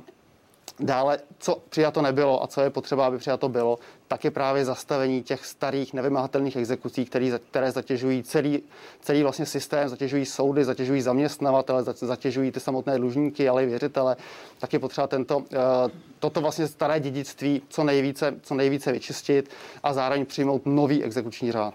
Dále, 0.80 1.20
co 1.40 1.64
přijato 1.70 2.02
nebylo 2.02 2.44
a 2.44 2.48
co 2.48 2.62
je 2.62 2.70
potřeba, 2.70 3.08
aby 3.08 3.18
přijato 3.18 3.50
bylo, 3.50 3.80
tak 4.08 4.24
je 4.24 4.32
právě 4.32 4.66
zastavení 4.66 5.24
těch 5.24 5.46
starých 5.46 5.94
nevymahatelných 5.94 6.56
exekucí, 6.56 7.06
které, 7.06 7.40
které 7.50 7.72
zatěžují 7.72 8.24
celý, 8.24 8.64
celý 9.02 9.24
vlastně 9.24 9.46
systém, 9.46 9.90
zatěžují 9.90 10.26
soudy, 10.26 10.66
zatěžují 10.66 11.02
zaměstnavatele, 11.02 11.84
zatěžují 11.84 12.52
ty 12.52 12.60
samotné 12.60 12.98
dlužníky, 12.98 13.50
ale 13.50 13.64
i 13.64 13.66
věřitele. 13.66 14.16
Tak 14.60 14.74
je 14.74 14.80
potřeba 14.80 15.08
tento, 15.08 15.44
eh, 15.54 15.58
toto 16.20 16.42
vlastně 16.42 16.68
staré 16.68 17.00
dědictví 17.00 17.62
co 17.70 17.84
nejvíce, 17.84 18.36
co 18.42 18.56
nejvíce 18.56 18.92
vyčistit 18.92 19.50
a 19.84 19.94
zároveň 19.94 20.26
přijmout 20.26 20.62
nový 20.66 21.04
exekuční 21.04 21.52
řád. 21.52 21.74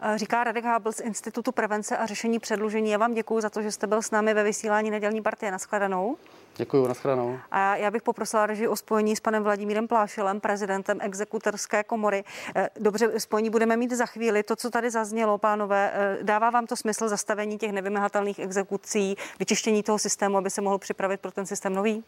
Eh, 0.00 0.18
říká 0.18 0.44
Radek 0.44 0.64
Hábl 0.64 0.92
z 0.92 1.00
Institutu 1.00 1.52
prevence 1.52 1.96
a 1.96 2.06
řešení 2.06 2.38
předlužení. 2.38 2.90
Já 2.90 2.98
vám 2.98 3.14
děkuji 3.14 3.40
za 3.40 3.50
to, 3.50 3.62
že 3.62 3.72
jste 3.72 3.86
byl 3.86 4.02
s 4.02 4.10
námi 4.10 4.34
ve 4.34 4.44
vysílání 4.44 4.90
nedělní 4.90 5.22
partie. 5.22 5.52
Naschledanou. 5.52 6.16
Děkuji, 6.56 6.88
nashledanou. 6.88 7.38
A 7.50 7.76
já 7.76 7.90
bych 7.90 8.02
poprosila 8.02 8.46
režii 8.46 8.68
o 8.68 8.76
spojení 8.76 9.16
s 9.16 9.20
panem 9.20 9.42
Vladimírem 9.42 9.88
Plášelem, 9.88 10.40
prezidentem 10.40 10.98
exekutorské 11.00 11.84
komory. 11.84 12.24
Eh, 12.56 12.68
dobře, 12.80 13.20
spojení 13.20 13.50
budeme 13.50 13.76
mít 13.76 13.92
za 13.92 14.06
chvíli. 14.06 14.42
To, 14.42 14.56
co 14.56 14.70
tady 14.70 14.90
zaznělo, 14.90 15.38
pánové, 15.38 15.92
eh, 15.94 16.18
dává 16.22 16.50
vám 16.50 16.66
to 16.66 16.76
smysl 16.76 17.08
zastavení 17.08 17.58
těch 17.58 17.72
nevymahatelných 17.72 18.38
exekucí, 18.38 19.16
vyčištění 19.38 19.82
toho 19.82 19.98
systému, 19.98 20.36
aby 20.36 20.50
se 20.50 20.60
mohl 20.60 20.78
připravit 20.78 21.20
pro 21.20 21.30
ten 21.30 21.46
systém 21.46 21.74
nový? 21.74 22.04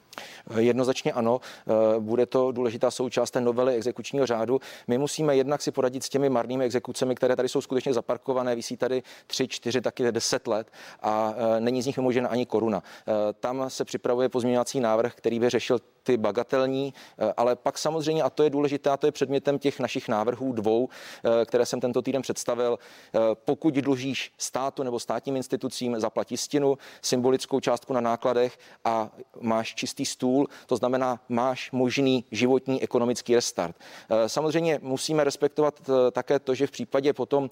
Eh, 0.50 0.62
jednoznačně 0.62 1.12
ano. 1.12 1.40
Bude 1.98 2.26
to 2.26 2.52
důležitá 2.52 2.90
součást 2.90 3.30
té 3.30 3.40
novely 3.40 3.74
exekučního 3.74 4.26
řádu. 4.26 4.60
My 4.88 4.98
musíme 4.98 5.36
jednak 5.36 5.62
si 5.62 5.70
poradit 5.70 6.04
s 6.04 6.08
těmi 6.08 6.28
marnými 6.28 6.64
exekucemi, 6.64 7.14
které 7.14 7.36
tady 7.36 7.48
jsou 7.48 7.60
skutečně 7.60 7.94
zaparkované, 7.94 8.54
visí 8.54 8.76
tady 8.76 9.02
3, 9.26 9.48
4, 9.48 9.80
taky 9.80 10.12
10 10.12 10.46
let 10.46 10.70
a 11.02 11.34
není 11.58 11.82
z 11.82 11.86
nich 11.86 11.96
vymožena 11.96 12.28
ani 12.28 12.46
koruna. 12.46 12.82
Tam 13.40 13.64
se 13.68 13.84
připravuje 13.84 14.28
pozměňovací 14.36 14.80
návrh, 14.80 15.14
který 15.14 15.40
by 15.40 15.50
řešil 15.50 15.78
ty 16.06 16.16
bagatelní, 16.16 16.94
eh, 17.18 17.32
ale 17.36 17.56
pak 17.56 17.78
samozřejmě, 17.78 18.22
a 18.22 18.30
to 18.30 18.42
je 18.42 18.50
důležité, 18.50 18.90
a 18.90 18.96
to 18.96 19.06
je 19.06 19.12
předmětem 19.12 19.58
těch 19.58 19.80
našich 19.80 20.08
návrhů 20.08 20.52
dvou, 20.52 20.88
eh, 20.88 21.44
které 21.44 21.66
jsem 21.66 21.80
tento 21.80 22.02
týden 22.02 22.22
představil, 22.22 22.78
eh, 22.78 23.18
pokud 23.34 23.74
dlužíš 23.74 24.32
státu 24.38 24.82
nebo 24.82 25.00
státním 25.00 25.36
institucím, 25.36 26.00
zaplat 26.00 26.30
jistinu, 26.30 26.78
symbolickou 27.02 27.60
částku 27.60 27.92
na 27.92 28.00
nákladech 28.00 28.58
a 28.84 29.10
máš 29.40 29.74
čistý 29.74 30.06
stůl, 30.06 30.46
to 30.66 30.76
znamená, 30.76 31.20
máš 31.28 31.70
možný 31.72 32.24
životní 32.30 32.82
ekonomický 32.82 33.34
restart. 33.34 33.76
Samozřejmě 34.26 34.78
musíme 34.82 35.24
respektovat 35.24 35.80
také 36.12 36.38
to, 36.38 36.54
že 36.54 36.66
v 36.66 36.70
případě 36.70 37.12
potom, 37.12 37.50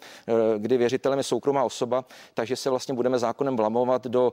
kdy 0.58 0.76
věřitelem 0.76 1.18
je 1.18 1.22
soukromá 1.22 1.64
osoba, 1.64 2.04
takže 2.34 2.56
se 2.56 2.70
vlastně 2.70 2.94
budeme 2.94 3.18
zákonem 3.18 3.56
vlamovat 3.56 4.06
do 4.06 4.32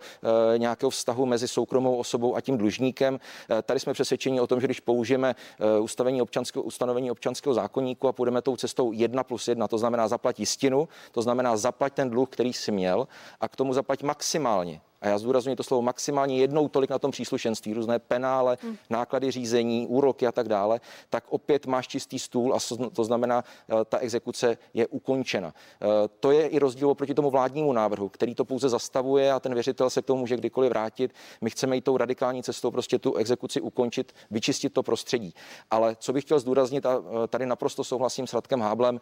nějakého 0.57 0.89
vztahu 0.89 1.25
mezi 1.25 1.47
soukromou 1.47 1.95
osobou 1.95 2.35
a 2.35 2.41
tím 2.41 2.57
dlužníkem. 2.57 3.19
Tady 3.63 3.79
jsme 3.79 3.93
přes 3.93 4.10
přesvědčení 4.11 4.39
o 4.39 4.47
tom, 4.47 4.61
že 4.61 4.67
když 4.67 4.79
použijeme 4.79 5.35
eh, 5.35 5.79
ustavení 5.79 6.21
občanského, 6.21 6.63
ustanovení 6.63 7.11
občanského 7.11 7.53
zákonníku 7.53 8.07
a 8.07 8.11
půjdeme 8.11 8.41
tou 8.41 8.55
cestou 8.55 8.91
1 8.91 9.23
plus 9.23 9.47
1, 9.47 9.67
to 9.67 9.77
znamená 9.77 10.07
zaplať 10.07 10.39
jistinu, 10.39 10.89
to 11.11 11.21
znamená 11.21 11.57
zaplať 11.57 11.93
ten 11.93 12.09
dluh, 12.09 12.29
který 12.29 12.53
si 12.53 12.71
měl 12.71 13.07
a 13.41 13.47
k 13.47 13.55
tomu 13.55 13.73
zaplať 13.73 14.03
maximálně 14.03 14.81
a 15.01 15.07
já 15.07 15.17
zdůraznuju 15.17 15.55
to 15.55 15.63
slovo 15.63 15.81
maximálně 15.81 16.37
jednou 16.37 16.67
tolik 16.67 16.89
na 16.89 16.99
tom 16.99 17.11
příslušenství, 17.11 17.73
různé 17.73 17.99
penále, 17.99 18.57
hmm. 18.61 18.77
náklady 18.89 19.31
řízení, 19.31 19.87
úroky 19.87 20.27
a 20.27 20.31
tak 20.31 20.47
dále, 20.47 20.79
tak 21.09 21.23
opět 21.29 21.65
máš 21.65 21.87
čistý 21.87 22.19
stůl 22.19 22.55
a 22.55 22.57
to 22.93 23.03
znamená, 23.03 23.43
eh, 23.69 23.85
ta 23.85 23.97
exekuce 23.97 24.57
je 24.73 24.87
ukončena. 24.87 25.53
Eh, 25.81 25.87
to 26.19 26.31
je 26.31 26.47
i 26.47 26.59
rozdíl 26.59 26.89
oproti 26.89 27.13
tomu 27.13 27.29
vládnímu 27.29 27.73
návrhu, 27.73 28.09
který 28.09 28.35
to 28.35 28.45
pouze 28.45 28.69
zastavuje 28.69 29.31
a 29.31 29.39
ten 29.39 29.53
věřitel 29.53 29.89
se 29.89 30.01
k 30.01 30.05
tomu 30.05 30.19
může 30.19 30.37
kdykoliv 30.37 30.69
vrátit. 30.69 31.13
My 31.41 31.49
chceme 31.49 31.75
jít 31.75 31.83
tou 31.83 31.97
radikální 31.97 32.43
cestou, 32.43 32.71
prostě 32.71 32.99
tu 32.99 33.15
exekuci 33.15 33.61
ukončit, 33.61 34.13
vyčistit 34.31 34.73
to 34.73 34.83
prostředí. 34.83 35.33
Ale 35.71 35.95
co 35.99 36.13
bych 36.13 36.23
chtěl 36.23 36.39
zdůraznit, 36.39 36.85
a 36.85 37.01
eh, 37.23 37.27
tady 37.27 37.45
naprosto 37.45 37.83
souhlasím 37.83 38.27
s 38.27 38.33
Radkem 38.33 38.61
Háblem, 38.61 38.99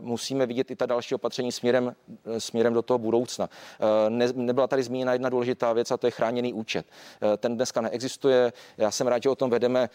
musíme 0.00 0.46
vidět 0.46 0.70
i 0.70 0.76
ta 0.76 0.86
další 0.86 1.14
opatření 1.14 1.52
směrem, 1.52 1.96
směrem 2.38 2.74
do 2.74 2.82
toho 2.82 2.98
budoucna. 2.98 3.48
Ne, 4.08 4.28
nebyla 4.34 4.66
tady 4.66 4.82
zmíněna 4.82 5.09
zapomněna 5.10 5.12
jedna 5.12 5.28
důležitá 5.28 5.72
věc 5.72 5.90
a 5.90 5.96
to 5.96 6.06
je 6.06 6.10
chráněný 6.10 6.52
účet. 6.52 6.86
Ten 7.38 7.56
dneska 7.56 7.80
neexistuje. 7.80 8.52
Já 8.78 8.90
jsem 8.90 9.06
rád, 9.06 9.22
že 9.22 9.28
o 9.28 9.34
tom 9.34 9.50
vedeme 9.50 9.88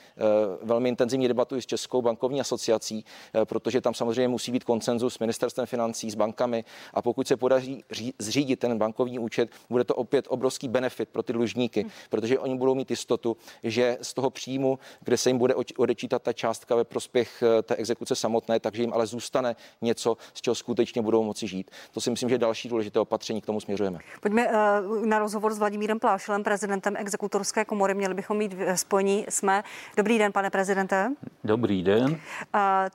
velmi 0.62 0.89
intenzivní 0.89 1.28
debatu 1.28 1.56
i 1.56 1.62
s 1.62 1.65
Českou 1.65 2.01
bankovní 2.01 2.41
asociací, 2.41 3.06
protože 3.43 3.82
tam 3.82 3.93
samozřejmě 3.93 4.28
musí 4.28 4.51
být 4.51 4.63
koncenzus 4.63 5.13
s 5.13 5.19
ministerstvem 5.19 5.65
financí, 5.65 6.12
s 6.12 6.15
bankami 6.15 6.63
a 6.93 7.01
pokud 7.01 7.28
se 7.28 7.38
podaří 7.38 7.84
zřídit 8.19 8.60
ten 8.60 8.78
bankovní 8.78 9.19
účet, 9.19 9.49
bude 9.69 9.84
to 9.84 9.95
opět 9.95 10.25
obrovský 10.30 10.67
benefit 10.67 11.10
pro 11.10 11.23
ty 11.23 11.34
dlužníky, 11.34 11.86
protože 12.10 12.39
oni 12.39 12.58
budou 12.58 12.75
mít 12.75 12.89
jistotu, 12.89 13.38
že 13.63 13.97
z 14.01 14.13
toho 14.13 14.30
příjmu, 14.30 14.80
kde 15.01 15.17
se 15.17 15.30
jim 15.30 15.38
bude 15.38 15.56
odečítat 15.78 16.21
ta 16.21 16.34
částka 16.34 16.75
ve 16.75 16.84
prospěch 16.84 17.43
eh, 17.43 17.62
té 17.62 17.75
exekuce 17.75 18.15
samotné, 18.15 18.60
takže 18.60 18.84
jim 18.84 18.93
ale 18.93 19.06
zůstane 19.06 19.56
něco, 19.82 20.17
z 20.34 20.41
čeho 20.41 20.56
skutečně 20.56 21.01
budou 21.01 21.23
moci 21.23 21.47
žít. 21.47 21.71
To 21.91 22.01
si 22.01 22.10
myslím, 22.10 22.30
že 22.30 22.38
další 22.38 22.69
důležité 22.69 22.99
opatření 22.99 23.41
k 23.41 23.45
tomu 23.45 23.62
směřujeme. 23.62 23.99
Pojďme 24.21 24.47
eh, 24.47 25.05
na 25.06 25.20
rozhovor 25.20 25.54
s 25.54 25.60
Vladimírem 25.60 26.00
Plášelem, 26.00 26.44
prezidentem 26.44 26.96
exekutorské 26.98 27.65
komory. 27.65 27.94
Měli 27.94 28.13
bychom 28.13 28.38
mít 28.38 28.56
spojení. 28.76 29.26
Jsme. 29.30 29.63
Dobrý 29.98 30.18
den, 30.18 30.32
pane 30.32 30.50
prezidente. 30.50 31.12
Dobrý 31.44 31.84
den. 31.84 32.20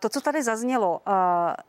To, 0.00 0.08
co 0.08 0.20
tady 0.20 0.42
zaznělo, 0.42 1.00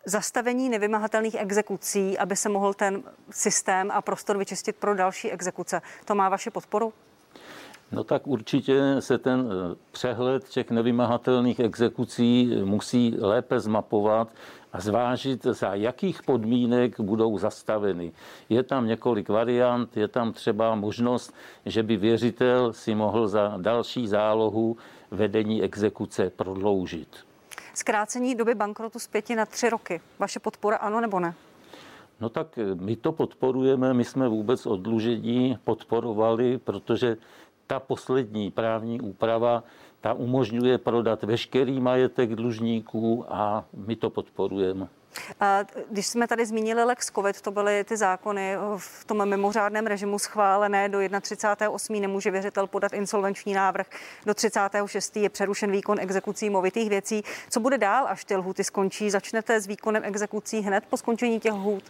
zastavení 0.05 0.69
nevymahatelných 0.69 1.35
exekucí, 1.35 2.17
aby 2.17 2.35
se 2.35 2.49
mohl 2.49 2.73
ten 2.73 3.03
systém 3.29 3.91
a 3.91 4.01
prostor 4.01 4.37
vyčistit 4.37 4.75
pro 4.75 4.95
další 4.95 5.31
exekuce, 5.31 5.81
to 6.05 6.15
má 6.15 6.29
vaši 6.29 6.49
podporu? 6.49 6.93
No 7.91 8.03
tak 8.03 8.27
určitě 8.27 8.81
se 8.99 9.17
ten 9.17 9.49
eh, 9.51 9.75
přehled 9.91 10.49
těch 10.49 10.71
nevymahatelných 10.71 11.59
exekucí 11.59 12.55
musí 12.63 13.15
lépe 13.19 13.59
zmapovat 13.59 14.27
a 14.73 14.81
zvážit, 14.81 15.43
za 15.43 15.75
jakých 15.75 16.23
podmínek 16.23 16.99
budou 16.99 17.37
zastaveny. 17.37 18.11
Je 18.49 18.63
tam 18.63 18.87
několik 18.87 19.29
variant, 19.29 19.97
je 19.97 20.07
tam 20.07 20.33
třeba 20.33 20.75
možnost, 20.75 21.33
že 21.65 21.83
by 21.83 21.97
věřitel 21.97 22.73
si 22.73 22.95
mohl 22.95 23.27
za 23.27 23.53
další 23.57 24.07
zálohu 24.07 24.77
vedení 25.11 25.63
exekuce 25.63 26.29
prodloužit. 26.29 27.07
Zkrácení 27.73 28.35
doby 28.35 28.55
bankrotu 28.55 28.99
z 28.99 29.07
pěti 29.07 29.35
na 29.35 29.45
tři 29.45 29.69
roky. 29.69 30.01
Vaše 30.19 30.39
podpora 30.39 30.77
ano 30.77 31.01
nebo 31.01 31.19
ne? 31.19 31.33
No 32.19 32.29
tak 32.29 32.59
my 32.79 32.95
to 32.95 33.11
podporujeme, 33.11 33.93
my 33.93 34.03
jsme 34.03 34.27
vůbec 34.27 34.65
odlužení 34.65 35.57
podporovali, 35.63 36.57
protože 36.57 37.17
ta 37.67 37.79
poslední 37.79 38.51
právní 38.51 39.01
úprava, 39.01 39.63
ta 40.01 40.13
umožňuje 40.13 40.77
prodat 40.77 41.23
veškerý 41.23 41.79
majetek 41.79 42.35
dlužníků 42.35 43.25
a 43.29 43.65
my 43.73 43.95
to 43.95 44.09
podporujeme. 44.09 44.87
Když 45.89 46.07
jsme 46.07 46.27
tady 46.27 46.45
zmínili 46.45 46.83
Lex 46.83 47.11
COVID, 47.11 47.41
to 47.41 47.51
byly 47.51 47.83
ty 47.83 47.97
zákony 47.97 48.55
v 48.77 49.05
tom 49.05 49.29
mimořádném 49.29 49.87
režimu 49.87 50.19
schválené 50.19 50.89
do 50.89 50.97
31.8. 50.97 52.01
nemůže 52.01 52.31
věřitel 52.31 52.67
podat 52.67 52.93
insolvenční 52.93 53.53
návrh, 53.53 53.87
do 54.25 54.33
36. 54.33 55.17
je 55.17 55.29
přerušen 55.29 55.71
výkon 55.71 55.99
exekucí 55.99 56.49
movitých 56.49 56.89
věcí. 56.89 57.23
Co 57.49 57.59
bude 57.59 57.77
dál, 57.77 58.05
až 58.07 58.25
ty 58.25 58.35
lhuty 58.35 58.63
skončí? 58.63 59.09
Začnete 59.09 59.61
s 59.61 59.67
výkonem 59.67 60.03
exekucí 60.03 60.59
hned 60.59 60.83
po 60.89 60.97
skončení 60.97 61.39
těch 61.39 61.53
lhůt? 61.53 61.83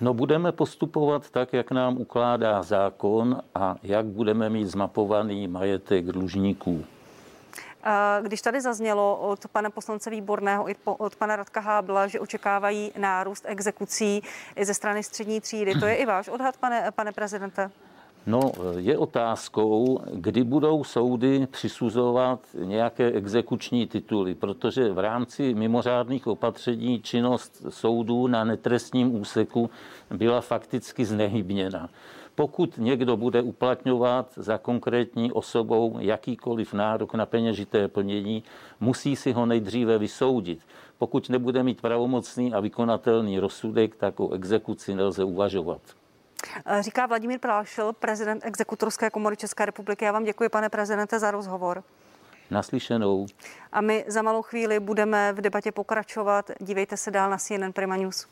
No 0.00 0.14
budeme 0.14 0.52
postupovat 0.52 1.30
tak, 1.30 1.52
jak 1.52 1.70
nám 1.70 1.96
ukládá 1.98 2.62
zákon 2.62 3.42
a 3.54 3.76
jak 3.82 4.06
budeme 4.06 4.50
mít 4.50 4.66
zmapovaný 4.66 5.48
majetek 5.48 6.04
dlužníků. 6.04 6.84
Když 8.22 8.42
tady 8.42 8.60
zaznělo 8.60 9.16
od 9.16 9.48
pana 9.48 9.70
poslance 9.70 10.10
Výborného 10.10 10.70
i 10.70 10.74
od 10.84 11.16
pana 11.16 11.36
Radka 11.36 11.60
Hábla, 11.60 12.06
že 12.06 12.20
očekávají 12.20 12.92
nárůst 12.98 13.44
exekucí 13.48 14.22
ze 14.62 14.74
strany 14.74 15.02
střední 15.02 15.40
třídy, 15.40 15.74
to 15.80 15.86
je 15.86 15.94
i 15.94 16.06
váš 16.06 16.28
odhad, 16.28 16.56
pane, 16.56 16.90
pane 16.90 17.12
prezidente? 17.12 17.70
No, 18.26 18.52
je 18.76 18.98
otázkou, 18.98 20.00
kdy 20.12 20.44
budou 20.44 20.84
soudy 20.84 21.46
přisuzovat 21.46 22.40
nějaké 22.54 23.06
exekuční 23.06 23.86
tituly, 23.86 24.34
protože 24.34 24.92
v 24.92 24.98
rámci 24.98 25.54
mimořádných 25.54 26.26
opatření 26.26 27.02
činnost 27.02 27.66
soudů 27.68 28.26
na 28.26 28.44
netrestním 28.44 29.14
úseku 29.14 29.70
byla 30.10 30.40
fakticky 30.40 31.04
znehybněna. 31.04 31.88
Pokud 32.34 32.78
někdo 32.78 33.16
bude 33.16 33.42
uplatňovat 33.42 34.32
za 34.36 34.58
konkrétní 34.58 35.32
osobou 35.32 35.96
jakýkoliv 35.98 36.72
nárok 36.72 37.14
na 37.14 37.26
peněžité 37.26 37.88
plnění, 37.88 38.44
musí 38.80 39.16
si 39.16 39.32
ho 39.32 39.46
nejdříve 39.46 39.98
vysoudit. 39.98 40.60
Pokud 40.98 41.28
nebude 41.28 41.62
mít 41.62 41.80
pravomocný 41.80 42.54
a 42.54 42.60
vykonatelný 42.60 43.38
rozsudek, 43.38 43.96
tak 43.96 44.20
o 44.20 44.32
exekuci 44.32 44.94
nelze 44.94 45.24
uvažovat. 45.24 45.80
Říká 46.80 47.06
Vladimír 47.06 47.38
Plášil, 47.38 47.92
prezident 47.92 48.44
Exekutorské 48.44 49.10
komory 49.10 49.36
České 49.36 49.66
republiky. 49.66 50.04
Já 50.04 50.12
vám 50.12 50.24
děkuji, 50.24 50.48
pane 50.48 50.68
prezidente, 50.68 51.18
za 51.18 51.30
rozhovor. 51.30 51.82
Naslyšenou. 52.50 53.26
A 53.72 53.80
my 53.80 54.04
za 54.08 54.22
malou 54.22 54.42
chvíli 54.42 54.80
budeme 54.80 55.32
v 55.32 55.40
debatě 55.40 55.72
pokračovat. 55.72 56.50
Dívejte 56.60 56.96
se 56.96 57.10
dál 57.10 57.30
na 57.30 57.38
CNN 57.38 57.72
Prima 57.72 57.96
News. 57.96 58.26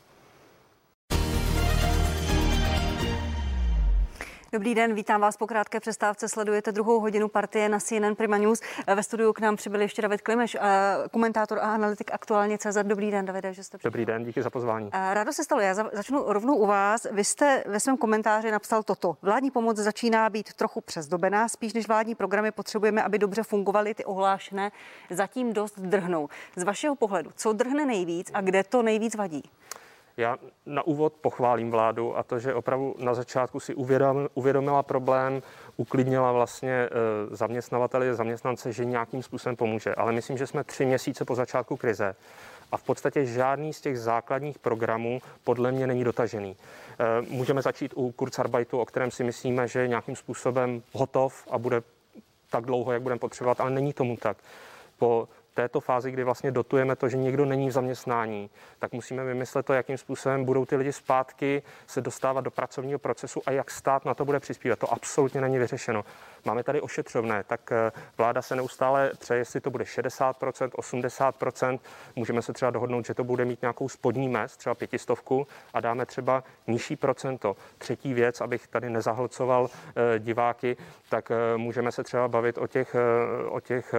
Dobrý 4.51 4.75
den, 4.75 4.93
vítám 4.93 5.21
vás 5.21 5.37
po 5.37 5.47
krátké 5.47 5.79
přestávce. 5.79 6.29
Sledujete 6.29 6.71
druhou 6.71 6.99
hodinu 6.99 7.27
partie 7.27 7.69
na 7.69 7.79
CNN 7.79 8.15
Prima 8.15 8.37
News. 8.37 8.61
Ve 8.95 9.03
studiu 9.03 9.33
k 9.33 9.39
nám 9.39 9.55
přibyl 9.55 9.81
ještě 9.81 10.01
David 10.01 10.21
Klimeš, 10.21 10.57
komentátor 11.11 11.59
a 11.59 11.61
analytik 11.61 12.11
aktuálně 12.13 12.57
CZ. 12.57 12.77
Dobrý 12.83 13.11
den, 13.11 13.25
Davide, 13.25 13.53
že 13.53 13.63
jste 13.63 13.77
přišel. 13.77 13.91
Dobrý 13.91 14.05
den, 14.05 14.23
díky 14.23 14.41
za 14.41 14.49
pozvání. 14.49 14.89
Rádo 15.13 15.33
se 15.33 15.43
stalo, 15.43 15.61
já 15.61 15.73
začnu 15.73 16.23
rovnou 16.27 16.55
u 16.55 16.65
vás. 16.65 17.07
Vy 17.11 17.23
jste 17.23 17.63
ve 17.67 17.79
svém 17.79 17.97
komentáři 17.97 18.51
napsal 18.51 18.83
toto. 18.83 19.17
Vládní 19.21 19.51
pomoc 19.51 19.77
začíná 19.77 20.29
být 20.29 20.53
trochu 20.53 20.81
přezdobená, 20.81 21.47
spíš 21.47 21.73
než 21.73 21.87
vládní 21.87 22.15
programy 22.15 22.51
potřebujeme, 22.51 23.03
aby 23.03 23.19
dobře 23.19 23.43
fungovaly 23.43 23.93
ty 23.93 24.05
ohlášené, 24.05 24.71
zatím 25.09 25.53
dost 25.53 25.79
drhnou. 25.79 26.29
Z 26.55 26.63
vašeho 26.63 26.95
pohledu, 26.95 27.31
co 27.35 27.53
drhne 27.53 27.85
nejvíc 27.85 28.31
a 28.33 28.41
kde 28.41 28.63
to 28.63 28.81
nejvíc 28.81 29.15
vadí? 29.15 29.43
Já 30.19 30.37
na 30.65 30.87
úvod 30.87 31.13
pochválím 31.13 31.71
vládu 31.71 32.17
a 32.17 32.23
to, 32.23 32.39
že 32.39 32.53
opravdu 32.53 32.95
na 32.99 33.13
začátku 33.13 33.59
si 33.59 33.75
uvědomila 34.33 34.83
problém, 34.83 35.41
uklidnila 35.77 36.31
vlastně 36.31 36.71
e, 36.71 36.89
zaměstnavateli, 37.31 38.15
zaměstnance, 38.15 38.73
že 38.73 38.85
nějakým 38.85 39.23
způsobem 39.23 39.55
pomůže. 39.55 39.95
Ale 39.95 40.11
myslím, 40.11 40.37
že 40.37 40.47
jsme 40.47 40.63
tři 40.63 40.85
měsíce 40.85 41.25
po 41.25 41.35
začátku 41.35 41.77
krize 41.77 42.15
a 42.71 42.77
v 42.77 42.83
podstatě 42.83 43.25
žádný 43.25 43.73
z 43.73 43.81
těch 43.81 43.99
základních 43.99 44.59
programů 44.59 45.21
podle 45.43 45.71
mě 45.71 45.87
není 45.87 46.03
dotažený. 46.03 46.55
E, 46.99 47.21
můžeme 47.21 47.61
začít 47.61 47.93
u 47.95 48.11
Kurzarbeitu, 48.11 48.79
o 48.79 48.85
kterém 48.85 49.11
si 49.11 49.23
myslíme, 49.23 49.67
že 49.67 49.79
je 49.79 49.87
nějakým 49.87 50.15
způsobem 50.15 50.81
hotov 50.93 51.47
a 51.51 51.57
bude 51.57 51.81
tak 52.49 52.65
dlouho, 52.65 52.91
jak 52.91 53.01
budeme 53.01 53.19
potřebovat, 53.19 53.61
ale 53.61 53.69
není 53.69 53.93
tomu 53.93 54.17
tak. 54.17 54.37
Po 54.97 55.27
této 55.59 55.79
fázi, 55.79 56.11
kdy 56.11 56.23
vlastně 56.23 56.51
dotujeme 56.51 56.95
to, 56.95 57.09
že 57.09 57.17
někdo 57.17 57.45
není 57.45 57.69
v 57.69 57.71
zaměstnání, 57.71 58.49
tak 58.79 58.93
musíme 58.93 59.23
vymyslet 59.23 59.65
to, 59.65 59.73
jakým 59.73 59.97
způsobem 59.97 60.45
budou 60.45 60.65
ty 60.65 60.75
lidi 60.75 60.93
zpátky 60.93 61.63
se 61.87 62.01
dostávat 62.01 62.41
do 62.41 62.51
pracovního 62.51 62.99
procesu 62.99 63.41
a 63.45 63.51
jak 63.51 63.71
stát 63.71 64.05
na 64.05 64.13
to 64.13 64.25
bude 64.25 64.39
přispívat. 64.39 64.79
To 64.79 64.93
absolutně 64.93 65.41
není 65.41 65.57
vyřešeno. 65.57 66.05
Máme 66.45 66.63
tady 66.63 66.81
ošetřovné, 66.81 67.43
tak 67.43 67.71
eh, 67.71 67.91
vláda 68.17 68.41
se 68.41 68.55
neustále 68.55 69.11
přeje, 69.19 69.37
jestli 69.37 69.61
to 69.61 69.69
bude 69.69 69.83
60%, 69.83 70.69
80%. 70.69 71.79
Můžeme 72.15 72.41
se 72.41 72.53
třeba 72.53 72.71
dohodnout, 72.71 73.05
že 73.05 73.13
to 73.13 73.23
bude 73.23 73.45
mít 73.45 73.61
nějakou 73.61 73.89
spodní 73.89 74.29
mez, 74.29 74.57
třeba 74.57 74.75
pětistovku 74.75 75.47
a 75.73 75.79
dáme 75.79 76.05
třeba 76.05 76.43
nižší 76.67 76.95
procento. 76.95 77.55
Třetí 77.77 78.13
věc, 78.13 78.41
abych 78.41 78.67
tady 78.67 78.89
nezahlcoval 78.89 79.69
eh, 79.69 80.19
diváky, 80.19 80.77
tak 81.09 81.31
eh, 81.31 81.57
můžeme 81.57 81.91
se 81.91 82.03
třeba 82.03 82.27
bavit 82.27 82.57
o 82.57 82.67
těch, 82.67 82.95
o 83.49 83.59
těch 83.59 83.93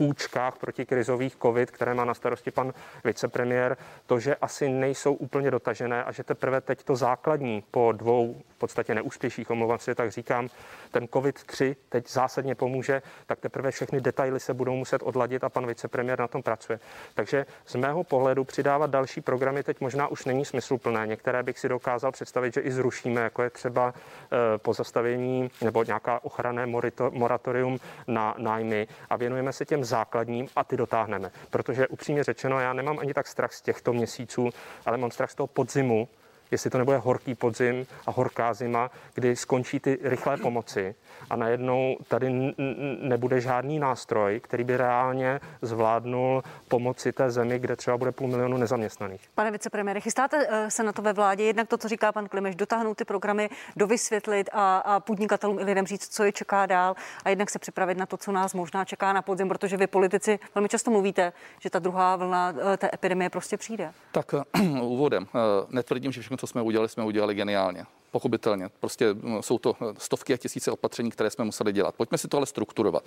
půjčkách 0.00 0.56
protikrizových 0.56 1.36
COVID, 1.36 1.70
které 1.70 1.94
má 1.94 2.04
na 2.04 2.14
starosti 2.14 2.50
pan 2.50 2.72
vicepremiér, 3.04 3.76
to, 4.06 4.20
že 4.20 4.36
asi 4.36 4.68
nejsou 4.68 5.14
úplně 5.14 5.50
dotažené 5.50 6.04
a 6.04 6.12
že 6.12 6.24
teprve 6.24 6.60
teď 6.60 6.84
to 6.84 6.96
základní 6.96 7.64
po 7.70 7.92
dvou 7.92 8.42
v 8.48 8.58
podstatě 8.58 8.94
neúspěších, 8.94 9.50
omlouvám 9.50 9.78
se, 9.78 9.94
tak 9.94 10.10
říkám, 10.10 10.48
ten 10.90 11.04
COVID-3 11.04 11.76
teď 11.88 12.10
zásadně 12.10 12.54
pomůže, 12.54 13.02
tak 13.26 13.40
teprve 13.40 13.70
všechny 13.70 14.00
detaily 14.00 14.40
se 14.40 14.54
budou 14.54 14.76
muset 14.76 15.02
odladit 15.02 15.44
a 15.44 15.48
pan 15.48 15.66
vicepremiér 15.66 16.18
na 16.18 16.28
tom 16.28 16.42
pracuje. 16.42 16.80
Takže 17.14 17.46
z 17.66 17.74
mého 17.74 18.04
pohledu 18.04 18.44
přidávat 18.44 18.90
další 18.90 19.20
programy 19.20 19.62
teď 19.62 19.80
možná 19.80 20.08
už 20.08 20.24
není 20.24 20.44
smysluplné. 20.44 21.06
Některé 21.06 21.42
bych 21.42 21.58
si 21.58 21.68
dokázal 21.68 22.12
představit, 22.12 22.54
že 22.54 22.60
i 22.60 22.72
zrušíme, 22.72 23.20
jako 23.20 23.42
je 23.42 23.50
třeba 23.50 23.94
eh, 23.94 24.58
pozastavení 24.58 25.50
nebo 25.60 25.84
nějaká 25.84 26.24
ochranné 26.24 26.66
moratorium 27.10 27.80
na 28.06 28.34
nájmy 28.38 28.88
a 29.10 29.16
věnujeme 29.16 29.52
se 29.52 29.64
těm 29.64 29.84
základním 29.90 30.48
a 30.56 30.64
ty 30.64 30.76
dotáhneme. 30.76 31.30
Protože 31.50 31.88
upřímně 31.88 32.24
řečeno, 32.24 32.60
já 32.60 32.72
nemám 32.72 32.98
ani 32.98 33.14
tak 33.14 33.26
strach 33.26 33.52
z 33.52 33.62
těchto 33.62 33.92
měsíců, 33.92 34.50
ale 34.86 34.98
mám 34.98 35.10
strach 35.10 35.30
z 35.30 35.34
toho 35.34 35.46
podzimu, 35.46 36.08
jestli 36.50 36.70
to 36.70 36.78
nebude 36.78 36.96
horký 36.96 37.34
podzim 37.34 37.86
a 38.06 38.10
horká 38.10 38.54
zima, 38.54 38.90
kdy 39.14 39.36
skončí 39.36 39.80
ty 39.80 39.98
rychlé 40.02 40.36
pomoci 40.36 40.94
a 41.30 41.36
najednou 41.36 41.96
tady 42.08 42.54
nebude 43.00 43.40
žádný 43.40 43.78
nástroj, 43.78 44.40
který 44.40 44.64
by 44.64 44.76
reálně 44.76 45.40
zvládnul 45.62 46.42
pomoci 46.68 47.12
té 47.12 47.30
zemi, 47.30 47.58
kde 47.58 47.76
třeba 47.76 47.98
bude 47.98 48.12
půl 48.12 48.28
milionu 48.28 48.56
nezaměstnaných. 48.56 49.20
Pane 49.34 49.50
vicepremiére, 49.50 50.00
chystáte 50.00 50.46
eh, 50.48 50.70
se 50.70 50.82
na 50.82 50.92
to 50.92 51.02
ve 51.02 51.12
vládě, 51.12 51.44
jednak 51.44 51.68
to, 51.68 51.78
co 51.78 51.88
říká 51.88 52.12
pan 52.12 52.28
Klimeš, 52.28 52.56
dotáhnout 52.56 52.96
ty 52.96 53.04
programy, 53.04 53.50
dovysvětlit 53.76 54.50
a, 54.52 54.78
a 54.78 55.00
podnikatelům 55.00 55.58
i 55.58 55.64
lidem 55.64 55.86
říct, 55.86 56.14
co 56.14 56.24
je 56.24 56.32
čeká 56.32 56.66
dál 56.66 56.94
a 57.24 57.28
jednak 57.28 57.50
se 57.50 57.58
připravit 57.58 57.98
na 57.98 58.06
to, 58.06 58.16
co 58.16 58.32
nás 58.32 58.54
možná 58.54 58.84
čeká 58.84 59.12
na 59.12 59.22
podzim, 59.22 59.48
protože 59.48 59.76
vy 59.76 59.86
politici 59.86 60.38
velmi 60.54 60.68
často 60.68 60.90
mluvíte, 60.90 61.32
že 61.60 61.70
ta 61.70 61.78
druhá 61.78 62.16
vlna 62.16 62.54
eh, 62.72 62.76
té 62.76 62.90
epidemie 62.94 63.30
prostě 63.30 63.56
přijde. 63.56 63.92
Tak 64.12 64.34
úvodem. 64.82 65.26
Netvrdím, 65.68 66.12
že 66.12 66.20
všechno, 66.20 66.36
co 66.40 66.46
jsme 66.46 66.62
udělali, 66.62 66.88
jsme 66.88 67.04
udělali 67.04 67.34
geniálně. 67.34 67.86
Pochopitelně. 68.10 68.68
Prostě 68.80 69.14
mm, 69.14 69.42
jsou 69.42 69.58
to 69.58 69.76
eh, 69.80 69.94
stovky 69.98 70.34
a 70.34 70.36
tisíce 70.36 70.70
opatření, 70.70 71.10
které 71.10 71.30
jsme 71.30 71.44
museli 71.44 71.72
dělat. 71.72 71.94
Pojďme 71.94 72.18
si 72.18 72.28
to 72.28 72.36
ale 72.36 72.46
strukturovat. 72.46 73.04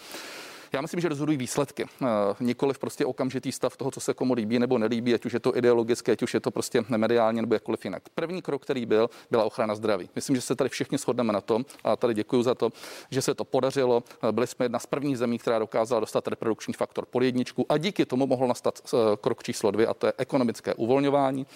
Já 0.74 0.82
myslím, 0.82 1.02
že 1.02 1.10
rozhodují 1.10 1.38
výsledky. 1.38 1.86
Eh, 1.86 2.06
nikoliv 2.40 2.80
prostě 2.80 3.06
okamžitý 3.06 3.52
stav 3.52 3.78
toho, 3.78 3.92
co 3.92 4.00
se 4.00 4.14
komu 4.14 4.34
líbí 4.34 4.60
nebo 4.60 4.78
nelíbí, 4.78 5.14
ať 5.14 5.26
už 5.26 5.34
je 5.34 5.40
to 5.40 5.58
ideologické, 5.58 6.12
ať 6.12 6.24
už 6.24 6.34
je 6.34 6.40
to 6.40 6.52
prostě 6.52 6.86
mediálně 6.90 7.42
nebo 7.42 7.54
jakkoliv 7.54 7.86
jinak. 7.86 8.04
První 8.16 8.42
krok, 8.42 8.62
který 8.62 8.86
byl, 8.86 9.10
byla 9.32 9.44
ochrana 9.44 9.76
zdraví. 9.76 10.10
Myslím, 10.16 10.36
že 10.36 10.42
se 10.42 10.56
tady 10.56 10.70
všichni 10.70 10.98
shodneme 10.98 11.34
na 11.34 11.42
tom, 11.42 11.66
a 11.84 11.96
tady 11.96 12.14
děkuji 12.14 12.44
za 12.44 12.56
to, 12.56 12.70
že 13.10 13.22
se 13.22 13.34
to 13.34 13.44
podařilo. 13.44 14.04
Eh, 14.30 14.32
byli 14.32 14.48
jsme 14.48 14.66
jedna 14.66 14.80
z 14.80 14.86
prvních 14.86 15.18
zemí, 15.18 15.38
která 15.38 15.60
dokázala 15.60 16.00
dostat 16.00 16.28
reprodukční 16.28 16.74
faktor 16.74 17.06
pod 17.06 17.24
jedničku 17.24 17.66
a 17.70 17.78
díky 17.78 18.06
tomu 18.06 18.28
mohlo 18.28 18.48
nastat 18.48 18.82
krok 19.22 19.44
číslo 19.44 19.72
dvě, 19.72 19.88
a 19.88 19.94
to 19.94 20.08
je 20.08 20.14
ekonomické 20.18 20.74
uvolňování 20.74 21.48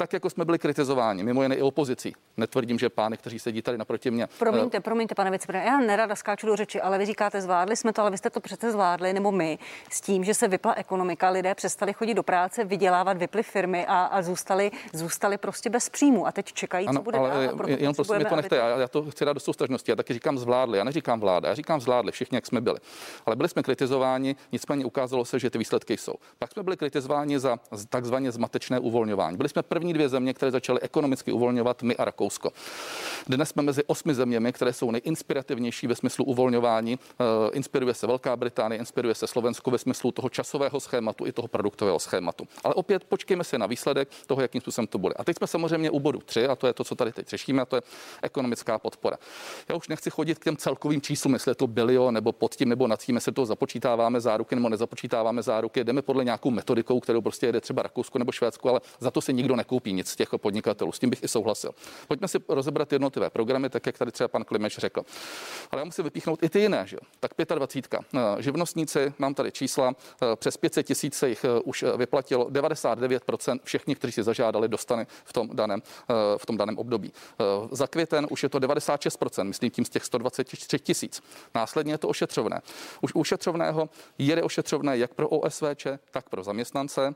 tak 0.00 0.12
jako 0.12 0.30
jsme 0.30 0.44
byli 0.44 0.58
kritizováni, 0.58 1.24
mimo 1.24 1.42
jiné 1.42 1.54
i 1.54 1.62
opozicí. 1.62 2.14
Netvrdím, 2.36 2.78
že 2.78 2.88
pány, 2.88 3.16
kteří 3.16 3.38
sedí 3.38 3.62
tady 3.62 3.78
naproti 3.78 4.10
mě. 4.10 4.28
Promiňte, 4.38 4.78
uh, 4.78 4.82
promiňte, 4.82 5.14
pane 5.14 5.30
vicepremiére, 5.30 5.70
já 5.70 5.80
nerada 5.80 6.16
skáču 6.16 6.46
do 6.46 6.56
řeči, 6.56 6.80
ale 6.80 6.98
vy 6.98 7.06
říkáte, 7.06 7.40
zvládli 7.40 7.76
jsme 7.76 7.92
to, 7.92 8.00
ale 8.00 8.10
vy 8.10 8.18
jste 8.18 8.30
to 8.30 8.40
přece 8.40 8.72
zvládli, 8.72 9.12
nebo 9.12 9.32
my, 9.32 9.58
s 9.90 10.00
tím, 10.00 10.24
že 10.24 10.34
se 10.34 10.48
vypla 10.48 10.74
ekonomika, 10.74 11.30
lidé 11.30 11.54
přestali 11.54 11.92
chodit 11.92 12.14
do 12.14 12.22
práce, 12.22 12.64
vydělávat, 12.64 13.16
vyply 13.16 13.42
firmy 13.42 13.86
a, 13.86 14.04
a 14.04 14.22
zůstali, 14.22 14.70
zůstali 14.92 15.38
prostě 15.38 15.70
bez 15.70 15.88
příjmu. 15.88 16.26
A 16.26 16.32
teď 16.32 16.52
čekají, 16.52 16.86
ano, 16.86 16.98
co 16.98 17.02
bude 17.04 17.18
ale 17.18 17.30
dál. 17.30 17.68
Jenom 17.68 17.94
prosím, 17.94 18.16
mě 18.16 18.24
to 18.24 18.36
nechte, 18.36 18.56
já, 18.56 18.68
já 18.68 18.88
to 18.88 19.10
chci 19.10 19.24
dát 19.24 19.32
do 19.32 19.40
soustažnosti. 19.40 19.92
Já 19.92 19.96
taky 19.96 20.12
říkám 20.12 20.38
zvládli, 20.38 20.78
já 20.78 20.84
neříkám 20.84 21.20
vláda, 21.20 21.48
já 21.48 21.54
říkám 21.54 21.80
zvládli, 21.80 22.12
všichni, 22.12 22.36
jak 22.36 22.46
jsme 22.46 22.60
byli. 22.60 22.78
Ale 23.26 23.36
byli 23.36 23.48
jsme 23.48 23.62
kritizováni, 23.62 24.36
nicméně 24.52 24.84
ukázalo 24.84 25.24
se, 25.24 25.38
že 25.38 25.50
ty 25.50 25.58
výsledky 25.58 25.96
jsou. 25.96 26.14
Pak 26.38 26.52
jsme 26.52 26.62
byli 26.62 26.76
kritizováni 26.76 27.38
za 27.38 27.58
takzvaně 27.88 28.32
zmatečné 28.32 28.78
uvolňování. 28.78 29.36
Byli 29.36 29.48
jsme 29.48 29.62
první 29.62 29.89
dvě 29.92 30.08
země, 30.08 30.34
které 30.34 30.50
začaly 30.52 30.80
ekonomicky 30.80 31.32
uvolňovat 31.32 31.82
my 31.82 31.96
a 31.96 32.04
Rakousko. 32.04 32.52
Dnes 33.26 33.48
jsme 33.48 33.62
mezi 33.62 33.84
osmi 33.84 34.14
zeměmi, 34.14 34.52
které 34.52 34.72
jsou 34.72 34.90
nejinspirativnější 34.90 35.86
ve 35.86 35.94
smyslu 35.94 36.24
uvolňování. 36.24 36.98
Eh, 36.98 37.24
inspiruje 37.52 37.94
se 37.94 38.06
Velká 38.06 38.36
Británie, 38.36 38.78
inspiruje 38.78 39.14
se 39.14 39.26
Slovensko 39.26 39.70
ve 39.70 39.78
smyslu 39.78 40.12
toho 40.12 40.28
časového 40.28 40.80
schématu 40.80 41.26
i 41.26 41.32
toho 41.32 41.48
produktového 41.48 41.98
schématu. 41.98 42.48
Ale 42.64 42.74
opět 42.74 43.04
počkejme 43.04 43.44
se 43.44 43.58
na 43.58 43.66
výsledek 43.66 44.08
toho, 44.26 44.42
jakým 44.42 44.60
způsobem 44.60 44.86
to 44.86 44.98
bude. 44.98 45.14
A 45.14 45.24
teď 45.24 45.36
jsme 45.36 45.46
samozřejmě 45.46 45.90
u 45.90 46.00
bodu 46.00 46.18
3, 46.18 46.46
a 46.46 46.56
to 46.56 46.66
je 46.66 46.72
to, 46.72 46.84
co 46.84 46.94
tady 46.94 47.12
teď 47.12 47.28
řešíme, 47.28 47.62
a 47.62 47.64
to 47.64 47.76
je 47.76 47.82
ekonomická 48.22 48.78
podpora. 48.78 49.16
Já 49.68 49.76
už 49.76 49.88
nechci 49.88 50.10
chodit 50.10 50.38
k 50.38 50.44
těm 50.44 50.56
celkovým 50.56 51.00
číslům, 51.00 51.32
jestli 51.34 51.50
je 51.50 51.54
to 51.54 51.66
bilion 51.66 52.14
nebo 52.14 52.32
pod 52.32 52.54
tím 52.54 52.68
nebo 52.68 52.86
nad 52.86 53.02
tím, 53.02 53.14
jestli 53.14 53.32
to 53.32 53.46
započítáváme 53.46 54.20
záruky 54.20 54.54
nebo 54.54 54.68
nezapočítáváme 54.68 55.42
záruky. 55.42 55.84
Jdeme 55.84 56.02
podle 56.02 56.24
nějakou 56.24 56.50
metodikou, 56.50 57.00
kterou 57.00 57.20
prostě 57.20 57.46
jede 57.46 57.60
třeba 57.60 57.82
Rakousko 57.82 58.18
nebo 58.18 58.32
Švédsko, 58.32 58.68
ale 58.68 58.80
za 59.00 59.10
to 59.10 59.20
si 59.20 59.32
nikdo 59.32 59.56
nekoupí 59.70 59.92
nic 59.92 60.16
těch 60.16 60.28
podnikatelů. 60.36 60.92
S 60.92 60.98
tím 60.98 61.10
bych 61.10 61.22
i 61.22 61.28
souhlasil. 61.28 61.70
Pojďme 62.08 62.28
si 62.28 62.38
rozebrat 62.48 62.92
jednotlivé 62.92 63.30
programy, 63.30 63.70
tak 63.70 63.86
jak 63.86 63.98
tady 63.98 64.12
třeba 64.12 64.28
pan 64.28 64.44
Klimeš 64.44 64.78
řekl. 64.78 65.02
Ale 65.70 65.80
já 65.80 65.84
musím 65.84 66.04
vypíchnout 66.04 66.42
i 66.42 66.48
ty 66.48 66.60
jiné, 66.60 66.86
že? 66.86 66.96
Tak 67.20 67.30
25. 67.54 68.00
Eh, 68.14 68.42
živnostníci, 68.42 69.12
mám 69.18 69.34
tady 69.34 69.52
čísla, 69.52 69.94
eh, 70.22 70.36
přes 70.36 70.56
500 70.56 70.86
tisíc 70.86 71.14
se 71.14 71.28
jich 71.28 71.44
eh, 71.44 71.60
už 71.64 71.84
vyplatilo, 71.96 72.50
99% 72.50 73.60
všichni, 73.64 73.94
kteří 73.94 74.12
si 74.12 74.22
zažádali, 74.22 74.68
dostane 74.68 75.06
v 75.24 75.32
tom 75.32 75.48
daném, 75.52 75.82
v 76.36 76.46
tom 76.46 76.56
daném 76.56 76.78
období. 76.78 77.12
Za 77.70 77.86
květen 77.86 78.26
už 78.30 78.42
je 78.42 78.48
to 78.48 78.58
96%, 78.58 79.44
myslím 79.44 79.70
tím 79.70 79.84
z 79.84 79.88
těch 79.88 80.04
123 80.04 80.78
tisíc. 80.78 81.22
Následně 81.54 81.92
je 81.92 81.98
to 81.98 82.08
ošetřovné. 82.08 82.60
Už 83.00 83.12
ošetřovného 83.14 83.88
jede 84.18 84.42
ošetřovné 84.42 84.98
jak 84.98 85.14
pro 85.14 85.28
OSVČ, 85.28 85.86
tak 86.10 86.28
pro 86.28 86.42
zaměstnance. 86.42 87.14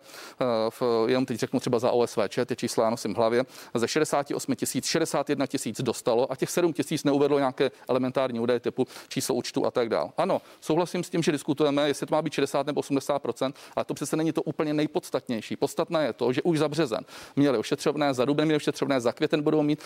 Jenom 1.06 1.26
teď 1.26 1.38
řeknu 1.38 1.60
třeba 1.60 1.78
za 1.78 1.90
OSVČ, 1.90 2.38
ty 2.46 2.56
čísla 2.56 2.90
nosím 2.90 3.14
v 3.14 3.16
hlavě 3.16 3.44
ze 3.74 3.88
68 3.88 4.54
tisíc 4.54 4.86
61 4.86 5.46
tisíc 5.46 5.80
dostalo 5.82 6.32
a 6.32 6.36
těch 6.36 6.50
7 6.50 6.72
tisíc 6.72 7.04
neuvedlo 7.04 7.38
nějaké 7.38 7.70
elementární 7.88 8.40
údaje 8.40 8.60
typu 8.60 8.86
číslo 9.08 9.34
účtu 9.34 9.66
a 9.66 9.70
tak 9.70 9.88
dále. 9.88 10.10
Ano, 10.16 10.40
souhlasím 10.60 11.04
s 11.04 11.10
tím, 11.10 11.22
že 11.22 11.32
diskutujeme, 11.32 11.88
jestli 11.88 12.06
to 12.06 12.14
má 12.14 12.22
být 12.22 12.32
60 12.32 12.66
nebo 12.66 12.80
80% 12.80 13.52
ale 13.76 13.84
to 13.84 13.94
přece 13.94 14.16
není 14.16 14.32
to 14.32 14.42
úplně 14.42 14.74
nejpodstatnější. 14.74 15.56
Podstatné 15.56 16.04
je 16.04 16.12
to, 16.12 16.32
že 16.32 16.42
už 16.42 16.58
za 16.58 16.68
březen 16.68 17.04
měli 17.36 17.58
ošetřovné, 17.58 18.14
za 18.14 18.24
duben 18.24 18.44
měli 18.44 18.56
ošetřovné, 18.56 19.00
za 19.00 19.12
květen 19.12 19.42
budou 19.42 19.62
mít 19.62 19.82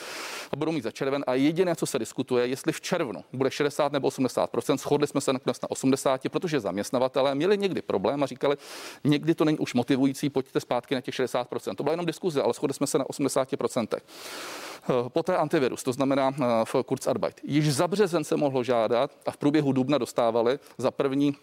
a 0.53 0.57
budou 0.57 0.73
mít 0.73 0.85
za 0.85 0.91
červen. 0.91 1.25
A 1.27 1.35
jediné, 1.35 1.77
co 1.77 1.87
se 1.87 1.99
diskutuje, 1.99 2.47
jestli 2.47 2.73
v 2.73 2.81
červnu 2.81 3.25
bude 3.33 3.51
60 3.51 3.93
nebo 3.93 4.09
80% 4.09 4.79
shodli 4.79 5.07
jsme 5.07 5.21
se 5.21 5.33
nakonec 5.33 5.61
na 5.61 5.71
80, 5.71 6.21
protože 6.31 6.61
zaměstnavatelé 6.61 7.35
měli 7.35 7.59
někdy 7.59 7.83
problém 7.83 8.23
a 8.23 8.27
říkali, 8.27 8.57
někdy 9.05 9.35
to 9.35 9.45
není 9.45 9.59
už 9.59 9.75
motivující, 9.75 10.31
pojďte 10.31 10.61
zpátky 10.61 10.95
na 10.95 11.01
těch 11.01 11.15
60 11.15 11.49
To 11.77 11.83
byla 11.83 11.93
jenom 11.93 12.07
diskuze, 12.07 12.43
ale 12.49 12.55
shodli 12.55 12.75
jsme 12.75 12.87
se 12.87 12.99
na 12.99 13.11
80 13.11 13.39
80%. 13.39 13.97
Eh, 14.91 15.09
poté 15.09 15.37
antivirus, 15.37 15.83
to 15.83 15.93
znamená 15.93 16.31
eh, 16.31 16.45
v 16.65 16.83
Kurzarbeit. 16.85 17.41
Již 17.43 17.75
za 17.75 17.89
březen 17.89 18.25
se 18.25 18.37
mohlo 18.37 18.65
žádat 18.65 19.11
a 19.27 19.31
v 19.31 19.37
průběhu 19.37 19.73
dubna 19.73 19.99
dostávali 19.99 20.59
za 20.79 20.91
první 20.91 21.37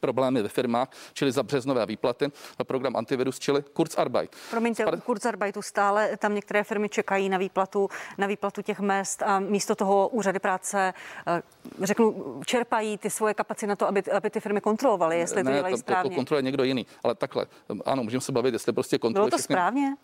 problémy 0.00 0.42
ve 0.42 0.48
firmách, 0.48 0.88
čili 1.12 1.32
za 1.32 1.42
březnové 1.42 1.86
výplaty, 1.86 2.32
program 2.66 2.96
antivirus, 2.96 3.38
čili 3.38 3.62
Kurzarbeit. 3.62 4.36
Promiňte, 4.50 4.82
Spad... 4.82 5.04
Kurzarbeitu 5.04 5.62
stále 5.62 6.16
tam 6.16 6.34
některé 6.34 6.64
firmy 6.64 6.88
čekají 6.88 7.28
na 7.28 7.38
výplatu, 7.38 7.88
na 8.18 8.26
výplatu 8.26 8.62
těch 8.62 8.80
mest 8.80 9.22
a 9.22 9.40
místo 9.40 9.74
toho 9.74 10.08
úřady 10.08 10.38
práce, 10.38 10.94
eh, 11.26 11.42
řeknu, 11.82 12.40
čerpají 12.46 12.98
ty 12.98 13.10
svoje 13.10 13.34
kapacity 13.34 13.66
na 13.66 13.76
to, 13.76 13.88
aby, 13.88 14.02
aby 14.02 14.30
ty 14.30 14.40
firmy 14.40 14.60
kontrolovaly, 14.60 15.18
jestli 15.18 15.42
ne, 15.42 15.50
to 15.50 15.56
dělají 15.56 15.74
to, 15.74 15.78
správně. 15.78 16.10
To 16.10 16.16
kontroluje 16.16 16.42
někdo 16.42 16.64
jiný, 16.64 16.86
ale 17.04 17.14
takhle, 17.14 17.46
ano, 17.84 18.02
můžeme 18.02 18.20
se 18.20 18.32
bavit, 18.32 18.54
jestli 18.54 18.72
prostě 18.72 18.98
kontroluje. 18.98 19.30
Bylo 19.30 19.38
to 19.38 19.38
všechny... 19.38 19.54
správně? 19.54 19.96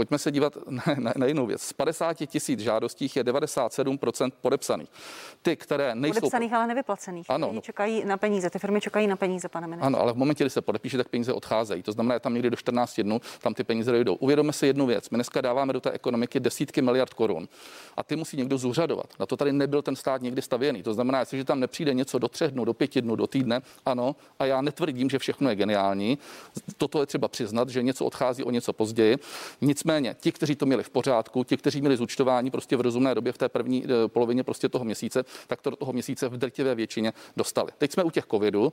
Pojďme 0.00 0.18
se 0.18 0.30
dívat 0.30 0.56
na, 0.68 0.82
na, 0.98 1.12
na 1.16 1.26
jinou 1.26 1.46
věc. 1.46 1.62
Z 1.62 1.72
50 1.72 2.14
tisíc 2.26 2.60
žádostí 2.60 3.10
je 3.16 3.24
97% 3.24 4.32
podepsaných. 4.40 4.88
Ty, 5.42 5.56
které 5.56 5.94
nejsou... 5.94 6.20
Podepsaných, 6.20 6.52
ale 6.52 6.66
nevyplacených. 6.66 7.26
Ano. 7.28 7.48
Oni 7.48 7.56
no. 7.56 7.60
čekají 7.62 8.04
na 8.04 8.16
peníze, 8.16 8.50
ty 8.50 8.58
firmy 8.58 8.80
čekají 8.80 9.06
na 9.06 9.16
peníze, 9.16 9.48
pane 9.48 9.66
ministře. 9.66 9.86
Ano, 9.86 10.00
ale 10.00 10.12
v 10.12 10.16
momentě, 10.16 10.44
kdy 10.44 10.50
se 10.50 10.60
podepíše, 10.60 10.96
tak 10.96 11.08
peníze 11.08 11.32
odcházejí. 11.32 11.82
To 11.82 11.92
znamená, 11.92 12.14
že 12.14 12.20
tam 12.20 12.34
někdy 12.34 12.50
do 12.50 12.56
14 12.56 13.00
dnů 13.00 13.20
tam 13.40 13.54
ty 13.54 13.64
peníze 13.64 13.92
dojdou. 13.92 14.14
Uvědomme 14.14 14.52
si 14.52 14.66
jednu 14.66 14.86
věc. 14.86 15.10
My 15.10 15.16
dneska 15.16 15.40
dáváme 15.40 15.72
do 15.72 15.80
té 15.80 15.90
ekonomiky 15.90 16.40
desítky 16.40 16.82
miliard 16.82 17.14
korun 17.14 17.48
a 17.96 18.02
ty 18.02 18.16
musí 18.16 18.36
někdo 18.36 18.58
zúřadovat. 18.58 19.06
Na 19.20 19.26
to 19.26 19.36
tady 19.36 19.52
nebyl 19.52 19.82
ten 19.82 19.96
stát 19.96 20.22
někdy 20.22 20.42
stavěný. 20.42 20.82
To 20.82 20.94
znamená, 20.94 21.20
jestliže 21.20 21.44
tam 21.44 21.60
nepřijde 21.60 21.94
něco 21.94 22.18
do 22.18 22.28
třech 22.28 22.50
dnů, 22.50 22.64
do 22.64 22.74
pěti 22.74 23.02
dnů, 23.02 23.16
do 23.16 23.26
týdne, 23.26 23.60
ano, 23.86 24.16
a 24.38 24.44
já 24.44 24.60
netvrdím, 24.60 25.10
že 25.10 25.18
všechno 25.18 25.50
je 25.50 25.56
geniální. 25.56 26.18
Toto 26.76 27.00
je 27.00 27.06
třeba 27.06 27.28
přiznat, 27.28 27.68
že 27.68 27.82
něco 27.82 28.04
odchází 28.04 28.44
o 28.44 28.50
něco 28.50 28.72
později. 28.72 29.18
Nicméně, 29.60 29.89
ti, 30.20 30.32
kteří 30.32 30.56
to 30.56 30.66
měli 30.66 30.82
v 30.82 30.90
pořádku, 30.90 31.44
ti, 31.44 31.56
kteří 31.56 31.80
měli 31.80 31.96
zúčtování 31.96 32.50
prostě 32.50 32.76
v 32.76 32.80
rozumné 32.80 33.14
době 33.14 33.32
v 33.32 33.38
té 33.38 33.48
první 33.48 33.84
eh, 33.84 34.08
polovině 34.08 34.42
prostě 34.44 34.68
toho 34.68 34.84
měsíce, 34.84 35.24
tak 35.46 35.60
to 35.60 35.70
do 35.70 35.76
toho 35.76 35.92
měsíce 35.92 36.28
v 36.28 36.36
drtivé 36.36 36.74
většině 36.74 37.12
dostali. 37.36 37.72
Teď 37.78 37.92
jsme 37.92 38.04
u 38.04 38.10
těch 38.10 38.26
covidů. 38.26 38.72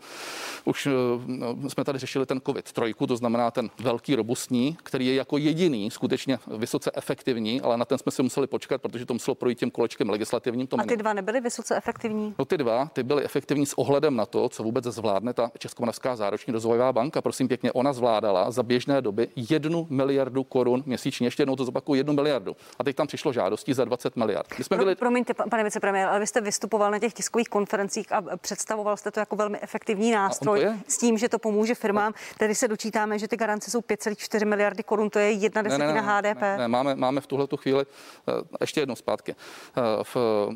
Už 0.66 0.88
eh, 0.88 1.70
jsme 1.70 1.84
tady 1.84 2.00
řešili 2.00 2.26
ten 2.26 2.42
covid 2.46 2.72
trojku, 2.72 3.08
to 3.08 3.18
znamená 3.18 3.52
ten 3.52 3.70
velký 3.80 4.16
robustní, 4.16 4.78
který 4.84 5.06
je 5.08 5.16
jako 5.16 5.38
jediný 5.38 5.92
skutečně 5.92 6.40
vysoce 6.58 6.92
efektivní, 6.96 7.62
ale 7.62 7.78
na 7.78 7.86
ten 7.86 7.98
jsme 7.98 8.12
si 8.12 8.24
museli 8.24 8.48
počkat, 8.48 8.82
protože 8.82 9.06
to 9.06 9.14
muselo 9.14 9.36
projít 9.36 9.60
tím 9.60 9.72
kolečkem 9.72 10.10
legislativním. 10.10 10.68
To 10.68 10.80
A 10.80 10.84
ty 10.84 10.98
dva 10.98 11.14
nebyly 11.14 11.42
vysoce 11.42 11.78
efektivní? 11.78 12.36
No 12.40 12.46
ty 12.46 12.58
dva, 12.58 12.86
ty 12.94 13.04
byly 13.04 13.24
efektivní 13.24 13.66
s 13.66 13.74
ohledem 13.74 14.16
na 14.16 14.26
to, 14.26 14.50
co 14.50 14.64
vůbec 14.64 14.86
zvládne 14.86 15.34
ta 15.34 15.52
Českomoravská 15.58 16.16
zároční 16.16 16.54
rozvojová 16.54 16.94
banka. 16.94 17.22
Prosím 17.22 17.48
pěkně, 17.48 17.72
ona 17.72 17.94
zvládala 17.94 18.52
za 18.52 18.64
běžné 18.64 19.02
doby 19.02 19.28
jednu 19.36 19.88
miliardu 19.90 20.44
korun 20.44 20.84
měsíčně. 20.86 20.97
Ještě 21.06 21.42
jednou 21.42 21.56
to 21.56 21.66
zopakuju, 21.66 21.98
jednu 21.98 22.14
miliardu. 22.14 22.56
A 22.80 22.84
teď 22.84 22.96
tam 22.96 23.08
přišlo 23.08 23.34
žádostí 23.34 23.74
za 23.74 23.86
20 23.86 24.16
miliard. 24.16 24.48
My 24.58 24.64
jsme 24.64 24.78
byli... 24.78 24.96
Promiňte, 24.96 25.34
pane 25.34 25.64
vicepremiér, 25.64 26.08
ale 26.08 26.20
vy 26.20 26.28
jste 26.28 26.42
vystupoval 26.42 26.92
na 26.92 27.00
těch 27.00 27.14
tiskových 27.14 27.50
konferencích 27.50 28.12
a 28.12 28.24
představoval 28.38 28.98
jste 28.98 29.12
to 29.12 29.20
jako 29.20 29.36
velmi 29.36 29.60
efektivní 29.62 30.12
nástroj 30.12 30.68
s 30.88 30.98
tím, 30.98 31.18
že 31.18 31.30
to 31.30 31.40
pomůže 31.40 31.76
firmám. 31.76 32.14
Tedy 32.38 32.56
se 32.56 32.68
dočítáme, 32.68 33.20
že 33.20 33.28
ty 33.28 33.38
garance 33.38 33.72
jsou 33.72 33.80
5,4 33.80 34.46
miliardy 34.46 34.84
korun, 34.84 35.10
to 35.10 35.20
je 35.20 35.32
jedna 35.32 35.62
desetina 35.62 35.94
ne, 35.94 36.02
ne, 36.02 36.02
ne, 36.02 36.32
HDP. 36.32 36.42
Ne, 36.42 36.58
ne, 36.58 36.68
máme, 36.68 36.96
máme 36.96 37.22
v 37.22 37.28
tuhle 37.28 37.48
chvíli, 37.56 37.86
eh, 38.28 38.32
ještě 38.62 38.82
jednou 38.82 38.96
zpátky, 38.96 39.36
eh, 39.78 39.82
v, 40.04 40.16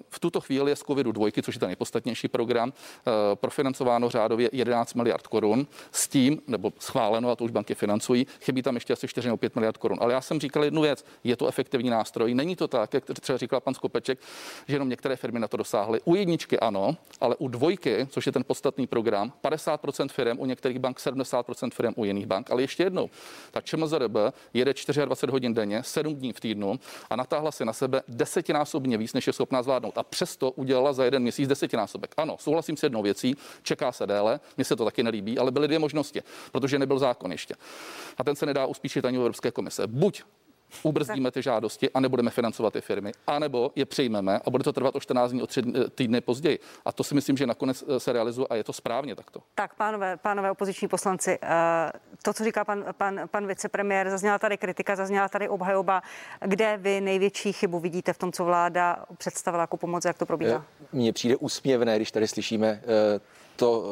v 0.09 0.19
tuto 0.19 0.41
chvíli 0.41 0.71
je 0.71 0.75
z 0.75 0.79
covidu 0.79 1.11
dvojky, 1.11 1.43
což 1.43 1.55
je 1.55 1.59
ten 1.59 1.69
nejpodstatnější 1.69 2.27
program, 2.27 2.73
eh, 2.73 3.11
profinancováno 3.35 4.09
řádově 4.09 4.49
11 4.51 4.93
miliard 4.93 5.27
korun 5.27 5.67
s 5.91 6.07
tím, 6.07 6.41
nebo 6.47 6.73
schváleno, 6.79 7.31
a 7.31 7.35
to 7.35 7.43
už 7.43 7.51
banky 7.51 7.75
financují, 7.75 8.27
chybí 8.41 8.61
tam 8.61 8.75
ještě 8.75 8.93
asi 8.93 9.07
4 9.07 9.27
nebo 9.27 9.37
5 9.37 9.55
miliard 9.55 9.77
korun. 9.77 9.97
Ale 10.01 10.13
já 10.13 10.21
jsem 10.31 10.39
říkal 10.39 10.63
jednu 10.63 10.81
věc. 10.81 11.05
Je 11.23 11.35
to 11.35 11.47
efektivní 11.47 11.89
nástroj. 11.89 12.33
Není 12.33 12.55
to 12.55 12.67
tak, 12.67 12.93
jak 12.93 13.03
třeba 13.05 13.37
říkal 13.37 13.59
pan 13.59 13.73
Skopeček, 13.73 14.19
že 14.67 14.75
jenom 14.75 14.89
některé 14.89 15.15
firmy 15.15 15.39
na 15.39 15.47
to 15.47 15.57
dosáhly. 15.57 15.99
U 16.05 16.15
jedničky 16.15 16.59
ano, 16.59 16.97
ale 17.21 17.35
u 17.35 17.47
dvojky, 17.47 18.07
což 18.09 18.25
je 18.25 18.31
ten 18.31 18.43
podstatný 18.43 18.87
program, 18.87 19.33
50% 19.43 20.09
firm, 20.09 20.39
u 20.39 20.45
některých 20.45 20.79
bank 20.79 20.99
70% 20.99 21.71
firm, 21.71 21.93
u 21.95 22.05
jiných 22.05 22.25
bank. 22.25 22.51
Ale 22.51 22.61
ještě 22.61 22.83
jednou, 22.83 23.09
ta 23.51 23.61
ČMZRB 23.61 24.15
jede 24.53 24.73
24 25.05 25.31
hodin 25.31 25.53
denně, 25.53 25.83
7 25.83 26.15
dní 26.15 26.33
v 26.33 26.39
týdnu 26.39 26.79
a 27.09 27.15
natáhla 27.15 27.51
si 27.51 27.65
na 27.65 27.73
sebe 27.73 28.01
desetinásobně 28.07 28.97
víc, 28.97 29.13
než 29.13 29.27
je 29.27 29.33
schopná 29.33 29.63
zvládnout. 29.63 29.97
A 29.97 30.03
přesto 30.03 30.51
udělala 30.51 30.93
za 30.93 31.05
jeden 31.05 31.21
měsíc 31.21 31.47
desetinásobek. 31.47 32.13
Ano, 32.17 32.35
souhlasím 32.39 32.77
s 32.77 32.83
jednou 32.83 33.01
věcí, 33.01 33.35
čeká 33.63 33.91
se 33.91 34.07
déle, 34.07 34.39
mně 34.57 34.65
se 34.65 34.75
to 34.75 34.85
taky 34.85 35.03
nelíbí, 35.03 35.37
ale 35.37 35.51
byly 35.51 35.67
dvě 35.67 35.79
možnosti, 35.79 36.21
protože 36.51 36.79
nebyl 36.79 36.99
zákon 36.99 37.31
ještě. 37.31 37.53
A 38.17 38.23
ten 38.23 38.35
se 38.35 38.45
nedá 38.45 38.65
uspíšit 38.65 39.05
ani 39.05 39.17
Evropské 39.17 39.51
komise. 39.51 39.87
Buď 39.87 40.20
ubrzdíme 40.83 41.31
ty 41.31 41.41
žádosti 41.41 41.89
a 41.89 41.99
nebudeme 41.99 42.29
financovat 42.29 42.73
ty 42.73 42.81
firmy, 42.81 43.11
anebo 43.27 43.71
je 43.75 43.85
přijmeme 43.85 44.39
a 44.45 44.49
bude 44.49 44.63
to 44.63 44.73
trvat 44.73 44.95
o 44.95 44.99
14 44.99 45.31
dní, 45.31 45.41
o 45.41 45.47
3 45.47 45.61
týdny 45.95 46.21
později. 46.21 46.59
A 46.85 46.91
to 46.91 47.03
si 47.03 47.15
myslím, 47.15 47.37
že 47.37 47.47
nakonec 47.47 47.83
eh, 47.87 47.99
se 47.99 48.13
realizuje 48.13 48.47
a 48.49 48.55
je 48.55 48.63
to 48.63 48.73
správně 48.73 49.15
takto. 49.15 49.39
Tak, 49.55 49.75
pánové, 49.75 50.17
pánové 50.17 50.51
opoziční 50.51 50.87
poslanci, 50.87 51.37
eh, 51.41 51.91
to, 52.23 52.33
co 52.33 52.43
říká 52.43 52.65
pan, 52.65 52.85
pan, 52.97 53.21
pan 53.31 53.47
vicepremiér, 53.47 54.09
zazněla 54.09 54.39
tady 54.39 54.57
kritika, 54.57 54.95
zazněla 54.95 55.29
tady 55.29 55.49
obhajoba. 55.49 56.01
Kde 56.45 56.77
vy 56.77 57.01
největší 57.01 57.53
chybu 57.53 57.79
vidíte 57.79 58.13
v 58.13 58.17
tom, 58.17 58.31
co 58.31 58.45
vláda 58.45 59.05
představila 59.17 59.63
jako 59.63 59.77
pomoc, 59.77 60.05
jak 60.05 60.17
to 60.17 60.25
probíhá? 60.25 60.65
Eh, 60.81 60.85
mně 60.93 61.13
přijde 61.13 61.35
úsměvné, 61.35 61.95
když 61.95 62.11
tady 62.11 62.27
slyšíme 62.27 62.81
to, 63.61 63.83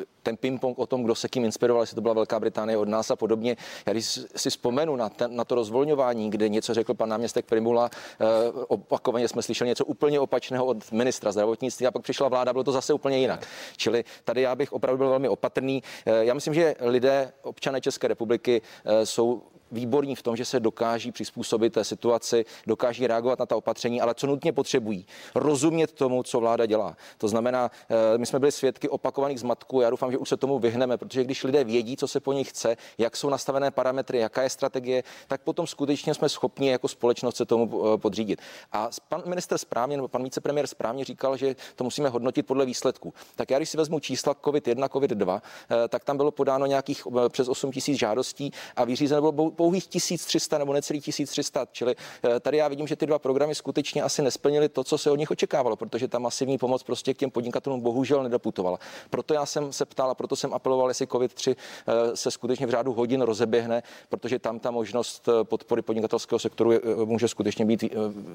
eh, 0.00 0.04
ten 0.22 0.36
ping-pong 0.36 0.78
o 0.78 0.86
tom, 0.86 1.02
kdo 1.02 1.14
se 1.14 1.28
kým 1.28 1.44
inspiroval, 1.44 1.82
jestli 1.82 1.94
to 1.94 2.00
byla 2.00 2.14
Velká 2.14 2.40
Británie 2.40 2.76
od 2.76 2.88
nás 2.88 3.10
a 3.10 3.16
podobně. 3.16 3.56
Já 3.86 3.92
když 3.92 4.20
si 4.36 4.50
vzpomenu 4.50 4.96
na, 4.96 5.08
ten, 5.08 5.36
na 5.36 5.44
to 5.44 5.54
rozvolňování, 5.54 6.30
kde 6.30 6.48
něco 6.48 6.74
řekl 6.74 6.94
pan 6.94 7.08
náměstek 7.08 7.46
Primula, 7.46 7.90
eh, 7.92 8.26
opakovaně 8.68 9.28
jsme 9.28 9.42
slyšeli 9.42 9.68
něco 9.68 9.84
úplně 9.84 10.20
opačného 10.20 10.66
od 10.66 10.92
ministra 10.92 11.32
zdravotnictví 11.32 11.86
a 11.86 11.90
pak 11.90 12.02
přišla 12.02 12.28
vláda, 12.28 12.52
bylo 12.52 12.64
to 12.64 12.72
zase 12.72 12.92
úplně 12.92 13.18
jinak. 13.18 13.46
Čili 13.76 14.04
tady 14.24 14.42
já 14.42 14.54
bych 14.54 14.72
opravdu 14.72 14.98
byl 14.98 15.08
velmi 15.08 15.28
opatrný. 15.28 15.82
Eh, 16.06 16.24
já 16.24 16.34
myslím, 16.34 16.54
že 16.54 16.74
lidé, 16.80 17.32
občané 17.42 17.80
České 17.80 18.08
republiky 18.08 18.62
jsou 19.04 19.42
výborní 19.72 20.14
v 20.14 20.22
tom, 20.22 20.36
že 20.36 20.44
se 20.44 20.60
dokáží 20.60 21.12
přizpůsobit 21.12 21.72
té 21.72 21.84
situaci, 21.84 22.44
dokáží 22.66 23.06
reagovat 23.06 23.38
na 23.38 23.46
ta 23.46 23.56
opatření, 23.56 24.00
ale 24.00 24.14
co 24.14 24.26
nutně 24.26 24.52
potřebují, 24.52 25.06
rozumět 25.34 25.92
tomu, 25.92 26.22
co 26.22 26.40
vláda 26.40 26.66
dělá. 26.66 26.96
To 27.18 27.28
znamená, 27.28 27.70
eh, 27.90 28.18
my 28.18 28.26
jsme 28.26 28.38
byli 28.38 28.52
svědky 28.52 28.88
opakovaných 28.88 29.40
zmatků, 29.40 29.80
já 29.80 29.90
doufám, 29.90 30.12
že 30.12 30.18
už 30.18 30.28
se 30.28 30.36
tomu 30.36 30.58
vyhneme, 30.58 30.96
protože 30.96 31.24
když 31.24 31.44
lidé 31.44 31.64
vědí, 31.64 31.96
co 31.96 32.08
se 32.08 32.20
po 32.20 32.32
nich 32.32 32.48
chce, 32.48 32.76
jak 32.98 33.16
jsou 33.16 33.28
nastavené 33.28 33.70
parametry, 33.70 34.18
jaká 34.18 34.42
je 34.42 34.50
strategie, 34.50 35.02
tak 35.28 35.40
potom 35.42 35.66
skutečně 35.66 36.14
jsme 36.14 36.28
schopni 36.28 36.70
jako 36.70 36.88
společnost 36.88 37.36
se 37.36 37.44
tomu 37.44 37.94
eh, 37.94 37.98
podřídit. 37.98 38.40
A 38.72 38.88
pan 39.08 39.22
minister 39.26 39.58
správně, 39.58 39.96
nebo 39.96 40.08
pan 40.08 40.22
vicepremiér 40.22 40.66
správně 40.66 41.04
říkal, 41.04 41.36
že 41.36 41.56
to 41.76 41.84
musíme 41.84 42.08
hodnotit 42.08 42.46
podle 42.46 42.66
výsledků. 42.66 43.14
Tak 43.36 43.50
já, 43.50 43.58
když 43.58 43.68
si 43.68 43.76
vezmu 43.76 44.00
čísla 44.00 44.34
COVID-1, 44.34 44.88
COVID-2, 44.88 45.40
eh, 45.70 45.88
tak 45.88 46.04
tam 46.04 46.16
bylo 46.16 46.30
podáno 46.30 46.66
nějakých 46.66 47.06
přes 47.28 47.48
8 47.48 47.72
tisíc 47.72 47.98
žádostí 47.98 48.52
a 48.76 48.84
vyřízeno 48.84 49.32
bylo 49.32 49.50
pouhých 49.62 49.86
1300 49.86 50.58
nebo 50.58 50.72
necelý 50.72 51.00
1300. 51.00 51.66
Čili 51.72 51.94
eh, 52.24 52.40
tady 52.40 52.56
já 52.56 52.68
vidím, 52.68 52.86
že 52.86 52.96
ty 52.96 53.06
dva 53.06 53.18
programy 53.18 53.54
skutečně 53.54 54.02
asi 54.02 54.22
nesplnily 54.22 54.68
to, 54.68 54.84
co 54.84 54.98
se 54.98 55.10
od 55.10 55.16
nich 55.16 55.30
očekávalo, 55.30 55.76
protože 55.76 56.08
ta 56.08 56.18
masivní 56.18 56.58
pomoc 56.58 56.82
prostě 56.82 57.14
k 57.14 57.18
těm 57.18 57.30
podnikatelům 57.30 57.80
bohužel 57.80 58.22
nedoputovala. 58.22 58.78
Proto 59.10 59.34
já 59.34 59.46
jsem 59.46 59.72
se 59.72 59.84
ptal 59.84 60.10
a 60.10 60.14
proto 60.14 60.36
jsem 60.36 60.54
apeloval, 60.54 60.88
jestli 60.88 61.06
COVID-3 61.06 61.56
eh, 61.56 62.16
se 62.16 62.30
skutečně 62.30 62.66
v 62.66 62.70
řádu 62.70 62.92
hodin 62.92 63.20
rozeběhne, 63.22 63.82
protože 64.08 64.38
tam 64.38 64.58
ta 64.58 64.70
možnost 64.70 65.28
eh, 65.28 65.44
podpory 65.44 65.82
podnikatelského 65.82 66.38
sektoru 66.38 66.72
může 67.04 67.28
skutečně 67.28 67.64
být 67.64 67.84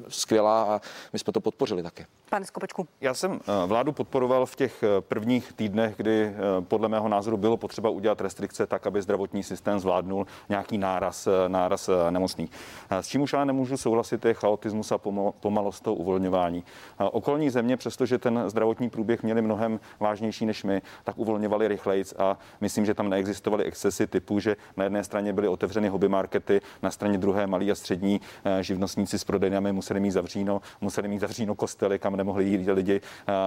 skvělá 0.08 0.64
a 0.64 0.82
my 1.14 1.20
jsme 1.20 1.34
to 1.34 1.42
podpořili 1.42 1.84
také. 1.84 2.06
Pane 2.30 2.46
Skopečku. 2.46 2.88
Já 3.02 3.14
jsem 3.14 3.40
vládu 3.66 3.92
podporoval 3.92 4.46
v 4.46 4.56
těch 4.56 4.84
prvních 5.00 5.54
týdnech, 5.54 5.94
kdy 5.98 6.34
podle 6.68 6.90
mého 6.90 7.08
názoru 7.10 7.38
bylo 7.38 7.58
potřeba 7.58 7.90
udělat 7.90 8.22
restrikce 8.22 8.68
tak, 8.68 8.88
aby 8.88 9.02
zdravotní 9.02 9.44
systém 9.44 9.80
zvládnul 9.80 10.28
nějaký 10.50 10.78
náraz 10.78 11.17
náraz 11.48 11.90
eh, 11.90 12.12
nemocných. 12.12 12.50
Eh, 12.90 13.04
s 13.04 13.08
čím 13.08 13.22
už 13.22 13.34
ale 13.34 13.46
nemůžu 13.46 13.78
souhlasit 13.78 14.26
je 14.26 14.34
chaotismus 14.34 14.92
a 14.92 14.98
pomalost 15.40 15.84
toho 15.84 15.96
uvolňování. 15.96 16.64
Eh, 17.00 17.04
okolní 17.04 17.50
země, 17.50 17.78
přestože 17.78 18.18
ten 18.18 18.44
zdravotní 18.48 18.90
průběh 18.90 19.24
měli 19.24 19.42
mnohem 19.42 19.80
vážnější 20.00 20.46
než 20.46 20.64
my, 20.64 20.82
tak 21.04 21.18
uvolňovali 21.18 21.68
rychleji 21.68 22.04
a 22.18 22.38
myslím, 22.62 22.86
že 22.86 22.94
tam 22.94 23.10
neexistovaly 23.10 23.64
excesy 23.64 24.08
typu, 24.08 24.40
že 24.40 24.56
na 24.78 24.84
jedné 24.84 25.04
straně 25.04 25.34
byly 25.34 25.48
otevřeny 25.48 25.90
hobby 25.90 26.10
markety, 26.10 26.62
na 26.82 26.92
straně 26.92 27.18
druhé 27.18 27.48
malí 27.48 27.72
a 27.72 27.76
střední 27.76 28.22
živnostníci 28.62 29.20
s 29.20 29.24
prodejnami 29.24 29.74
museli 29.74 30.00
mít 30.00 30.12
zavříno, 30.12 30.62
museli 30.82 31.08
mít 31.08 31.20
zavříno 31.20 31.56
kostely, 31.56 32.00
kam 32.00 32.16
nemohli 32.16 32.46
jít 32.46 32.70
lidi 32.70 33.02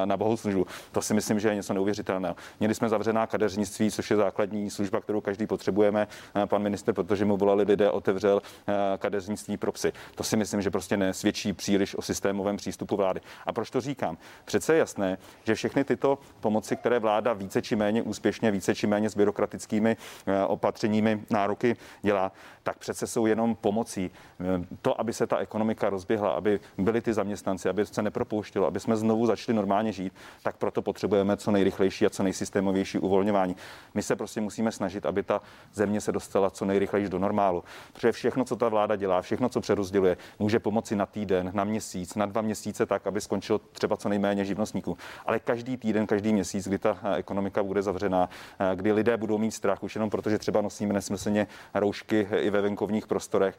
na 0.05 0.17
bohoslužbu. 0.17 0.67
To 0.93 1.03
si 1.03 1.15
myslím, 1.15 1.41
že 1.41 1.49
je 1.49 1.55
něco 1.55 1.75
neuvěřitelného. 1.75 2.37
Měli 2.61 2.75
jsme 2.75 2.89
zavřená 2.89 3.27
kadeřnictví, 3.27 3.91
což 3.91 4.11
je 4.11 4.17
základní 4.17 4.71
služba, 4.71 5.01
kterou 5.01 5.21
každý 5.21 5.47
potřebujeme. 5.47 6.09
Pan 6.47 6.63
minister, 6.63 6.95
protože 6.95 7.25
mu 7.25 7.37
volali 7.37 7.60
lidé 7.63 7.91
otevřel 7.91 8.43
eh, 8.69 8.73
kadeřnictví 8.99 9.57
pro 9.57 9.73
psy. 9.73 9.93
To 10.15 10.25
si 10.25 10.37
myslím, 10.37 10.63
že 10.63 10.71
prostě 10.71 10.97
nesvědčí 10.97 11.53
příliš 11.53 11.95
o 11.95 12.03
systémovém 12.03 12.57
přístupu 12.57 12.97
vlády. 12.97 13.21
A 13.47 13.53
proč 13.53 13.71
to 13.71 13.81
říkám? 13.81 14.19
Přece 14.45 14.73
je 14.75 14.79
jasné, 14.79 15.19
že 15.45 15.55
všechny 15.55 15.85
tyto 15.85 16.19
pomoci, 16.41 16.77
které 16.77 16.99
vláda 16.99 17.33
více 17.33 17.63
či 17.63 17.77
méně 17.77 18.03
úspěšně, 18.03 18.51
více 18.51 18.75
či 18.75 18.87
méně 18.87 19.11
s 19.11 19.17
byrokratickými 19.17 19.97
eh, 20.27 20.45
opatřeními 20.45 21.23
nároky 21.31 21.77
dělá, 22.03 22.33
tak 22.63 22.79
přece 22.79 23.07
jsou 23.07 23.27
jenom 23.27 23.55
pomocí. 23.55 24.11
Eh, 24.41 24.67
to, 24.83 25.01
aby 25.01 25.13
se 25.13 25.27
ta 25.27 25.39
ekonomika 25.39 25.91
rozběhla, 25.91 26.31
aby 26.31 26.61
byli 26.79 27.01
ty 27.01 27.13
zaměstnanci, 27.13 27.69
aby 27.69 27.87
se 27.87 28.03
nepropouštělo, 28.03 28.67
aby 28.67 28.81
jsme 28.81 28.97
znovu 28.97 29.27
začali 29.27 29.57
normálně 29.57 29.93
žít, 29.93 30.13
tak 30.43 30.57
proto 30.57 30.83
potřebujeme 30.83 31.37
co 31.37 31.51
nejrychlejší 31.51 32.07
a 32.07 32.11
co 32.11 32.23
nejsystémovější 32.23 32.99
uvolňování. 32.99 33.57
My 33.95 34.03
se 34.03 34.17
prostě 34.17 34.41
musíme 34.41 34.73
snažit, 34.73 35.07
aby 35.07 35.23
ta 35.23 35.41
země 35.75 36.01
se 36.01 36.13
dostala 36.13 36.51
co 36.51 36.65
nejrychleji 36.65 37.09
do 37.09 37.19
normálu. 37.19 37.65
Protože 37.93 38.13
všechno, 38.13 38.45
co 38.45 38.57
ta 38.57 38.69
vláda 38.69 38.97
dělá, 38.97 39.23
všechno, 39.23 39.49
co 39.49 39.61
přerozděluje, 39.61 40.17
může 40.39 40.59
pomoci 40.59 40.97
na 40.97 41.07
týden, 41.07 41.51
na 41.55 41.65
měsíc, 41.65 42.15
na 42.15 42.27
dva 42.27 42.41
měsíce 42.43 42.87
tak, 42.87 43.07
aby 43.07 43.21
skončilo 43.21 43.59
třeba 43.59 43.97
co 43.97 44.09
nejméně 44.09 44.45
živnostníků. 44.45 44.99
Ale 45.27 45.39
každý 45.39 45.77
týden, 45.77 46.07
každý 46.07 46.33
měsíc, 46.33 46.69
kdy 46.69 46.79
ta 46.79 46.99
eh, 47.03 47.17
ekonomika 47.17 47.63
bude 47.63 47.83
zavřená, 47.83 48.29
eh, 48.59 48.77
kdy 48.77 48.93
lidé 48.93 49.17
budou 49.17 49.39
mít 49.39 49.51
strach 49.51 49.83
už 49.83 49.95
jenom 49.95 50.11
protože 50.11 50.39
třeba 50.39 50.61
nosíme 50.61 50.93
nesmyslně 50.93 51.47
roušky 51.75 52.29
eh, 52.31 52.41
i 52.41 52.51
ve 52.51 52.60
venkovních 52.61 53.07
prostorech, 53.07 53.59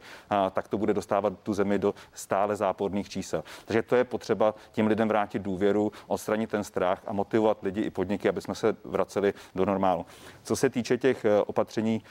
tak 0.52 0.68
to 0.68 0.78
bude 0.78 0.94
dostávat 0.94 1.32
tu 1.42 1.54
zemi 1.54 1.78
do 1.78 1.94
stále 2.12 2.56
záporných 2.56 3.08
čísel. 3.08 3.44
Takže 3.64 3.82
to 3.82 3.96
je 3.96 4.04
potřeba 4.04 4.54
těm 4.72 4.86
lidem 4.86 5.08
vrátit 5.08 5.42
důvěru, 5.42 5.92
odstranit 6.06 6.50
ten 6.50 6.64
strach 6.64 7.02
a 7.06 7.12
motivovat 7.12 7.62
lidi 7.62 7.80
i 7.80 7.90
podniky, 7.90 8.28
aby 8.28 8.40
jsme 8.40 8.54
se 8.54 8.76
vraceli 8.84 9.34
do 9.54 9.64
normálu. 9.64 10.06
Co 10.42 10.56
se 10.56 10.70
týče 10.70 10.98
těch 10.98 11.26
opatření, 11.46 12.02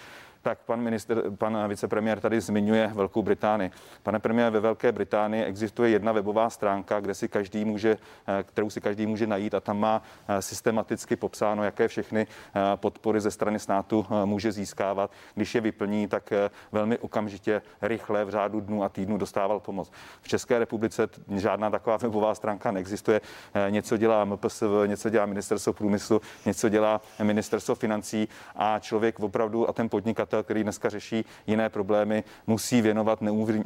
tak 0.42 0.60
pan 0.66 0.82
minister, 0.82 1.24
pan 1.36 1.68
vicepremiér 1.68 2.20
tady 2.20 2.42
zmiňuje 2.42 2.92
Velkou 2.94 3.22
Británii. 3.22 3.72
Pane 4.04 4.20
premiér, 4.20 4.52
ve 4.52 4.60
Velké 4.60 4.92
Británii 4.92 5.44
existuje 5.44 5.90
jedna 5.90 6.12
webová 6.12 6.50
stránka, 6.50 7.00
kde 7.00 7.14
si 7.14 7.28
každý 7.28 7.66
může, 7.66 7.98
eh, 8.28 8.44
kterou 8.44 8.70
si 8.70 8.82
každý 8.82 9.06
může 9.08 9.28
najít 9.28 9.54
a 9.54 9.60
tam 9.60 9.80
má 9.80 10.02
eh, 10.28 10.42
systematicky 10.42 11.16
popsáno, 11.16 11.64
jaké 11.64 11.88
všechny 11.88 12.28
eh, 12.28 12.60
podpory 12.76 13.22
ze 13.22 13.32
strany 13.32 13.60
státu 13.60 14.06
může 14.26 14.52
získávat. 14.52 15.12
Když 15.36 15.56
je 15.56 15.62
vyplní, 15.62 16.08
tak 16.08 16.34
velmi 16.72 16.98
okamžitě, 16.98 17.62
rychle 17.82 18.26
v 18.26 18.30
řádu 18.30 18.60
dnů 18.60 18.84
a 18.84 18.90
týdnů 18.90 19.18
dostával 19.18 19.60
pomoc. 19.60 19.92
V 20.22 20.28
České 20.28 20.60
republice 20.60 21.08
žádná 21.36 21.70
taková 21.70 21.98
webová 21.98 22.36
stránka 22.36 22.72
neexistuje. 22.72 23.22
Něco 23.70 23.98
dělá 23.98 24.26
MPSV, 24.26 24.64
něco 24.86 25.10
dělá 25.10 25.26
ministerstvo 25.26 25.74
průmyslu, 25.74 26.22
něco 26.46 26.70
dělá 26.70 27.02
ministerstvo 27.24 27.76
financí 27.76 28.28
a 28.56 28.80
člověk 28.80 29.20
opravdu 29.20 29.70
a 29.70 29.74
ten 29.74 29.90
podnikatel 29.90 30.31
podnikatel, 30.32 30.44
který 30.44 30.64
dneska 30.64 30.90
řeší 30.90 31.26
jiné 31.48 31.70
problémy, 31.70 32.24
musí 32.48 32.82
věnovat 32.82 33.20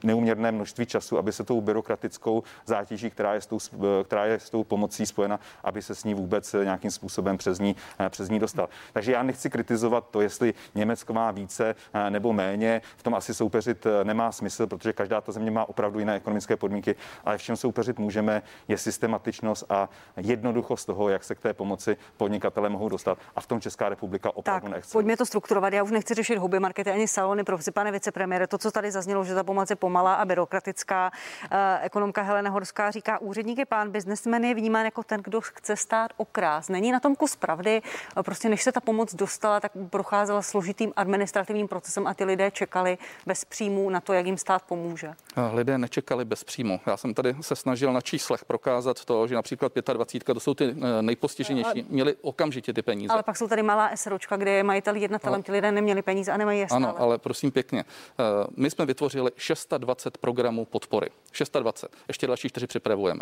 neuměrné 0.04 0.51
množství 0.51 0.86
času, 0.86 1.17
aby 1.17 1.32
se 1.32 1.43
tou 1.43 1.62
byrokratickou 1.62 2.43
zátěží, 2.65 3.10
která 3.10 3.34
je 3.34 3.41
s 3.41 3.47
tou, 3.47 3.58
která 4.04 4.25
je 4.25 4.39
s 4.39 4.49
tou 4.49 4.63
pomocí 4.63 5.06
spojena, 5.06 5.39
aby 5.63 5.82
se 5.82 5.95
s 5.95 6.04
ní 6.04 6.13
vůbec 6.13 6.56
nějakým 6.63 6.91
způsobem 6.91 7.38
přes 7.38 7.60
ní, 7.60 7.75
přes 8.10 8.30
ní 8.30 8.39
dostal. 8.39 8.69
Takže 8.93 9.12
já 9.12 9.23
nechci 9.23 9.49
kritizovat 9.49 10.08
to, 10.12 10.21
jestli 10.21 10.54
Německo 10.75 11.13
má 11.13 11.32
více 11.32 11.75
eh, 11.93 12.10
nebo 12.10 12.34
méně. 12.34 12.82
V 12.97 13.04
tom 13.04 13.15
asi 13.15 13.34
soupeřit 13.34 13.86
eh, 13.86 14.04
nemá 14.04 14.32
smysl, 14.32 14.67
protože 14.67 14.93
každá 14.93 15.21
ta 15.21 15.32
země 15.32 15.51
má 15.51 15.69
opravdu 15.69 15.99
jiné 15.99 16.15
ekonomické 16.15 16.58
podmínky, 16.58 16.95
ale 17.25 17.38
v 17.38 17.41
čem 17.41 17.56
soupeřit 17.56 17.99
můžeme, 17.99 18.41
je 18.67 18.78
systematičnost 18.78 19.63
a 19.69 19.89
jednoduchost 20.17 20.88
toho, 20.88 21.10
jak 21.10 21.23
se 21.23 21.36
k 21.36 21.39
té 21.39 21.54
pomoci 21.54 21.97
podnikatele 22.17 22.69
mohou 22.69 22.89
dostat. 22.89 23.17
A 23.36 23.41
v 23.41 23.47
tom 23.47 23.62
Česká 23.62 23.89
republika 23.89 24.36
opravdu 24.36 24.67
tak, 24.67 24.75
nechce. 24.75 24.91
Pojďme 24.91 25.17
to 25.17 25.25
strukturovat. 25.25 25.73
Já 25.73 25.84
už 25.84 25.91
nechci 25.91 26.13
řešit 26.13 26.38
hobby 26.38 26.54
hobby 26.55 26.61
markety 26.61 26.91
ani 26.91 27.07
salony. 27.07 27.43
Prostě, 27.43 27.71
pane 27.71 27.91
vicepremiére, 27.91 28.47
to, 28.47 28.57
co 28.57 28.71
tady 28.71 28.91
zaznělo, 28.91 29.23
že 29.23 29.35
ta 29.35 29.43
pomoc 29.43 29.69
je 29.69 29.75
pomalá 29.75 30.15
a 30.15 30.25
byrokratická. 30.25 31.11
Eh, 31.51 31.79
ekonomka 31.81 32.21
Helena 32.21 32.49
Horská 32.49 32.91
říká, 32.91 33.21
úředník 33.21 33.57
je 33.57 33.65
pán, 33.65 33.91
biznesmen 33.91 34.45
je 34.45 34.55
vnímán 34.55 34.85
jako 34.85 35.03
ten, 35.03 35.21
kdo 35.21 35.41
chce 35.41 35.75
stát 35.75 36.11
okrás. 36.17 36.69
Není 36.69 36.91
na 36.91 36.99
tom 36.99 37.15
kus 37.15 37.35
pravdy. 37.35 37.81
Eh, 38.17 38.23
prostě 38.23 38.49
než 38.49 38.63
se 38.63 38.71
ta 38.71 38.79
pomoc 38.79 39.15
dostala, 39.15 39.59
tak 39.59 39.71
procházela 39.89 40.41
složitým 40.41 40.93
administrativním 40.95 41.67
procesem 41.67 42.07
a 42.07 42.13
ty 42.13 42.23
lidé 42.25 42.51
čekali 42.51 42.97
bez 43.25 43.45
příjmu 43.45 43.89
na 43.89 43.99
to, 44.01 44.13
jak 44.13 44.25
jim 44.25 44.37
stát 44.37 44.61
pomůže. 44.61 45.13
Eh, 45.37 45.55
lidé 45.55 45.77
nečekali 45.77 46.25
bez 46.25 46.43
příjmu. 46.43 46.79
Já 46.85 46.97
jsem 46.97 47.13
tady 47.13 47.35
se 47.41 47.55
snažil 47.55 47.93
na 47.93 48.01
číslech 48.01 48.45
prokázat 48.45 49.05
to, 49.05 49.27
že 49.27 49.35
například 49.35 49.71
25, 49.93 50.33
to 50.33 50.39
jsou 50.39 50.53
ty 50.53 50.75
nejpostiženější, 51.01 51.85
měli 51.89 52.15
okamžitě 52.21 52.73
ty 52.73 52.81
peníze. 52.81 53.13
Ale 53.13 53.23
pak 53.23 53.37
jsou 53.37 53.47
tady 53.47 53.63
malá 53.63 53.91
SROčka, 53.95 54.37
kde 54.37 54.51
je 54.51 54.63
majitel 54.63 54.95
jednatelem, 54.95 55.43
ti 55.43 55.51
lidé 55.51 55.71
neměli 55.71 56.01
peníze 56.01 56.31
a 56.31 56.37
nemají 56.45 56.65
stále. 56.65 56.86
Ano, 56.86 57.01
ale 57.01 57.17
prosím 57.17 57.51
pěkně, 57.51 57.79
eh, 57.79 58.23
my 58.58 58.69
jsme 58.69 58.86
vytvořili 58.86 59.31
620 59.38 60.17
programů 60.17 60.65
podpory. 60.65 61.10
620. 61.31 61.91
Ještě 62.08 62.27
další 62.27 62.49
čtyři 62.49 62.67
připravujeme. 62.67 63.21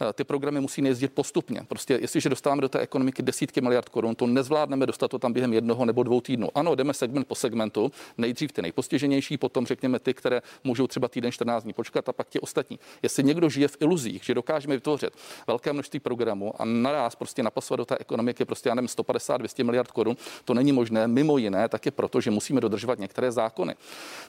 Eh, 0.00 0.12
ty 0.12 0.24
programy 0.24 0.60
musí 0.60 0.84
jezdit 0.84 1.12
postupně. 1.12 1.60
Prostě 1.68 1.98
jestliže 2.00 2.28
dostáváme 2.28 2.62
do 2.62 2.68
té 2.68 2.78
ekonomiky 2.78 3.22
desítky 3.22 3.60
miliard 3.60 3.88
korun, 3.88 4.14
to 4.14 4.26
nezvládneme 4.26 4.86
dostat 4.86 5.08
to 5.08 5.18
tam 5.18 5.32
během 5.32 5.52
jednoho 5.52 5.84
nebo 5.84 6.02
dvou 6.02 6.20
týdnů. 6.20 6.48
Ano, 6.54 6.74
jdeme 6.74 6.94
segment 6.94 7.26
po 7.26 7.34
segmentu, 7.34 7.92
nejdřív 8.18 8.52
ty 8.52 8.62
nejpostiženější, 8.62 9.36
potom 9.38 9.66
řekněme 9.66 9.98
ty, 9.98 10.14
které 10.14 10.42
můžou 10.64 10.86
třeba 10.86 11.08
týden 11.08 11.32
14 11.32 11.64
dní 11.64 11.72
počkat 11.72 12.08
a 12.08 12.12
pak 12.12 12.28
ti 12.28 12.40
ostatní. 12.40 12.78
Jestli 13.02 13.24
někdo 13.24 13.48
žije 13.48 13.68
v 13.68 13.76
iluzích, 13.80 14.24
že 14.24 14.34
dokážeme 14.34 14.74
vytvořit 14.74 15.10
velké 15.46 15.72
množství 15.72 16.00
programů 16.00 16.62
a 16.62 16.64
naraz 16.64 17.14
prostě 17.14 17.42
napasovat 17.42 17.76
do 17.76 17.84
té 17.84 17.96
ekonomiky 17.98 18.44
prostě 18.44 18.68
já 18.68 18.74
nevím 18.74 18.88
150-200 18.88 19.64
miliard 19.64 19.90
korun, 19.90 20.16
to 20.44 20.54
není 20.54 20.72
možné. 20.72 21.08
Mimo 21.08 21.38
jiné 21.38 21.68
taky 21.68 21.90
proto, 21.90 22.20
že 22.20 22.30
musíme 22.48 22.60
dodržovat 22.60 22.98
některé 22.98 23.32
zákony. 23.32 23.74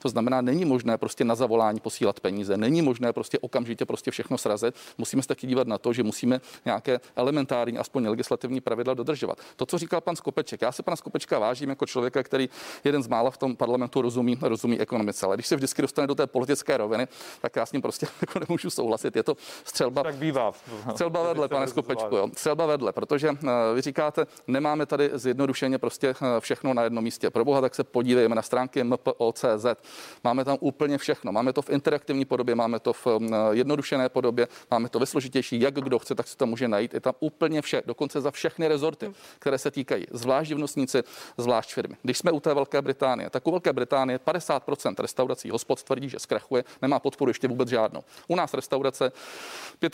To 0.01 0.09
znamená, 0.09 0.41
není 0.41 0.65
možné 0.65 0.97
prostě 0.97 1.23
na 1.23 1.35
zavolání 1.35 1.79
posílat 1.79 2.19
peníze, 2.19 2.57
není 2.57 2.81
možné 2.81 3.13
prostě 3.13 3.39
okamžitě 3.39 3.85
prostě 3.85 4.11
všechno 4.11 4.37
srazit. 4.37 4.75
Musíme 4.97 5.21
se 5.21 5.27
taky 5.27 5.47
dívat 5.47 5.67
na 5.67 5.77
to, 5.77 5.93
že 5.93 6.03
musíme 6.03 6.41
nějaké 6.65 6.99
elementární, 7.15 7.77
aspoň 7.77 8.07
legislativní 8.07 8.61
pravidla 8.61 8.93
dodržovat. 8.93 9.37
To, 9.55 9.65
co 9.65 9.77
říkal 9.77 10.01
pan 10.01 10.15
Skopeček, 10.15 10.61
já 10.61 10.71
se 10.71 10.83
pana 10.83 10.95
Skopečka 10.95 11.39
vážím 11.39 11.69
jako 11.69 11.85
člověka, 11.85 12.23
který 12.23 12.49
jeden 12.83 13.03
z 13.03 13.07
mála 13.07 13.31
v 13.31 13.37
tom 13.37 13.55
parlamentu 13.55 14.01
rozumí, 14.01 14.37
rozumí 14.41 14.79
ekonomice, 14.79 15.25
ale 15.25 15.35
když 15.35 15.47
se 15.47 15.55
vždycky 15.55 15.81
dostane 15.81 16.07
do 16.07 16.15
té 16.15 16.27
politické 16.27 16.77
roviny, 16.77 17.07
tak 17.41 17.55
já 17.55 17.65
s 17.65 17.71
ním 17.71 17.81
prostě 17.81 18.07
jako 18.21 18.39
nemůžu 18.39 18.69
souhlasit. 18.69 19.15
Je 19.15 19.23
to 19.23 19.37
střelba. 19.63 20.03
Tak 20.03 20.15
bývá. 20.15 20.51
Střelba 20.91 21.23
vedle, 21.23 21.47
pane 21.47 21.67
Skopečku, 21.67 22.15
jo. 22.15 22.27
Střelba 22.33 22.65
vedle, 22.65 22.93
protože 22.93 23.29
uh, 23.29 23.37
vy 23.75 23.81
říkáte, 23.81 24.27
nemáme 24.47 24.85
tady 24.85 25.09
zjednodušeně 25.13 25.77
prostě 25.77 26.09
uh, 26.09 26.27
všechno 26.39 26.73
na 26.73 26.83
jednom 26.83 27.03
místě. 27.03 27.29
Pro 27.29 27.45
boha, 27.45 27.61
tak 27.61 27.75
se 27.75 27.83
podívejme 28.09 28.35
na 28.35 28.41
stránky 28.41 28.83
mpo.cz. 28.83 29.65
Máme 30.23 30.45
tam 30.45 30.57
úplně 30.59 30.97
všechno. 30.97 31.31
Máme 31.31 31.53
to 31.53 31.61
v 31.61 31.69
interaktivní 31.69 32.25
podobě, 32.25 32.55
máme 32.55 32.79
to 32.79 32.93
v 32.93 33.07
mm, 33.07 33.33
jednodušené 33.51 34.09
podobě, 34.09 34.47
máme 34.71 34.89
to 34.89 34.99
ve 34.99 35.05
složitější. 35.05 35.61
Jak 35.61 35.73
kdo 35.73 35.99
chce, 35.99 36.15
tak 36.15 36.27
si 36.27 36.37
to 36.37 36.45
může 36.45 36.67
najít. 36.67 36.93
Je 36.93 36.99
tam 36.99 37.13
úplně 37.19 37.61
vše, 37.61 37.81
dokonce 37.85 38.21
za 38.21 38.31
všechny 38.31 38.67
rezorty, 38.67 39.11
které 39.39 39.57
se 39.57 39.71
týkají 39.71 40.05
zvlášť 40.11 40.47
živnostníci, 40.47 41.03
zvlášť 41.37 41.73
firmy. 41.73 41.95
Když 42.01 42.17
jsme 42.17 42.31
u 42.31 42.39
té 42.39 42.53
Velké 42.53 42.81
Británie, 42.81 43.29
tak 43.29 43.47
u 43.47 43.51
Velké 43.51 43.73
Británie 43.73 44.19
50% 44.19 44.95
restaurací 44.99 45.49
hospod 45.49 45.83
tvrdí, 45.83 46.09
že 46.09 46.19
zkrachuje, 46.19 46.63
nemá 46.81 46.99
podporu 46.99 47.29
ještě 47.29 47.47
vůbec 47.47 47.69
žádnou. 47.69 48.03
U 48.27 48.35
nás 48.35 48.53
restaurace 48.53 49.11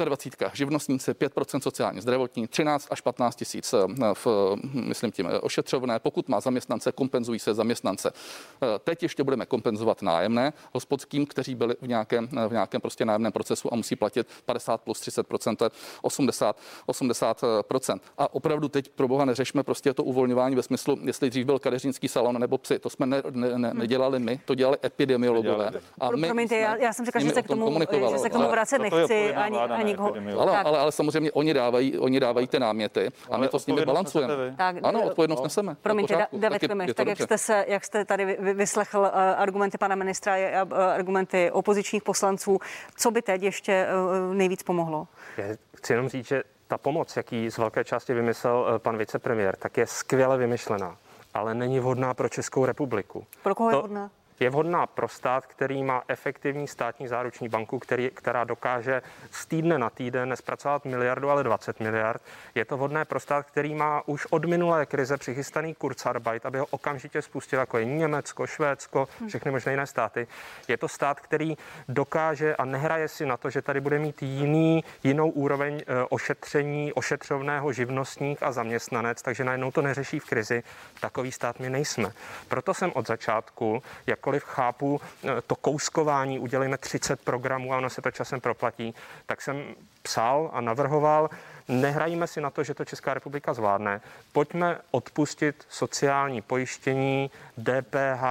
25 0.05 0.51
živnostníci, 0.53 1.11
5% 1.11 1.59
sociálně 1.59 2.01
zdravotní, 2.01 2.47
13 2.47 2.87
až 2.91 3.01
15 3.01 3.35
tisíc 3.35 3.73
eh, 3.73 3.87
v, 4.13 4.27
myslím 4.73 5.11
tím, 5.11 5.29
ošetřovné. 5.41 5.99
Pokud 5.99 6.29
má 6.29 6.39
zaměstnance, 6.39 6.91
kompenzují 6.91 7.39
se 7.39 7.53
zaměstnance. 7.53 7.94
Eh, 8.05 8.79
teď 8.83 9.03
ještě 9.03 9.23
budeme 9.23 9.45
kompenzovat 9.45 10.01
nájemné 10.01 10.53
hospodským, 10.73 11.25
kteří 11.25 11.55
byli 11.55 11.75
v 11.81 11.87
nějakém, 11.87 12.27
v 12.27 12.51
nějakém 12.51 12.81
prostě 12.81 13.05
nájemném 13.05 13.31
procesu 13.31 13.73
a 13.73 13.75
musí 13.75 13.95
platit 13.95 14.27
50 14.45 14.81
plus 14.81 15.01
30% 15.01 15.71
80, 16.01 16.57
80% 16.87 17.99
A 18.17 18.33
opravdu 18.33 18.69
teď 18.69 18.89
pro 18.89 19.07
boha 19.07 19.25
neřešme 19.25 19.63
prostě 19.63 19.93
to 19.93 20.03
uvolňování 20.03 20.55
ve 20.55 20.63
smyslu, 20.63 20.97
jestli 21.03 21.29
dřív 21.29 21.45
byl 21.45 21.59
kadeřínský 21.59 22.07
salon 22.07 22.39
nebo 22.39 22.57
psy. 22.57 22.79
To 22.79 22.89
jsme 22.89 23.05
ne, 23.05 23.23
ne, 23.29 23.57
ne, 23.57 23.73
nedělali 23.73 24.19
my, 24.19 24.39
to 24.45 24.55
dělali 24.55 24.77
epidemiologové. 24.85 25.71
A 25.99 26.11
my 26.11 26.27
Promiňte, 26.27 26.57
já, 26.57 26.75
já 26.75 26.93
jsem 26.93 27.05
řekla, 27.05 27.21
že 27.21 27.29
se 27.29 27.41
k 27.41 27.47
tomu, 27.47 27.79
že 28.11 28.17
se 28.17 28.29
k 28.29 28.33
tomu 28.33 28.49
vracet 28.49 28.79
nechci. 28.79 29.35
Ani, 29.35 29.57
ani 29.57 29.95
ale, 30.37 30.57
ale, 30.57 30.79
ale, 30.79 30.91
samozřejmě 30.91 31.31
oni 31.31 31.53
dávají, 31.53 31.99
oni 31.99 32.19
dávají 32.19 32.47
ty 32.47 32.59
náměty 32.59 33.09
a 33.31 33.37
my 33.37 33.47
to 33.47 33.59
s 33.59 33.67
nimi 33.67 33.85
balancujeme. 33.85 34.55
Tak, 34.57 34.75
ano, 34.83 35.01
odpovědnost 35.03 35.43
neseme. 35.43 35.75
Promiňte, 35.81 36.27
David 36.33 36.59
Klimeš, 36.59 36.91
tak 36.95 37.07
jak 37.07 37.21
jste, 37.21 37.37
se, 37.37 37.65
jak 37.67 37.84
jste 37.85 38.05
tady 38.05 38.37
vyslechl 38.53 38.99
uh, 38.99 39.07
argumenty 39.37 39.77
pana 39.77 39.95
ministra 39.95 40.33
a 40.33 40.63
uh, 40.63 40.77
argumenty 40.77 41.51
opozičních 41.51 42.03
poslanců, 42.03 42.59
co 42.95 43.11
by 43.11 43.21
teď 43.21 43.43
ještě 43.43 43.87
uh, 44.27 44.35
nejvíc 44.35 44.63
pomohlo? 44.63 45.07
Já 45.37 45.45
chci 45.77 45.93
jenom 45.93 46.09
říct, 46.09 46.27
že 46.27 46.43
ta 46.67 46.77
pomoc, 46.77 47.17
jaký 47.17 47.49
z 47.49 47.57
velké 47.57 47.83
části 47.83 48.13
vymyslel 48.13 48.79
pan 48.79 48.97
vicepremiér, 48.97 49.55
tak 49.55 49.77
je 49.77 49.87
skvěle 49.87 50.37
vymyšlená, 50.37 50.97
ale 51.33 51.53
není 51.55 51.79
vhodná 51.79 52.13
pro 52.13 52.29
Českou 52.29 52.65
republiku. 52.65 53.25
Pro 53.43 53.55
koho 53.55 53.69
to, 53.69 53.75
je 53.75 53.79
vhodná? 53.79 54.11
Je 54.39 54.49
vhodná 54.49 54.87
pro 54.87 55.07
stát, 55.07 55.45
který 55.45 55.83
má 55.83 56.03
efektivní 56.07 56.67
státní 56.67 57.07
záruční 57.07 57.49
banku, 57.49 57.79
který, 57.79 58.09
která 58.13 58.43
dokáže 58.43 59.01
z 59.31 59.45
týdne 59.45 59.77
na 59.77 59.89
týden 59.89 60.29
nespracovat 60.29 60.85
miliardu, 60.85 61.29
ale 61.29 61.43
20 61.43 61.79
miliard. 61.79 62.21
Je 62.55 62.65
to 62.65 62.77
vhodné 62.77 63.05
pro 63.05 63.19
stát, 63.19 63.45
který 63.45 63.75
má 63.75 64.07
už 64.07 64.25
od 64.25 64.45
minulé 64.45 64.85
krize 64.85 65.17
přichystaný 65.17 65.75
Kurzarbeit, 65.75 66.45
aby 66.45 66.59
ho 66.59 66.65
okamžitě 66.69 67.21
spustil, 67.21 67.59
jako 67.59 67.77
je 67.77 67.85
Německo, 67.85 68.47
Švédsko, 68.47 69.07
hm. 69.21 69.27
všechny 69.27 69.51
možné 69.51 69.71
jiné 69.71 69.87
státy. 69.87 70.27
Je 70.67 70.77
to 70.77 70.87
stát, 70.87 71.19
který 71.19 71.57
dokáže 71.87 72.55
a 72.55 72.65
nehraje 72.65 73.07
si 73.07 73.25
na 73.25 73.37
to, 73.37 73.49
že 73.49 73.61
tady 73.61 73.81
bude 73.81 73.99
mít 73.99 74.23
jiný, 74.23 74.83
jinou 75.03 75.29
úroveň 75.29 75.81
eh, 75.81 76.05
ošetření, 76.09 76.93
ošetřovného 76.93 77.73
živnostník 77.73 78.43
a 78.43 78.51
zaměstnanec, 78.51 79.21
takže 79.21 79.43
najednou 79.43 79.71
to 79.71 79.81
neřeší 79.81 80.19
v 80.19 80.25
krizi. 80.25 80.63
Takový 80.99 81.31
stát 81.31 81.59
my 81.59 81.69
nejsme. 81.69 82.11
Proto 82.47 82.73
jsem 82.73 82.91
od 82.95 83.07
začátku, 83.07 83.83
jak 84.07 84.24
jakkoliv 84.25 84.43
chápu 84.43 85.01
eh, 85.23 85.41
to 85.47 85.55
kouskování, 85.55 86.39
udělejme 86.39 86.77
30 86.77 87.21
programů 87.21 87.73
a 87.73 87.77
ono 87.77 87.89
se 87.89 88.01
to 88.01 88.11
časem 88.11 88.41
proplatí, 88.41 88.93
tak 89.25 89.41
jsem 89.41 89.75
psal 90.01 90.49
a 90.53 90.61
navrhoval, 90.61 91.29
Nehrajíme 91.67 92.27
si 92.27 92.41
na 92.41 92.49
to, 92.49 92.63
že 92.63 92.73
to 92.73 92.85
Česká 92.85 93.13
republika 93.13 93.53
zvládne. 93.53 94.01
Pojďme 94.31 94.77
odpustit 94.91 95.65
sociální 95.69 96.41
pojištění, 96.41 97.31
DPH 97.57 98.23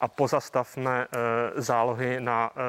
a 0.00 0.08
pozastavme 0.14 1.06
e, 1.56 1.60
zálohy 1.62 2.20
na 2.20 2.50
e, 2.56 2.60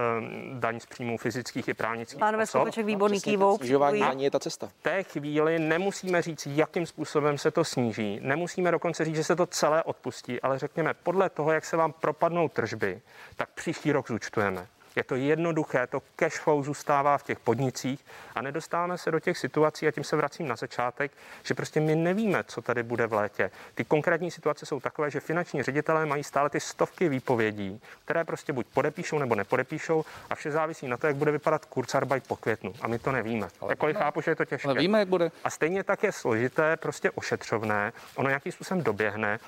daň 0.60 0.80
z 0.80 0.86
příjmů 0.86 1.18
fyzických 1.18 1.68
i 1.68 1.74
právnických 1.74 2.20
Pánové 2.20 2.44
osob. 2.44 2.76
výborný 2.76 3.22
kývou. 3.22 3.58
Snižování 3.58 4.24
je 4.24 4.32
ta 4.32 4.40
cesta. 4.40 4.68
V 4.68 4.74
té 4.82 5.04
chvíli 5.04 5.60
nemusíme 5.60 6.22
říct, 6.22 6.48
jakým 6.48 6.86
způsobem 6.86 7.38
se 7.38 7.52
to 7.52 7.64
sníží. 7.64 8.20
Nemusíme 8.22 8.72
dokonce 8.72 9.06
říct, 9.06 9.16
že 9.16 9.24
se 9.24 9.36
to 9.36 9.46
celé 9.46 9.84
odpustí, 9.84 10.42
ale 10.42 10.60
řekněme, 10.60 10.94
podle 10.94 11.30
toho, 11.30 11.52
jak 11.52 11.66
se 11.66 11.78
vám 11.78 11.92
propadnou 11.92 12.50
tržby, 12.50 13.02
tak 13.36 13.50
příští 13.50 13.92
rok 13.92 14.08
zúčtujeme. 14.08 14.68
Je 14.98 15.04
to 15.04 15.16
jednoduché, 15.16 15.88
to 15.88 16.02
cash 16.16 16.40
flow 16.40 16.64
zůstává 16.64 17.18
v 17.18 17.24
těch 17.24 17.40
podnicích 17.40 18.06
a 18.36 18.42
nedostáváme 18.42 18.98
se 18.98 19.12
do 19.12 19.20
těch 19.20 19.38
situací, 19.38 19.88
a 19.88 19.92
tím 19.92 20.04
se 20.04 20.16
vracím 20.16 20.48
na 20.48 20.56
začátek, 20.56 21.12
že 21.44 21.54
prostě 21.54 21.80
my 21.80 21.96
nevíme, 21.96 22.44
co 22.44 22.62
tady 22.62 22.84
bude 22.84 23.08
v 23.08 23.14
létě. 23.14 23.52
Ty 23.76 23.84
konkrétní 23.84 24.32
situace 24.32 24.66
jsou 24.66 24.80
takové, 24.80 25.12
že 25.12 25.20
finanční 25.20 25.64
ředitelé 25.64 26.06
mají 26.06 26.24
stále 26.24 26.50
ty 26.50 26.60
stovky 26.60 27.10
výpovědí, 27.10 27.82
které 28.06 28.24
prostě 28.24 28.54
buď 28.54 28.68
podepíšou 28.74 29.20
nebo 29.20 29.36
nepodepíšou 29.36 30.06
a 30.30 30.36
vše 30.36 30.52
závisí 30.52 30.88
na 30.88 30.98
to, 30.98 31.08
jak 31.08 31.16
bude 31.16 31.32
vypadat 31.32 31.66
Kurzarbeit 31.66 32.28
po 32.28 32.36
květnu. 32.36 32.74
A 32.82 32.88
my 32.88 33.00
to 33.00 33.12
nevíme. 33.12 33.48
Jakkoliv 33.70 33.98
chápu, 33.98 34.22
že 34.22 34.32
je 34.32 34.36
to 34.36 34.46
těžké. 34.46 34.68
Ale 34.68 34.80
víme, 34.80 35.00
jak 35.00 35.08
bude. 35.08 35.32
A 35.44 35.50
stejně 35.50 35.84
tak 35.84 36.04
je 36.04 36.12
složité, 36.12 36.78
prostě 36.78 37.12
ošetřovné. 37.12 37.94
Ono 38.16 38.30
nějakým 38.30 38.52
způsobem 38.52 38.84
doběhne 38.84 39.40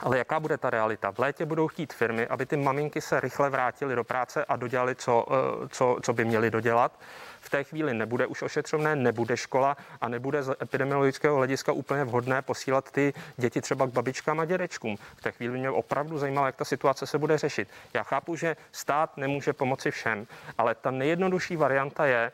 ale 0.00 0.18
jaká 0.18 0.40
bude 0.40 0.58
ta 0.58 0.70
realita? 0.70 1.10
V 1.12 1.18
létě 1.18 1.46
budou 1.46 1.68
chtít 1.68 1.92
firmy, 1.92 2.26
aby 2.26 2.46
ty 2.46 2.56
maminky 2.56 3.00
se 3.00 3.20
rychle 3.20 3.50
vrátily 3.50 3.94
do 3.94 4.04
práce 4.04 4.44
a 4.44 4.56
dodělali, 4.56 4.94
co, 4.94 5.26
eh, 5.30 5.68
co, 5.68 5.96
co 6.02 6.12
by 6.12 6.24
měli 6.24 6.50
dodělat. 6.50 6.98
V 7.40 7.50
té 7.50 7.64
chvíli 7.64 7.94
nebude 7.94 8.26
už 8.26 8.42
ošetřovné, 8.42 8.96
nebude 8.96 9.36
škola 9.36 9.76
a 10.00 10.08
nebude 10.08 10.42
z 10.42 10.56
epidemiologického 10.62 11.36
hlediska 11.36 11.72
úplně 11.72 12.04
vhodné 12.04 12.42
posílat 12.42 12.90
ty 12.90 13.14
děti 13.36 13.60
třeba 13.60 13.86
k 13.86 13.90
babičkám 13.90 14.40
a 14.40 14.44
dědečkům. 14.44 14.96
V 15.16 15.20
té 15.20 15.32
chvíli 15.32 15.58
mě 15.58 15.70
opravdu 15.70 16.18
zajímalo, 16.18 16.46
jak 16.46 16.56
ta 16.56 16.64
situace 16.64 17.06
se 17.06 17.18
bude 17.18 17.38
řešit. 17.38 17.68
Já 17.94 18.02
chápu, 18.02 18.36
že 18.36 18.56
stát 18.72 19.16
nemůže 19.16 19.52
pomoci 19.52 19.90
všem, 19.90 20.26
ale 20.58 20.74
ta 20.74 20.90
nejjednodušší 20.90 21.56
varianta 21.56 22.06
je, 22.06 22.32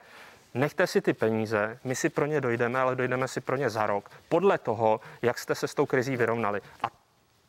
Nechte 0.55 0.87
si 0.87 1.01
ty 1.01 1.13
peníze, 1.13 1.79
my 1.85 1.97
si 1.97 2.09
pro 2.09 2.27
ně 2.27 2.41
dojdeme, 2.41 2.81
ale 2.81 2.97
dojdeme 2.97 3.29
si 3.29 3.41
pro 3.41 3.57
ně 3.57 3.71
za 3.71 3.87
rok, 3.87 4.11
podle 4.29 4.59
toho, 4.59 5.01
jak 5.23 5.39
jste 5.39 5.55
se 5.55 5.69
s 5.69 5.75
tou 5.75 5.87
krizí 5.87 6.17
vyrovnali. 6.17 6.61
A 6.83 6.87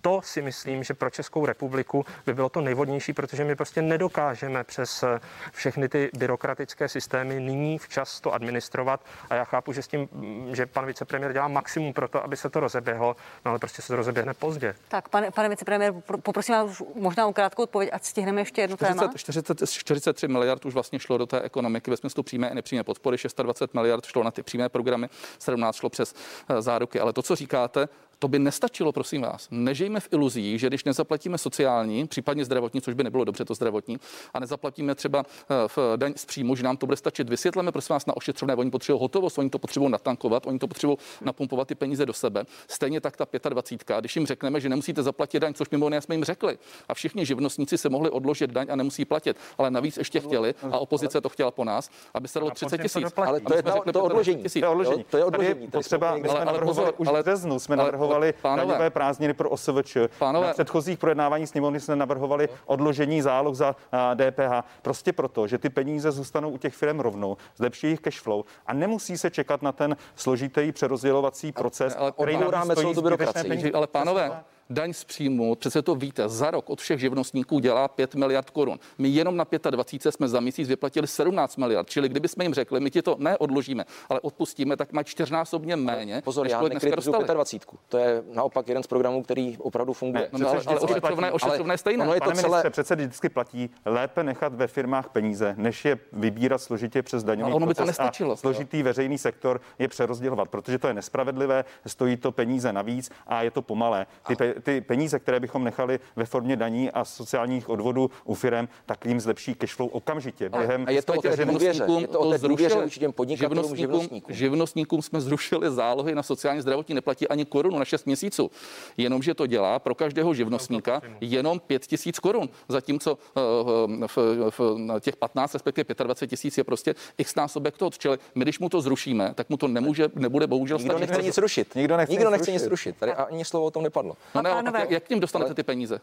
to 0.04 0.22
si 0.24 0.42
myslím, 0.42 0.84
že 0.84 0.94
pro 0.94 1.10
Českou 1.10 1.46
republiku 1.46 2.06
by 2.26 2.34
bylo 2.34 2.50
to 2.50 2.62
nejvodnější, 2.62 3.14
protože 3.14 3.44
my 3.44 3.56
prostě 3.56 3.82
nedokážeme 3.82 4.64
přes 4.64 5.04
eh, 5.04 5.20
všechny 5.52 5.90
ty 5.90 6.10
byrokratické 6.18 6.90
systémy 6.90 7.40
nyní 7.40 7.78
včas 7.78 8.22
to 8.22 8.34
administrovat. 8.34 9.06
A 9.30 9.36
já 9.36 9.44
chápu, 9.44 9.74
že 9.74 9.82
s 9.82 9.88
tím, 9.88 10.10
mm, 10.12 10.56
že 10.56 10.66
pan 10.66 10.86
vicepremiér 10.86 11.34
dělá 11.34 11.48
maximum 11.48 11.94
pro 11.94 12.08
to, 12.08 12.24
aby 12.24 12.38
se 12.38 12.50
to 12.50 12.60
rozeběhlo, 12.60 13.16
no 13.46 13.50
ale 13.50 13.60
prostě 13.60 13.82
se 13.82 13.88
to 13.88 13.96
rozeběhne 13.96 14.34
pozdě. 14.34 14.76
Tak, 14.88 15.10
pane, 15.10 15.32
pane 15.32 15.50
vicepremiér, 15.50 15.94
poprosím 16.24 16.56
vás 16.56 16.82
možná 16.96 17.28
o 17.28 17.34
krátkou 17.34 17.64
odpověď, 17.64 17.90
ať 17.94 18.04
stihneme 18.04 18.42
ještě 18.42 18.62
jednu 18.62 18.76
40, 18.76 19.00
téma. 19.00 19.14
40, 19.16 19.70
43 19.70 20.28
miliard 20.28 20.66
už 20.66 20.74
vlastně 20.74 21.00
šlo 21.00 21.18
do 21.18 21.26
té 21.26 21.42
ekonomiky 21.42 21.92
ve 21.92 21.98
smyslu 21.98 22.24
přímé 22.24 22.50
i 22.50 22.56
nepřímé 22.56 22.84
podpory, 22.84 23.18
26 23.44 23.74
miliard 23.74 24.06
šlo 24.06 24.24
na 24.24 24.32
ty 24.32 24.44
přímé 24.44 24.70
programy, 24.70 25.10
17 25.40 25.76
šlo 25.76 25.90
přes 25.90 26.16
eh, 26.50 26.62
záruky. 26.62 27.00
Ale 27.00 27.14
to, 27.14 27.22
co 27.22 27.36
říkáte, 27.36 27.88
to 28.20 28.28
by 28.28 28.40
nestačilo, 28.40 28.92
prosím 28.92 29.22
vás. 29.22 29.48
Nežijme 29.52 30.00
v 30.00 30.08
iluzích, 30.12 30.60
že 30.60 30.68
když 30.68 30.84
nezaplatíme 30.84 31.38
sociální, 31.38 32.08
případně 32.08 32.46
zdravotní, 32.46 32.82
což 32.82 32.94
by 32.94 33.04
nebylo 33.04 33.24
dobře 33.24 33.46
to 33.46 33.54
zdravotní, 33.54 33.98
a 34.34 34.40
nezaplatíme 34.40 34.96
třeba 34.96 35.24
eh, 35.24 35.68
v 35.68 35.78
daň 35.98 36.14
z 36.16 36.26
příjmu, 36.26 36.56
že 36.56 36.64
nám 36.64 36.78
to 36.78 36.86
bude 36.86 36.98
stačit. 36.98 37.30
Vysvětleme, 37.30 37.72
prosím 37.72 37.94
vás, 37.94 38.06
na 38.06 38.18
ošetřovné. 38.18 38.56
Oni 38.56 38.72
potřebují 38.72 39.02
hotovost, 39.02 39.38
oni 39.38 39.50
to 39.50 39.60
potřebují 39.60 39.92
natankovat, 39.92 40.48
oni 40.48 40.60
to 40.60 40.68
potřebují 40.68 40.98
napumpovat 41.22 41.68
ty 41.68 41.76
peníze 41.76 42.06
do 42.06 42.14
sebe. 42.14 42.44
Stejně 42.68 43.02
tak 43.02 43.18
ta 43.18 43.50
25. 43.50 44.00
Když 44.00 44.16
jim 44.16 44.26
řekneme, 44.26 44.60
že 44.60 44.70
nemusíte 44.70 45.04
zaplatit 45.04 45.40
daň, 45.40 45.54
což 45.54 45.70
mimo 45.70 45.86
jiné 45.86 46.02
jsme 46.02 46.16
jim 46.16 46.24
řekli, 46.24 46.58
a 46.90 46.94
všichni 46.94 47.26
živnostníci 47.26 47.78
se 47.78 47.90
mohli 47.90 48.10
odložit 48.10 48.50
daň 48.52 48.68
a 48.70 48.76
nemusí 48.76 49.06
platit, 49.06 49.38
ale 49.58 49.72
navíc 49.72 49.98
ještě 49.98 50.20
chtěli 50.20 50.54
a 50.72 50.78
opozice 50.80 51.22
to 51.22 51.30
chtěla 51.30 51.52
po 51.52 51.64
nás, 51.64 51.90
aby 52.14 52.28
se 52.28 52.40
dalo 52.40 52.52
30 52.52 52.78
tisíc. 52.82 53.14
Ale 53.18 53.40
to 53.40 53.56
je 53.56 53.64
to, 53.64 53.92
to 53.94 54.04
odložení. 54.04 54.44
To 54.44 54.60
je 54.60 54.68
odložení. 54.68 55.06
To 55.10 55.18
je 55.18 55.26
odložení. 55.26 55.68
Potřeba, 55.68 56.14
my 56.16 56.20
jsme 56.20 56.30
Ale- 56.30 56.40
ale 56.40 56.46
navrhovali 56.46 56.86
pozor, 56.92 56.96
už 56.98 57.08
ale- 57.08 57.22
v 57.22 57.24
březnu, 57.24 57.60
jsme 57.60 57.76
ale- 57.76 57.92
navrhovali 58.14 58.34
pánové. 58.42 58.68
daňové 58.68 58.90
prázdniny 58.90 59.34
pro 59.34 59.50
OSVČ. 59.50 59.98
Pánové. 60.20 60.48
Na 60.48 60.54
předchozích 60.54 61.00
projednávání 61.00 61.48
sněmovny 61.48 61.80
jsme 61.80 61.96
navrhovali 61.96 62.50
odložení 62.66 63.22
záloh 63.22 63.56
za 63.56 63.76
DPH. 64.16 64.64
Prostě 64.82 65.14
proto, 65.14 65.48
že 65.48 65.58
ty 65.58 65.70
peníze 65.70 66.12
zůstanou 66.12 66.50
u 66.50 66.58
těch 66.58 66.74
firm 66.74 67.00
rovnou, 67.00 67.38
zlepší 67.56 67.88
jejich 67.88 68.00
cash 68.00 68.20
flow 68.22 68.44
a 68.66 68.74
nemusí 68.74 69.18
se 69.18 69.30
čekat 69.30 69.62
na 69.62 69.72
ten 69.72 69.98
složitý 70.16 70.72
přerozdělovací 70.72 71.52
proces, 71.52 71.96
ale 71.98 72.12
který 72.12 72.34
navíc 72.34 72.46
odbouráme 72.46 72.74
stojí 72.74 72.86
celou 72.86 72.94
tu 72.94 73.02
byrokracii. 73.02 73.50
peníze. 73.50 73.72
Ale 73.72 73.88
pánové, 73.88 74.44
daň 74.70 74.94
z 74.94 75.04
příjmu, 75.04 75.56
přece 75.56 75.82
to 75.82 75.96
víte, 75.96 76.30
za 76.30 76.52
rok 76.52 76.70
od 76.70 76.82
všech 76.82 77.00
živnostníků 77.00 77.60
dělá 77.60 77.88
5 77.88 78.16
miliard 78.16 78.50
korun. 78.50 78.80
My 78.98 79.10
jenom 79.10 79.38
na 79.38 79.46
25 79.70 80.12
jsme 80.12 80.28
za 80.28 80.40
měsíc 80.40 80.68
vyplatili 80.68 81.08
17 81.08 81.58
miliard. 81.58 81.90
Čili 81.90 82.10
kdyby 82.10 82.28
jsme 82.28 82.46
jim 82.46 82.54
řekli, 82.54 82.80
my 82.80 82.92
ti 82.92 83.02
to 83.02 83.16
neodložíme, 83.20 83.86
ale 84.10 84.20
odpustíme, 84.20 84.78
tak 84.78 84.94
mají 84.94 85.06
čtyřnásobně 85.06 85.76
méně. 85.76 86.22
Pozor, 86.24 86.44
než 86.44 86.52
já 86.52 86.62
nekritizuju 86.62 86.96
dostali. 87.18 87.34
25. 87.36 87.80
To 87.90 87.98
je 87.98 88.24
naopak 88.34 88.68
jeden 88.68 88.84
z 88.84 88.88
programů, 88.88 89.24
který 89.24 89.58
opravdu 89.58 89.94
funguje. 89.94 90.30
Ne, 90.32 90.40
No, 90.40 90.50
ale, 90.50 90.62
ale 90.68 90.80
ošetřovné, 90.80 91.32
ošetřovné 91.32 91.78
stejné. 91.78 92.04
ono 92.04 92.14
je 92.14 92.20
to 92.22 92.26
Pane 92.26 92.42
celé- 92.42 92.50
ministře, 92.50 92.70
přece 92.70 92.96
vždycky 92.96 93.30
platí 93.30 93.70
lépe 93.86 94.24
nechat 94.24 94.54
ve 94.54 94.68
firmách 94.68 95.10
peníze, 95.10 95.56
než 95.58 95.86
je 95.86 96.00
vybírat 96.14 96.58
složitě 96.58 97.02
přes 97.04 97.24
daňový 97.24 97.44
Ale 97.46 97.56
ono 97.56 97.66
by 97.66 97.74
to 97.74 97.86
nestačilo. 97.86 98.34
a 98.34 98.36
složitý 98.36 98.84
veřejný 98.84 99.18
sektor 99.18 99.62
je 99.80 99.88
přerozdělovat, 99.88 100.50
protože 100.50 100.80
to 100.80 100.88
je 100.88 100.94
nespravedlivé, 100.94 101.66
stojí 101.86 102.18
to 102.18 102.32
peníze 102.32 102.74
navíc 102.74 103.12
a 103.28 103.44
je 103.44 103.52
to 103.52 103.62
pomalé. 103.62 104.06
Ty, 104.28 104.53
ty 104.64 104.82
peníze, 104.82 105.20
které 105.20 105.40
bychom 105.40 105.64
nechali 105.64 106.00
ve 106.16 106.26
formě 106.26 106.56
daní 106.56 106.92
a 106.92 107.06
sociálních 107.06 107.70
odvodů 107.70 108.10
u 108.24 108.34
firm, 108.34 108.68
tak 108.86 109.06
jim 109.06 109.20
zlepší 109.20 109.56
cashflow 109.56 109.90
okamžitě. 109.92 110.50
Během 110.50 110.86
a 110.88 110.92
je 110.92 111.02
to 111.02 111.14
o 111.14 111.22
té 111.22 111.46
důvěře. 111.46 111.86
Je 112.00 112.08
to 112.08 112.20
o 112.20 112.32
té 112.32 112.38
důvěře 112.38 112.82
vůči 112.84 113.00
těm 113.00 113.14
podnikatelům, 113.14 113.56
živnostníkům, 113.56 113.94
živnostníkům. 113.94 114.36
živnostníkům 114.36 115.02
jsme 115.02 115.22
zrušili 115.22 115.72
zálohy 115.72 116.16
na 116.16 116.24
sociální 116.24 116.62
zdravotní, 116.62 116.96
neplatí 116.96 117.28
ani 117.28 117.46
korunu 117.46 117.80
na 117.80 117.86
6 117.86 118.06
měsíců. 118.06 118.52
Jenomže 118.98 119.34
to 119.34 119.48
dělá 119.48 119.80
pro 119.80 119.96
každého 119.96 120.34
živnostníka 120.34 121.02
jenom 121.22 121.60
5 121.60 121.86
tisíc 121.86 122.20
korun, 122.20 122.50
zatímco 122.70 123.18
eh, 123.38 124.08
v, 124.08 124.18
v, 124.50 124.78
na 124.78 125.00
těch 125.00 125.16
15, 125.16 125.54
respektive 125.54 125.86
25 126.04 126.30
tisíc 126.30 126.58
je 126.58 126.64
prostě 126.64 126.96
x 127.18 127.36
násobek 127.36 127.78
toho. 127.78 127.92
Čili 127.98 128.18
my, 128.36 128.46
když 128.46 128.60
mu 128.60 128.70
to 128.70 128.82
zrušíme, 128.82 129.34
tak 129.36 129.50
mu 129.50 129.58
to 129.58 129.68
nemůže, 129.68 130.08
nebude 130.16 130.48
bohužel 130.48 130.78
Nikdo 130.78 130.94
stačit. 130.94 131.10
nechce 131.10 131.24
nic 131.24 131.38
rušit. 131.38 131.76
Nikdo 131.76 131.98
nechce 131.98 132.12
Nikdo 132.14 132.30
nic 132.30 132.32
nechce 132.32 132.52
rušit. 132.52 132.62
nic 132.64 132.70
rušit. 132.72 132.96
Tady 133.00 133.14
ani 133.14 133.46
slovo 133.46 133.66
o 133.66 133.72
tom 133.72 133.84
nepadlo. 133.84 134.14
No 134.36 134.42
ne, 134.44 134.50
ale 134.50 134.64
Pánové. 134.64 134.80
jak, 134.80 134.92
jak 134.92 135.04
k 135.04 135.10
ním 135.10 135.20
dostanete 135.20 135.54
ty 135.54 135.64
peníze? 135.64 136.00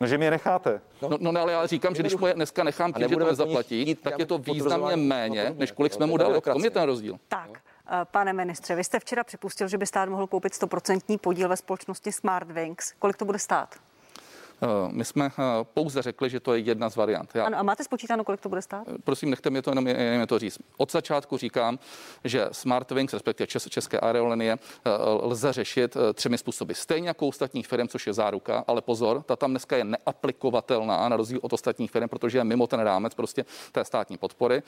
No, 0.00 0.06
že 0.06 0.18
mi 0.18 0.24
je 0.24 0.30
necháte. 0.30 0.80
No, 1.02 1.10
no 1.20 1.32
ne, 1.32 1.40
ale 1.40 1.52
já 1.52 1.66
říkám, 1.66 1.94
že 1.94 2.02
když 2.02 2.16
mu 2.16 2.26
je 2.26 2.34
dneska 2.34 2.64
nechám 2.64 2.92
tím, 2.92 3.08
že 3.08 3.16
to 3.16 3.24
nezaplatí, 3.24 3.82
chtít 3.82 4.00
tak 4.02 4.18
je 4.18 4.26
to 4.26 4.38
významně 4.38 4.96
méně, 4.96 5.54
než 5.56 5.70
kolik 5.70 5.92
Jo, 5.92 5.96
jsme 5.96 6.06
to 6.06 6.10
mu 6.10 6.16
dali. 6.16 6.40
Tom 6.40 6.64
je 6.64 6.70
ten 6.70 6.82
rozdíl. 6.82 7.18
Tak, 7.28 7.50
eh, 7.52 8.04
pane 8.04 8.32
ministře, 8.32 8.74
vy 8.74 8.84
jste 8.84 9.00
včera 9.00 9.24
připustil, 9.24 9.68
že 9.68 9.78
by 9.78 9.86
stát 9.86 10.08
mohl 10.08 10.26
koupit 10.26 10.54
100% 10.54 11.18
podíl 11.18 11.48
ve 11.48 11.56
společnosti 11.56 12.12
Smartwings. 12.12 12.92
Kolik 12.98 13.16
to 13.16 13.24
bude 13.24 13.38
stát? 13.38 13.74
Eh, 14.62 14.66
My 14.92 15.04
jsme 15.04 15.26
eh, 15.26 15.42
pouze 15.74 16.02
řekli, 16.02 16.30
že 16.30 16.40
to 16.40 16.54
je 16.54 16.60
jedna 16.60 16.88
z 16.88 16.96
variant. 16.96 17.30
Já 17.34 17.44
Ano, 17.44 17.58
a 17.58 17.62
máte 17.62 17.84
spočítáno, 17.84 18.24
kolik 18.24 18.40
to 18.40 18.48
bude 18.48 18.62
stát? 18.62 18.86
prosím, 19.04 19.30
nechte 19.30 19.50
mi 19.50 19.62
to 19.62 19.70
jenom, 19.70 19.86
jenom 19.86 20.26
to 20.26 20.38
říct. 20.38 20.58
Od 20.76 20.92
začátku 20.92 21.36
říkám, 21.36 21.78
že 22.24 22.48
Smartwings, 22.52 23.12
respektive 23.12 23.46
čes, 23.46 23.68
české 23.68 24.00
aerolinie, 24.00 24.52
eh, 24.84 24.90
lze 25.22 25.52
řešit 25.52 25.96
eh, 25.96 26.12
třemi 26.12 26.38
způsoby. 26.38 26.72
Stejně 26.72 27.08
jako 27.08 27.26
u 27.26 27.28
ostatních 27.28 27.66
firm, 27.68 27.88
což 27.88 28.06
je 28.06 28.12
záruka, 28.12 28.64
ale 28.66 28.82
pozor, 28.82 29.22
ta 29.22 29.36
tam 29.36 29.50
dneska 29.50 29.76
je 29.76 29.84
neaplikovatelná 29.84 31.08
na 31.08 31.16
rozdíl 31.16 31.38
od 31.42 31.52
ostatních 31.52 31.90
firm, 31.90 32.08
protože 32.08 32.38
je 32.38 32.44
mimo 32.44 32.66
ten 32.66 32.80
rámec 32.80 33.14
prostě 33.14 33.44
té 33.72 33.84
státní 33.84 34.18
podpory. 34.18 34.62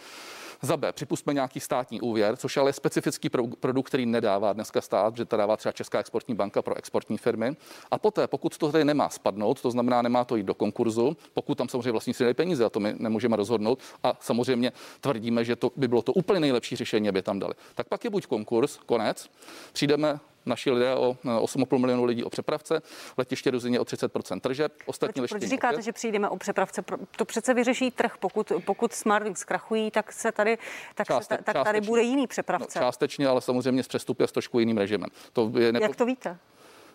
Za 0.63 0.77
B, 0.77 0.93
připustme 0.93 1.35
nějaký 1.35 1.61
státní 1.61 2.01
úvěr, 2.01 2.37
což 2.37 2.57
ale 2.57 2.69
je 2.69 2.73
specifický 2.73 3.29
pro, 3.29 3.47
produkt, 3.47 3.87
který 3.87 4.07
nedává 4.07 4.53
dneska 4.53 4.81
stát, 4.81 5.17
že 5.17 5.25
to 5.25 5.37
dává 5.37 5.57
třeba 5.57 5.73
Česká 5.73 6.01
exportní 6.01 6.35
banka 6.35 6.63
pro 6.63 6.77
exportní 6.77 7.19
firmy. 7.19 7.57
A 7.91 7.99
poté, 7.99 8.27
pokud 8.27 8.59
to 8.59 8.73
tady 8.73 8.85
nemá 8.85 9.09
spadnout, 9.09 9.61
to 9.63 9.71
znamená, 9.79 10.03
nemá 10.03 10.25
to 10.25 10.37
jít 10.37 10.47
do 10.47 10.55
konkurzu, 10.55 11.17
pokud 11.35 11.59
tam 11.59 11.69
samozřejmě 11.69 11.93
vlastníci 11.93 12.23
nedají 12.23 12.35
peníze, 12.35 12.65
a 12.65 12.71
to 12.71 12.81
my 12.81 12.95
nemůžeme 12.99 13.37
rozhodnout, 13.37 13.79
a 14.03 14.13
samozřejmě 14.21 14.73
tvrdíme, 15.01 15.45
že 15.45 15.57
to 15.57 15.71
by 15.77 15.89
bylo 15.89 16.03
to 16.03 16.13
úplně 16.13 16.41
nejlepší 16.41 16.77
řešení, 16.77 17.09
aby 17.09 17.23
tam 17.23 17.39
dali. 17.39 17.55
Tak 17.75 17.89
pak 17.89 18.05
je 18.05 18.11
buď 18.11 18.27
konkurs, 18.27 18.77
konec, 18.87 19.31
přijdeme 19.73 20.19
naši 20.47 20.71
lidé 20.71 20.95
o 20.95 21.17
eh, 21.25 21.29
8,5 21.29 21.79
milionu 21.79 22.05
lidí 22.05 22.25
o 22.25 22.31
přepravce, 22.31 22.83
letiště 23.17 23.51
Ruzině 23.51 23.81
o 23.81 23.83
30% 23.85 24.41
tržeb, 24.41 24.73
ostatní 24.87 25.21
Proč, 25.21 25.31
proč 25.31 25.43
říkáte, 25.43 25.83
že 25.83 25.93
přijdeme 25.93 26.29
o 26.29 26.37
přepravce? 26.37 26.85
To 27.17 27.25
přece 27.25 27.55
vyřeší 27.55 27.91
trh. 27.91 28.15
Pokud, 28.21 28.53
pokud 28.65 28.93
Smartwings 28.93 29.45
krachují, 29.45 29.91
tak 29.91 30.13
se 30.13 30.33
tady, 30.33 30.59
tak 30.95 31.07
se, 31.07 31.13
Částe- 31.13 31.37
ta- 31.45 31.53
tak 31.53 31.65
tady 31.65 31.81
bude 31.81 32.03
jiný 32.03 32.23
No, 32.23 32.27
přepravce. 32.27 32.79
částečně, 32.79 33.29
ale 33.29 33.41
samozřejmě 33.41 33.83
s 33.83 33.89
přestupy 33.89 34.25
a 34.25 34.27
s 34.27 34.33
trošku 34.33 34.59
jiným 34.59 34.79
režimem. 34.79 35.09
To 35.33 35.53
je 35.59 35.73
nepo... 35.73 35.83
Jak 35.85 35.97
to 35.97 36.07
víte? 36.07 36.39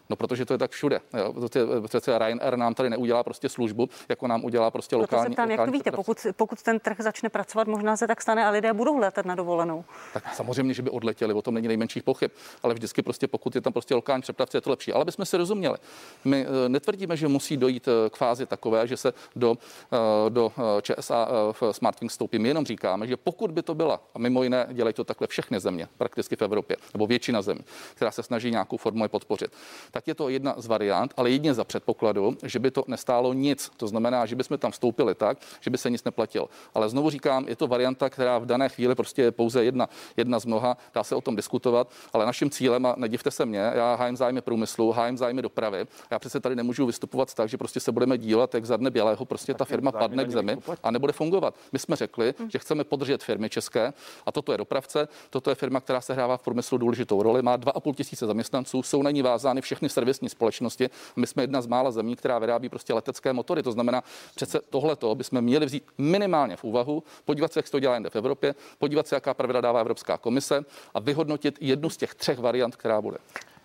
No, 0.10 0.16
protože 0.16 0.46
to 0.46 0.54
je 0.54 0.58
tak 0.58 0.72
všude. 0.72 1.02
Jo. 1.18 1.34
Je, 1.56 1.88
přece 1.88 2.20
Ryanair 2.20 2.58
nám 2.58 2.74
tady 2.74 2.90
neudělá 2.90 3.24
prostě 3.24 3.50
službu, 3.50 3.90
jako 4.10 4.28
nám 4.28 4.46
udělá 4.46 4.72
prostě 4.72 4.96
Proto 4.96 5.08
se 5.10 5.16
lokální. 5.16 5.34
ptám, 5.34 5.52
jak 5.52 5.58
to 5.58 5.62
lokální 5.62 5.78
víte? 5.80 5.92
Pokud, 5.92 6.18
pokud 6.36 6.62
ten 6.62 6.80
trh 6.80 6.98
začne 7.00 7.30
pracovat, 7.30 7.68
možná 7.68 7.98
se 7.98 8.08
tak 8.08 8.22
stane 8.22 8.46
a 8.46 8.50
lidé 8.50 8.74
budou 8.74 8.98
letat 8.98 9.26
na 9.26 9.36
dovolenou. 9.36 9.86
Tak 10.14 10.34
samozřejmě, 10.36 10.74
že 10.74 10.82
by 10.82 10.90
odletěli, 10.90 11.34
o 11.34 11.42
tom 11.42 11.54
není 11.54 11.68
nejmenších 11.68 12.04
pochyb, 12.04 12.32
ale 12.64 12.74
vždycky 12.74 13.02
prostě, 13.02 13.28
pokud 13.28 13.56
je 13.56 13.62
tam 13.62 13.74
prostě 13.74 13.96
lokální 13.96 14.22
přepravce, 14.22 14.58
je 14.58 14.62
to 14.62 14.70
lepší. 14.70 14.94
Ale 14.94 15.06
bychom 15.06 15.26
si 15.26 15.38
rozuměli. 15.38 15.78
My 16.26 16.46
eh, 16.66 16.70
netvrdíme, 16.70 17.18
že 17.18 17.28
musí 17.28 17.58
dojít 17.58 17.88
eh, 17.88 18.10
k 18.10 18.16
fázi 18.18 18.46
takové, 18.46 18.88
že 18.88 18.98
se 18.98 19.14
do, 19.36 19.58
eh, 19.94 20.30
do 20.30 20.52
eh, 20.58 20.82
ČSA 20.82 21.28
eh, 21.30 21.54
v 21.54 21.74
Smartwings 21.74 22.12
vstoupí. 22.14 22.40
My 22.40 22.48
jenom 22.48 22.66
říkáme, 22.66 23.08
že 23.08 23.18
pokud 23.18 23.52
by 23.52 23.62
to 23.62 23.76
byla, 23.76 24.02
a 24.16 24.20
mimo 24.20 24.44
jiné 24.44 24.68
dělají 24.72 24.94
to 24.94 25.04
takhle 25.04 25.28
všechny 25.28 25.60
země, 25.60 25.88
prakticky 25.98 26.36
v 26.36 26.42
Evropě, 26.42 26.78
nebo 26.94 27.08
většina 27.08 27.42
zemí, 27.42 27.62
která 27.96 28.12
se 28.12 28.24
snaží 28.24 28.52
nějakou 28.52 28.78
formu 28.78 29.04
je 29.06 29.10
podpořit, 29.10 29.52
tak 29.94 30.08
je 30.08 30.16
to 30.16 30.30
jedna 30.30 30.56
z 30.58 30.68
variant, 30.68 31.14
ale 31.18 31.30
jedině 31.30 31.54
za 31.54 31.64
předpokladu, 31.64 32.38
že 32.44 32.60
by 32.60 32.72
to 32.72 32.84
nestálo 32.88 33.34
nic. 33.34 33.72
To 33.78 33.88
znamená, 33.88 34.26
že 34.26 34.36
bychom 34.36 34.58
tam 34.58 34.72
vstoupili 34.72 35.16
tak, 35.16 35.38
že 35.62 35.70
by 35.70 35.78
se 35.78 35.90
nic 35.90 36.04
neplatilo. 36.04 36.50
Ale 36.74 36.90
znovu 36.90 37.10
říkám, 37.10 37.46
je 37.48 37.56
to 37.56 37.68
varianta, 37.68 38.10
která 38.10 38.38
v 38.38 38.46
dané 38.46 38.70
chvíli 38.70 38.96
prostě 38.96 39.22
je 39.22 39.32
pouze 39.32 39.64
jedna, 39.64 39.90
jedna 40.18 40.40
z 40.40 40.46
mnoha, 40.46 40.78
dá 40.94 41.04
se 41.04 41.16
o 41.16 41.22
tom 41.22 41.36
diskutovat, 41.36 41.92
ale 42.14 42.26
naším 42.26 42.50
cílem, 42.50 42.86
a 42.86 42.96
nedivte 42.98 43.32
se 43.32 43.46
mě, 43.46 43.72
já 43.74 43.96
hájím 43.96 44.18
zájmy 44.18 44.42
průmyslu, 44.42 44.92
hájím 44.92 45.18
zájmy 45.18 45.42
dopravy. 45.42 45.86
Já 46.12 46.20
přece 46.20 46.40
tady 46.40 46.56
nemůžu 46.56 46.86
vystupovat 46.86 47.34
tak, 47.34 47.50
že 47.50 47.58
prostě 47.58 47.80
se 47.80 47.92
budeme 47.92 48.18
dívat, 48.18 48.54
jak 48.54 48.66
za 48.66 48.78
dne 48.78 48.90
bělého 48.90 49.26
prostě 49.26 49.54
ta 49.54 49.66
firma 49.66 49.92
padne 49.92 50.26
k 50.26 50.32
zemi 50.32 50.58
a 50.84 50.92
nebude 50.92 51.14
fungovat. 51.14 51.56
My 51.72 51.80
jsme 51.80 51.96
řekli, 51.96 52.34
že 52.50 52.60
chceme 52.60 52.84
podržet 52.84 53.24
firmy 53.24 53.50
české 53.50 53.94
a 54.26 54.32
toto 54.32 54.52
je 54.52 54.58
dopravce, 54.58 55.08
toto 55.30 55.50
je 55.50 55.56
firma, 55.56 55.82
která 55.82 56.02
se 56.02 56.14
hrává 56.14 56.38
v 56.38 56.42
průmyslu 56.42 56.78
důležitou 56.78 57.24
roli, 57.24 57.42
má 57.42 57.58
2,5 57.58 57.94
tisíce 57.94 58.26
zaměstnanců, 58.26 58.84
jsou 58.84 59.02
na 59.02 59.12
ní 59.12 59.22
vázány 59.22 59.62
všechny 59.62 59.83
servisní 59.90 60.30
společnosti. 60.30 60.90
My 61.16 61.28
jsme 61.28 61.44
jedna 61.44 61.62
z 61.62 61.68
mála 61.68 61.92
zemí, 61.92 62.16
která 62.16 62.40
vyrábí 62.40 62.70
prostě 62.70 62.94
letecké 62.94 63.34
motory. 63.34 63.64
To 63.64 63.72
znamená, 63.72 64.04
přece 64.36 64.60
tohleto 64.70 65.16
bychom 65.16 65.42
měli 65.42 65.66
vzít 65.66 65.84
minimálně 65.98 66.56
v 66.56 66.64
úvahu, 66.64 67.04
podívat 67.26 67.54
se, 67.54 67.60
jak 67.60 67.70
to 67.70 67.80
dělá 67.80 67.94
jinde 67.94 68.10
v 68.10 68.16
Evropě, 68.16 68.56
podívat 68.78 69.08
se, 69.08 69.16
jaká 69.16 69.34
pravidla 69.34 69.62
dává 69.62 69.80
Evropská 69.80 70.18
komise 70.18 70.66
a 70.94 71.00
vyhodnotit 71.00 71.58
jednu 71.62 71.90
z 71.90 71.98
těch 71.98 72.16
třech 72.16 72.40
variant, 72.40 72.76
která 72.76 73.02
bude. 73.02 73.18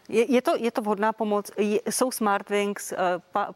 Je, 0.08 0.32
je, 0.32 0.42
to, 0.42 0.56
je 0.56 0.70
to 0.70 0.82
vhodná 0.82 1.12
pomoc? 1.12 1.50
Je, 1.56 1.80
jsou 1.90 2.10
Smartwings 2.10 2.92
eh, 2.92 2.96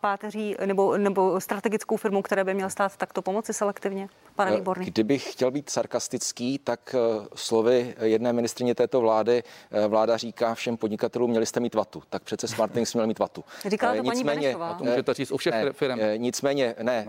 páteří 0.00 0.56
nebo, 0.66 0.96
nebo 0.96 1.40
strategickou 1.40 1.96
firmou, 1.96 2.22
které 2.22 2.44
by 2.44 2.54
měl 2.54 2.70
stát 2.70 2.96
takto 2.96 3.22
pomoci 3.22 3.52
selektivně? 3.52 4.08
Pane 4.34 4.52
eh, 4.52 4.56
Výborný. 4.56 4.86
Kdybych 4.86 5.32
chtěl 5.32 5.50
být 5.50 5.70
sarkastický, 5.70 6.58
tak 6.58 6.94
eh, 6.94 7.26
slovy 7.34 7.94
jedné 8.00 8.32
ministrině 8.32 8.74
této 8.74 9.00
vlády, 9.00 9.42
vláda 9.88 10.16
říká 10.16 10.54
všem 10.54 10.76
podnikatelům, 10.76 11.30
měli 11.30 11.46
jste 11.46 11.60
mít 11.60 11.74
vatu. 11.74 12.02
Tak 12.10 12.22
přece 12.22 12.48
Smartwings 12.48 12.94
měl 12.94 13.06
mít 13.06 13.18
vatu. 13.18 13.44
Říkala 13.66 13.94
to 13.94 14.02
nicméně, 14.02 14.56
paní 14.56 14.78
to 14.78 14.84
můžete 14.84 15.14
říct 15.14 15.32
u 15.32 15.36
všech 15.36 15.54
ne, 15.54 15.72
firm. 15.72 15.98
Nicméně, 16.16 16.74
ne, 16.82 17.06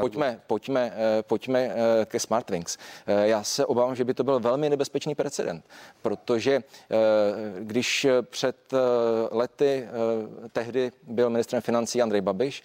pojďme, 0.00 0.40
pojďme, 0.46 0.92
pojďme 1.22 1.72
ke 2.04 2.20
Smartwings. 2.20 2.78
Já 3.06 3.42
se 3.42 3.66
obávám, 3.66 3.94
že 3.94 4.04
by 4.04 4.14
to 4.14 4.24
byl 4.24 4.40
velmi 4.40 4.70
nebezpečný 4.70 5.14
precedent, 5.14 5.64
protože 6.02 6.62
když 7.58 8.06
před 8.20 8.67
lety 9.30 9.88
tehdy 10.52 10.92
byl 11.02 11.30
ministrem 11.30 11.62
financí 11.62 12.02
Andrej 12.02 12.20
Babiš 12.20 12.62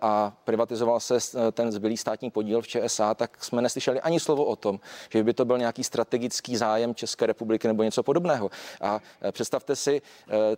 a 0.00 0.36
privatizoval 0.44 1.00
se 1.00 1.18
ten 1.52 1.72
zbylý 1.72 1.96
státní 1.96 2.30
podíl 2.30 2.62
v 2.62 2.68
ČSA, 2.68 3.14
tak 3.14 3.44
jsme 3.44 3.62
neslyšeli 3.62 4.00
ani 4.00 4.20
slovo 4.20 4.44
o 4.44 4.56
tom, 4.56 4.80
že 5.10 5.24
by 5.24 5.34
to 5.34 5.44
byl 5.44 5.58
nějaký 5.58 5.84
strategický 5.84 6.56
zájem 6.56 6.94
České 6.94 7.26
republiky 7.26 7.68
nebo 7.68 7.82
něco 7.82 8.02
podobného. 8.02 8.50
A 8.80 9.00
představte 9.32 9.76
si 9.76 10.02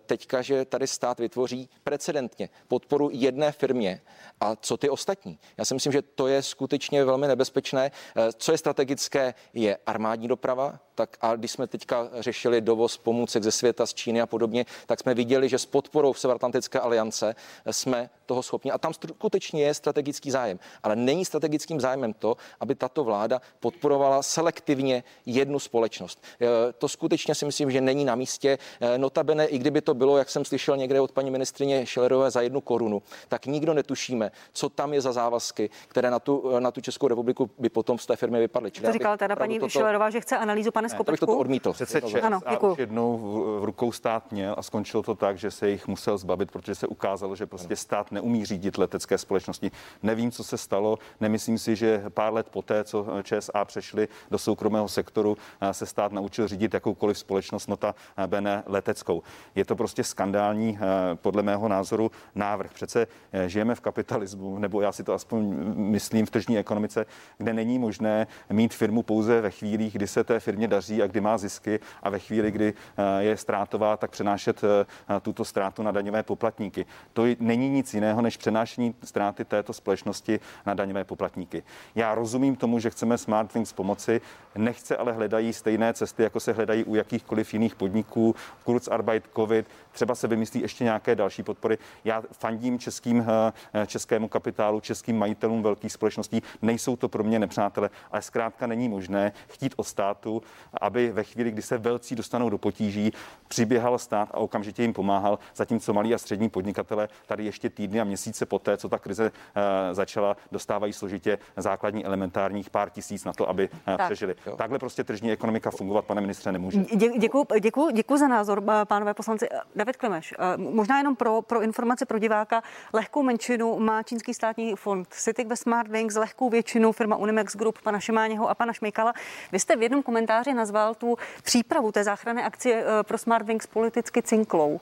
teďka, 0.05 0.41
že 0.41 0.65
tady 0.65 0.87
stát 0.87 1.19
vytvoří 1.19 1.69
precedentně 1.83 2.49
podporu 2.67 3.09
jedné 3.13 3.51
firmě 3.51 4.01
a 4.39 4.55
co 4.55 4.77
ty 4.77 4.89
ostatní. 4.89 5.39
Já 5.57 5.65
si 5.65 5.73
myslím, 5.73 5.93
že 5.93 6.01
to 6.01 6.27
je 6.27 6.41
skutečně 6.41 7.05
velmi 7.05 7.27
nebezpečné. 7.27 7.91
Co 8.35 8.51
je 8.51 8.57
strategické, 8.57 9.33
je 9.53 9.77
armádní 9.85 10.27
doprava, 10.27 10.79
tak 10.95 11.17
a 11.21 11.35
když 11.35 11.51
jsme 11.51 11.67
teďka 11.67 12.09
řešili 12.19 12.61
dovoz 12.61 12.97
pomůcek 12.97 13.43
ze 13.43 13.51
světa, 13.51 13.85
z 13.85 13.93
Číny 13.93 14.21
a 14.21 14.25
podobně, 14.25 14.65
tak 14.85 14.99
jsme 14.99 15.13
viděli, 15.13 15.49
že 15.49 15.59
s 15.59 15.65
podporou 15.65 16.13
Severoatlantické 16.13 16.79
aliance 16.79 17.35
jsme 17.71 18.09
toho 18.25 18.43
schopni. 18.43 18.71
A 18.71 18.77
tam 18.77 18.93
skutečně 18.93 19.63
je 19.63 19.73
strategický 19.73 20.31
zájem. 20.31 20.59
Ale 20.83 20.95
není 20.95 21.25
strategickým 21.25 21.79
zájmem 21.79 22.13
to, 22.13 22.37
aby 22.59 22.75
tato 22.75 23.03
vláda 23.03 23.41
podporovala 23.59 24.23
selektivně 24.23 25.03
jednu 25.25 25.59
společnost. 25.59 26.23
E, 26.41 26.73
to 26.73 26.89
skutečně 26.89 27.35
si 27.35 27.45
myslím, 27.45 27.71
že 27.71 27.81
není 27.81 28.05
na 28.05 28.15
místě. 28.15 28.57
E, 28.81 28.97
notabene, 28.97 29.45
i 29.45 29.57
kdyby 29.57 29.81
to 29.81 29.93
bylo, 29.93 30.17
jak 30.17 30.29
jsem 30.29 30.45
slyšel 30.45 30.77
někde 30.77 31.01
od 31.01 31.11
paní 31.11 31.31
ministrině 31.31 31.85
Šelerové, 31.85 32.31
za 32.31 32.41
jednu 32.41 32.61
korunu, 32.61 33.03
tak 33.27 33.45
nikdo 33.45 33.73
netušíme, 33.73 34.31
co 34.53 34.69
tam 34.69 34.93
je 34.93 35.01
za 35.01 35.11
závazky, 35.11 35.69
které 35.87 36.11
na 36.11 36.19
tu, 36.19 36.59
na 36.59 36.71
tu 36.71 36.81
Českou 36.81 37.07
republiku 37.07 37.49
by 37.57 37.69
potom 37.69 37.99
z 37.99 38.05
té 38.05 38.15
firmy 38.15 38.39
vypadly. 38.39 38.71
To 38.71 38.91
říkala 38.91 39.17
teda 39.17 39.35
paní 39.35 39.59
toto... 39.59 39.69
Šelerová, 39.69 40.09
že 40.09 40.21
chce 40.21 40.37
analýzu 40.37 40.71
pane 40.89 40.97
Skopečku. 40.97 41.25
to 41.25 41.37
odmítl. 41.37 41.73
Přece 41.73 42.01
Čes 42.01 42.23
ano, 42.23 42.39
a 42.45 42.63
už 42.63 42.77
jednou 42.77 43.17
v, 43.17 43.61
v 43.61 43.63
rukou 43.63 43.91
stát 43.91 44.31
měl 44.31 44.55
a 44.57 44.61
skončilo 44.61 45.03
to 45.03 45.15
tak, 45.15 45.37
že 45.37 45.51
se 45.51 45.69
jich 45.69 45.87
musel 45.87 46.17
zbavit, 46.17 46.51
protože 46.51 46.75
se 46.75 46.87
ukázalo, 46.87 47.35
že 47.35 47.45
prostě 47.45 47.75
stát 47.75 48.11
neumí 48.11 48.45
řídit 48.45 48.77
letecké 48.77 49.17
společnosti. 49.17 49.71
Nevím, 50.03 50.31
co 50.31 50.43
se 50.43 50.57
stalo. 50.57 50.99
Nemyslím 51.21 51.57
si, 51.57 51.75
že 51.75 52.03
pár 52.09 52.33
let 52.33 52.47
poté, 52.49 52.83
co 52.83 53.05
ČSA 53.23 53.65
přešli 53.65 54.07
do 54.31 54.37
soukromého 54.37 54.87
sektoru, 54.87 55.37
se 55.71 55.85
stát 55.85 56.11
naučil 56.11 56.47
řídit 56.47 56.73
jakoukoliv 56.73 57.17
společnost, 57.17 57.67
nota 57.67 57.95
bene 58.27 58.63
leteckou. 58.65 59.23
Je 59.55 59.65
to 59.65 59.75
prostě 59.75 60.03
skandální, 60.03 60.79
podle 61.15 61.43
mého 61.43 61.67
názoru, 61.67 62.11
návrh. 62.35 62.73
Přece 62.73 63.07
eh, 63.33 63.49
žijeme 63.49 63.75
v 63.75 63.79
kapitalismu, 63.79 64.59
nebo 64.59 64.81
já 64.81 64.91
si 64.91 65.03
to 65.03 65.13
aspoň 65.13 65.55
myslím 65.75 66.25
v 66.25 66.29
tržní 66.29 66.57
ekonomice, 66.57 67.05
kde 67.37 67.53
není 67.53 67.79
možné 67.79 68.27
mít 68.49 68.73
firmu 68.73 69.03
pouze 69.03 69.41
ve 69.41 69.51
chvílích, 69.51 69.93
kdy 69.93 70.07
se 70.07 70.23
té 70.23 70.39
firmě 70.39 70.67
daří 70.73 71.03
a 71.03 71.07
kdy 71.07 71.21
má 71.21 71.37
zisky 71.37 71.79
a 72.03 72.09
ve 72.09 72.19
chvíli, 72.19 72.51
kdy 72.51 72.73
eh, 72.73 73.23
je 73.23 73.37
ztrátová, 73.37 73.97
tak 73.97 74.11
přenášet 74.11 74.61
eh, 74.63 75.19
tuto 75.19 75.45
ztrátu 75.45 75.83
na 75.83 75.91
daňové 75.91 76.23
poplatníky. 76.23 76.85
To 77.13 77.23
není 77.39 77.69
nic 77.69 77.93
jiného 77.93 78.21
než 78.21 78.37
přenášení 78.37 78.95
ztráty 79.03 79.45
této 79.45 79.73
společnosti 79.73 80.39
na 80.65 80.73
daňové 80.73 81.03
poplatníky. 81.03 81.63
Já 81.95 82.15
rozumím 82.15 82.55
tomu, 82.55 82.79
že 82.79 82.89
chceme 82.89 83.17
Smartwings 83.17 83.73
pomoci, 83.73 84.21
nechce 84.55 84.97
ale 84.97 85.11
hledají 85.11 85.53
stejné 85.53 85.93
cesty, 85.93 86.23
jako 86.23 86.39
se 86.39 86.53
hledají 86.53 86.83
u 86.83 86.95
jakýchkoliv 86.95 87.53
jiných 87.53 87.75
podniků, 87.75 88.35
Kurzarbeit, 88.63 89.23
COVID, 89.35 89.67
třeba 89.91 90.15
se 90.15 90.27
vymyslí 90.27 90.61
ještě 90.61 90.83
nějaké 90.83 91.15
další 91.15 91.43
podpory. 91.43 91.77
Já 92.05 92.23
fandím 92.31 92.79
českým, 92.79 93.25
eh, 93.73 93.87
českému 93.87 94.27
kapitálu, 94.27 94.79
českým 94.79 95.17
majitelům 95.19 95.63
velkých 95.63 95.91
společností. 95.91 96.41
Nejsou 96.61 96.95
to 96.95 97.09
pro 97.09 97.23
mě 97.23 97.39
nepřátelé, 97.39 97.89
ale 98.11 98.21
zkrátka 98.21 98.67
není 98.67 98.89
možné 98.89 99.31
chtít 99.47 99.73
od 99.75 99.83
státu, 99.83 100.41
aby 100.81 101.11
ve 101.11 101.23
chvíli, 101.23 101.51
kdy 101.51 101.61
se 101.61 101.77
velcí 101.77 102.15
dostanou 102.15 102.49
do 102.49 102.57
potíží, 102.57 103.13
přiběhal 103.47 103.97
stát 103.97 104.29
a 104.31 104.37
okamžitě 104.37 104.81
jim 104.81 104.93
pomáhal, 104.93 105.39
zatímco 105.55 105.93
malí 105.93 106.13
a 106.13 106.17
střední 106.17 106.49
podnikatele 106.49 107.09
tady 107.25 107.45
ještě 107.45 107.69
týdny 107.69 108.01
a 108.01 108.03
měsíce 108.03 108.45
poté, 108.45 108.77
co 108.77 108.89
ta 108.89 108.99
krize 108.99 109.31
uh, 109.31 109.61
začala, 109.91 110.37
dostávají 110.51 110.93
složitě 110.93 111.37
základní 111.57 112.05
elementárních 112.05 112.69
pár 112.69 112.89
tisíc 112.89 113.25
na 113.25 113.33
to, 113.33 113.49
aby 113.49 113.69
uh, 113.69 113.77
tak. 113.97 114.05
přežili. 114.05 114.35
Jo. 114.45 114.55
Takhle 114.55 114.79
prostě 114.79 115.03
tržní 115.03 115.31
ekonomika 115.31 115.71
fungovat, 115.71 116.05
pane 116.05 116.21
ministře, 116.21 116.51
nemůže. 116.51 116.79
Dě, 116.79 117.09
děkuji, 117.17 117.45
děkuji, 117.61 117.91
děkuji 117.91 118.17
za 118.17 118.27
názor, 118.27 118.63
pánové 118.87 119.13
poslanci. 119.13 119.47
David 119.75 119.97
Klimeš, 119.97 120.33
možná 120.57 120.97
jenom 120.97 121.15
pro, 121.15 121.41
pro 121.41 121.61
informaci 121.61 122.05
pro 122.05 122.19
diváka, 122.19 122.63
lehkou 122.93 123.23
menšinu 123.23 123.79
má 123.79 124.03
čínský 124.03 124.33
státní 124.33 124.75
fond 124.75 125.07
Citic 125.11 125.47
ve 125.47 125.55
Smartwings, 125.55 126.15
lehkou 126.15 126.49
většinu 126.49 126.91
firma 126.91 127.15
Unimex 127.15 127.55
Group 127.55 127.81
pana 127.81 127.99
Šimáněho 127.99 128.49
a 128.49 128.55
pana 128.55 128.73
Šmejkala. 128.73 129.13
Vy 129.51 129.59
jste 129.59 129.75
v 129.75 129.81
jednom 129.81 130.03
komentáři 130.03 130.52
nazval 130.53 130.95
tu 130.95 131.17
přípravu 131.43 131.91
té 131.91 132.03
záchranné 132.03 132.43
akcie 132.43 132.83
eh, 132.85 133.03
pro 133.03 133.17
Smartwings 133.17 133.67
politicky 133.67 134.21
cinklou. 134.21 134.79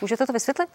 Můžete 0.00 0.26
to 0.26 0.32
vysvětlit? 0.32 0.68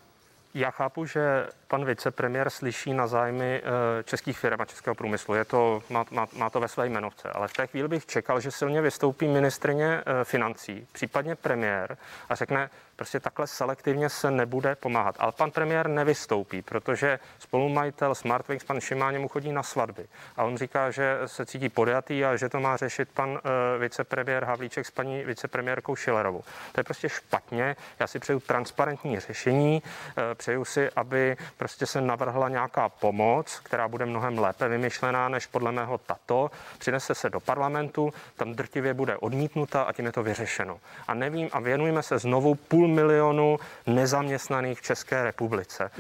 Já 0.54 0.72
chápu, 0.72 1.06
že 1.06 1.48
pan 1.68 1.86
vicepremiér 1.86 2.50
slyší 2.50 2.94
na 2.94 3.08
zájmy 3.08 3.62
eh, 3.64 4.04
českých 4.04 4.40
firm 4.40 4.62
a 4.62 4.66
českého 4.66 4.96
průmyslu. 4.96 5.34
Je 5.34 5.46
to, 5.46 5.84
má, 5.90 6.06
má, 6.12 6.28
má 6.34 6.50
to 6.50 6.60
ve 6.60 6.68
své 6.68 6.86
jmenovce. 6.88 7.30
Ale 7.30 7.48
v 7.48 7.54
té 7.54 7.68
chvíli 7.68 7.88
bych 7.88 8.06
čekal, 8.06 8.40
že 8.40 8.52
silně 8.52 8.82
vystoupí 8.82 9.28
ministrině 9.28 10.04
eh, 10.06 10.24
financí, 10.24 10.88
případně 10.92 11.36
premiér 11.36 11.98
a 12.30 12.36
řekne, 12.36 12.70
Prostě 13.00 13.20
takhle 13.20 13.48
selektivně 13.48 14.10
se 14.10 14.32
nebude 14.32 14.76
pomáhat. 14.76 15.16
Ale 15.20 15.32
pan 15.32 15.52
premiér 15.52 15.88
nevystoupí, 15.88 16.62
protože 16.62 17.20
spolumajitel 17.40 18.16
Smartwings, 18.16 18.64
pan 18.64 18.82
Šimáně, 18.82 19.20
mu 19.20 19.28
chodí 19.28 19.52
na 19.52 19.64
svatby. 19.64 20.06
A 20.38 20.44
on 20.44 20.58
říká, 20.58 20.92
že 20.92 21.18
se 21.26 21.46
cítí 21.46 21.70
podjatý 21.70 22.26
a 22.26 22.36
že 22.36 22.50
to 22.50 22.60
má 22.60 22.78
řešit 22.78 23.10
pan 23.14 23.30
uh, 23.30 23.38
vicepremiér 23.80 24.44
Havlíček 24.46 24.86
s 24.86 24.92
paní 24.92 25.24
vicepremiérkou 25.24 25.96
Šilerovou. 25.96 26.44
To 26.72 26.80
je 26.80 26.84
prostě 26.84 27.10
špatně. 27.10 27.76
Já 28.00 28.08
si 28.08 28.20
přeju 28.20 28.40
transparentní 28.40 29.20
řešení. 29.20 29.84
Uh, 29.84 30.24
přeju 30.36 30.66
si, 30.66 30.90
aby 30.96 31.38
prostě 31.58 31.86
se 31.86 32.02
navrhla 32.02 32.50
nějaká 32.50 32.90
pomoc, 32.90 33.60
která 33.64 33.88
bude 33.88 34.06
mnohem 34.06 34.40
lépe 34.40 34.68
vymyšlená 34.68 35.30
než 35.30 35.46
podle 35.46 35.72
mého 35.72 35.98
tato. 35.98 36.52
Přinese 36.78 37.16
se 37.16 37.30
do 37.30 37.40
parlamentu, 37.40 38.14
tam 38.36 38.54
drtivě 38.54 38.94
bude 38.94 39.18
odmítnuta 39.18 39.82
a 39.82 39.94
tím 39.94 40.06
je 40.06 40.12
to 40.12 40.24
vyřešeno. 40.24 40.80
A 41.08 41.14
nevím, 41.14 41.50
a 41.52 41.60
věnujeme 41.60 42.04
se 42.04 42.20
znovu 42.20 42.56
půl 42.56 42.89
milionu 42.96 43.58
nezaměstnaných 43.88 44.80
v 44.80 44.82
České 44.82 45.24
republice. 45.24 45.92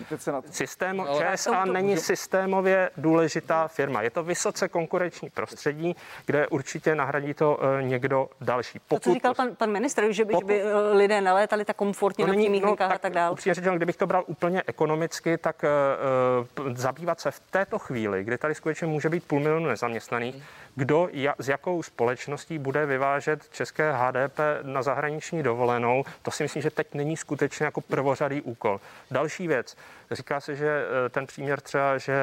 Systém, 0.51 1.03
ČSA 1.17 1.65
není 1.65 1.97
systémově 1.97 2.89
důležitá 2.97 3.67
firma. 3.67 4.01
Je 4.01 4.09
to 4.09 4.23
vysoce 4.23 4.67
konkurenční 4.67 5.29
prostředí, 5.29 5.95
kde 6.25 6.47
určitě 6.47 6.95
nahradí 6.95 7.33
to 7.33 7.59
eh, 7.79 7.83
někdo 7.83 8.29
další. 8.41 8.79
Pokud, 8.87 9.03
to, 9.03 9.09
co 9.09 9.13
říkal 9.13 9.33
pan, 9.33 9.55
pan 9.55 9.71
ministr, 9.71 10.11
že 10.11 10.25
by, 10.25 10.33
pokud, 10.33 10.51
že 10.51 10.53
by 10.53 10.61
eh, 10.61 10.93
lidé 10.93 11.21
nalétali 11.21 11.65
tak 11.65 11.75
komfortně 11.75 12.27
na 12.27 12.35
těch 12.35 12.61
no, 12.61 12.75
tak, 12.75 12.91
a 12.91 12.97
tak 12.97 13.13
dále. 13.13 13.31
Upřímně 13.31 13.53
řečeno, 13.53 13.75
kdybych 13.75 13.97
to 13.97 14.07
bral 14.07 14.23
úplně 14.27 14.63
ekonomicky, 14.67 15.37
tak 15.37 15.63
uh, 16.59 16.73
zabývat 16.75 17.19
se 17.19 17.31
v 17.31 17.39
této 17.39 17.79
chvíli, 17.79 18.23
kdy 18.23 18.37
tady 18.37 18.55
skutečně 18.55 18.87
může 18.87 19.09
být 19.09 19.23
půl 19.23 19.39
milionu 19.39 19.65
nezaměstnaných, 19.65 20.43
kdo 20.75 21.09
ja, 21.11 21.35
s 21.39 21.49
jakou 21.49 21.83
společností 21.83 22.59
bude 22.59 22.85
vyvážet 22.85 23.49
české 23.49 23.91
HDP 23.93 24.39
na 24.63 24.83
zahraniční 24.83 25.43
dovolenou, 25.43 26.03
to 26.21 26.31
si 26.31 26.43
myslím, 26.43 26.61
že 26.61 26.69
teď 26.69 26.93
není 26.93 27.17
skutečně 27.17 27.65
jako 27.65 27.81
prvořadý 27.81 28.41
úkol. 28.41 28.81
Další 29.11 29.47
věc. 29.47 29.77
Říká 30.11 30.39
se, 30.39 30.55
že 30.55 30.85
eh, 31.05 31.09
ten 31.09 31.27
příměr 31.27 31.61
třeba, 31.61 31.97
že 31.97 32.13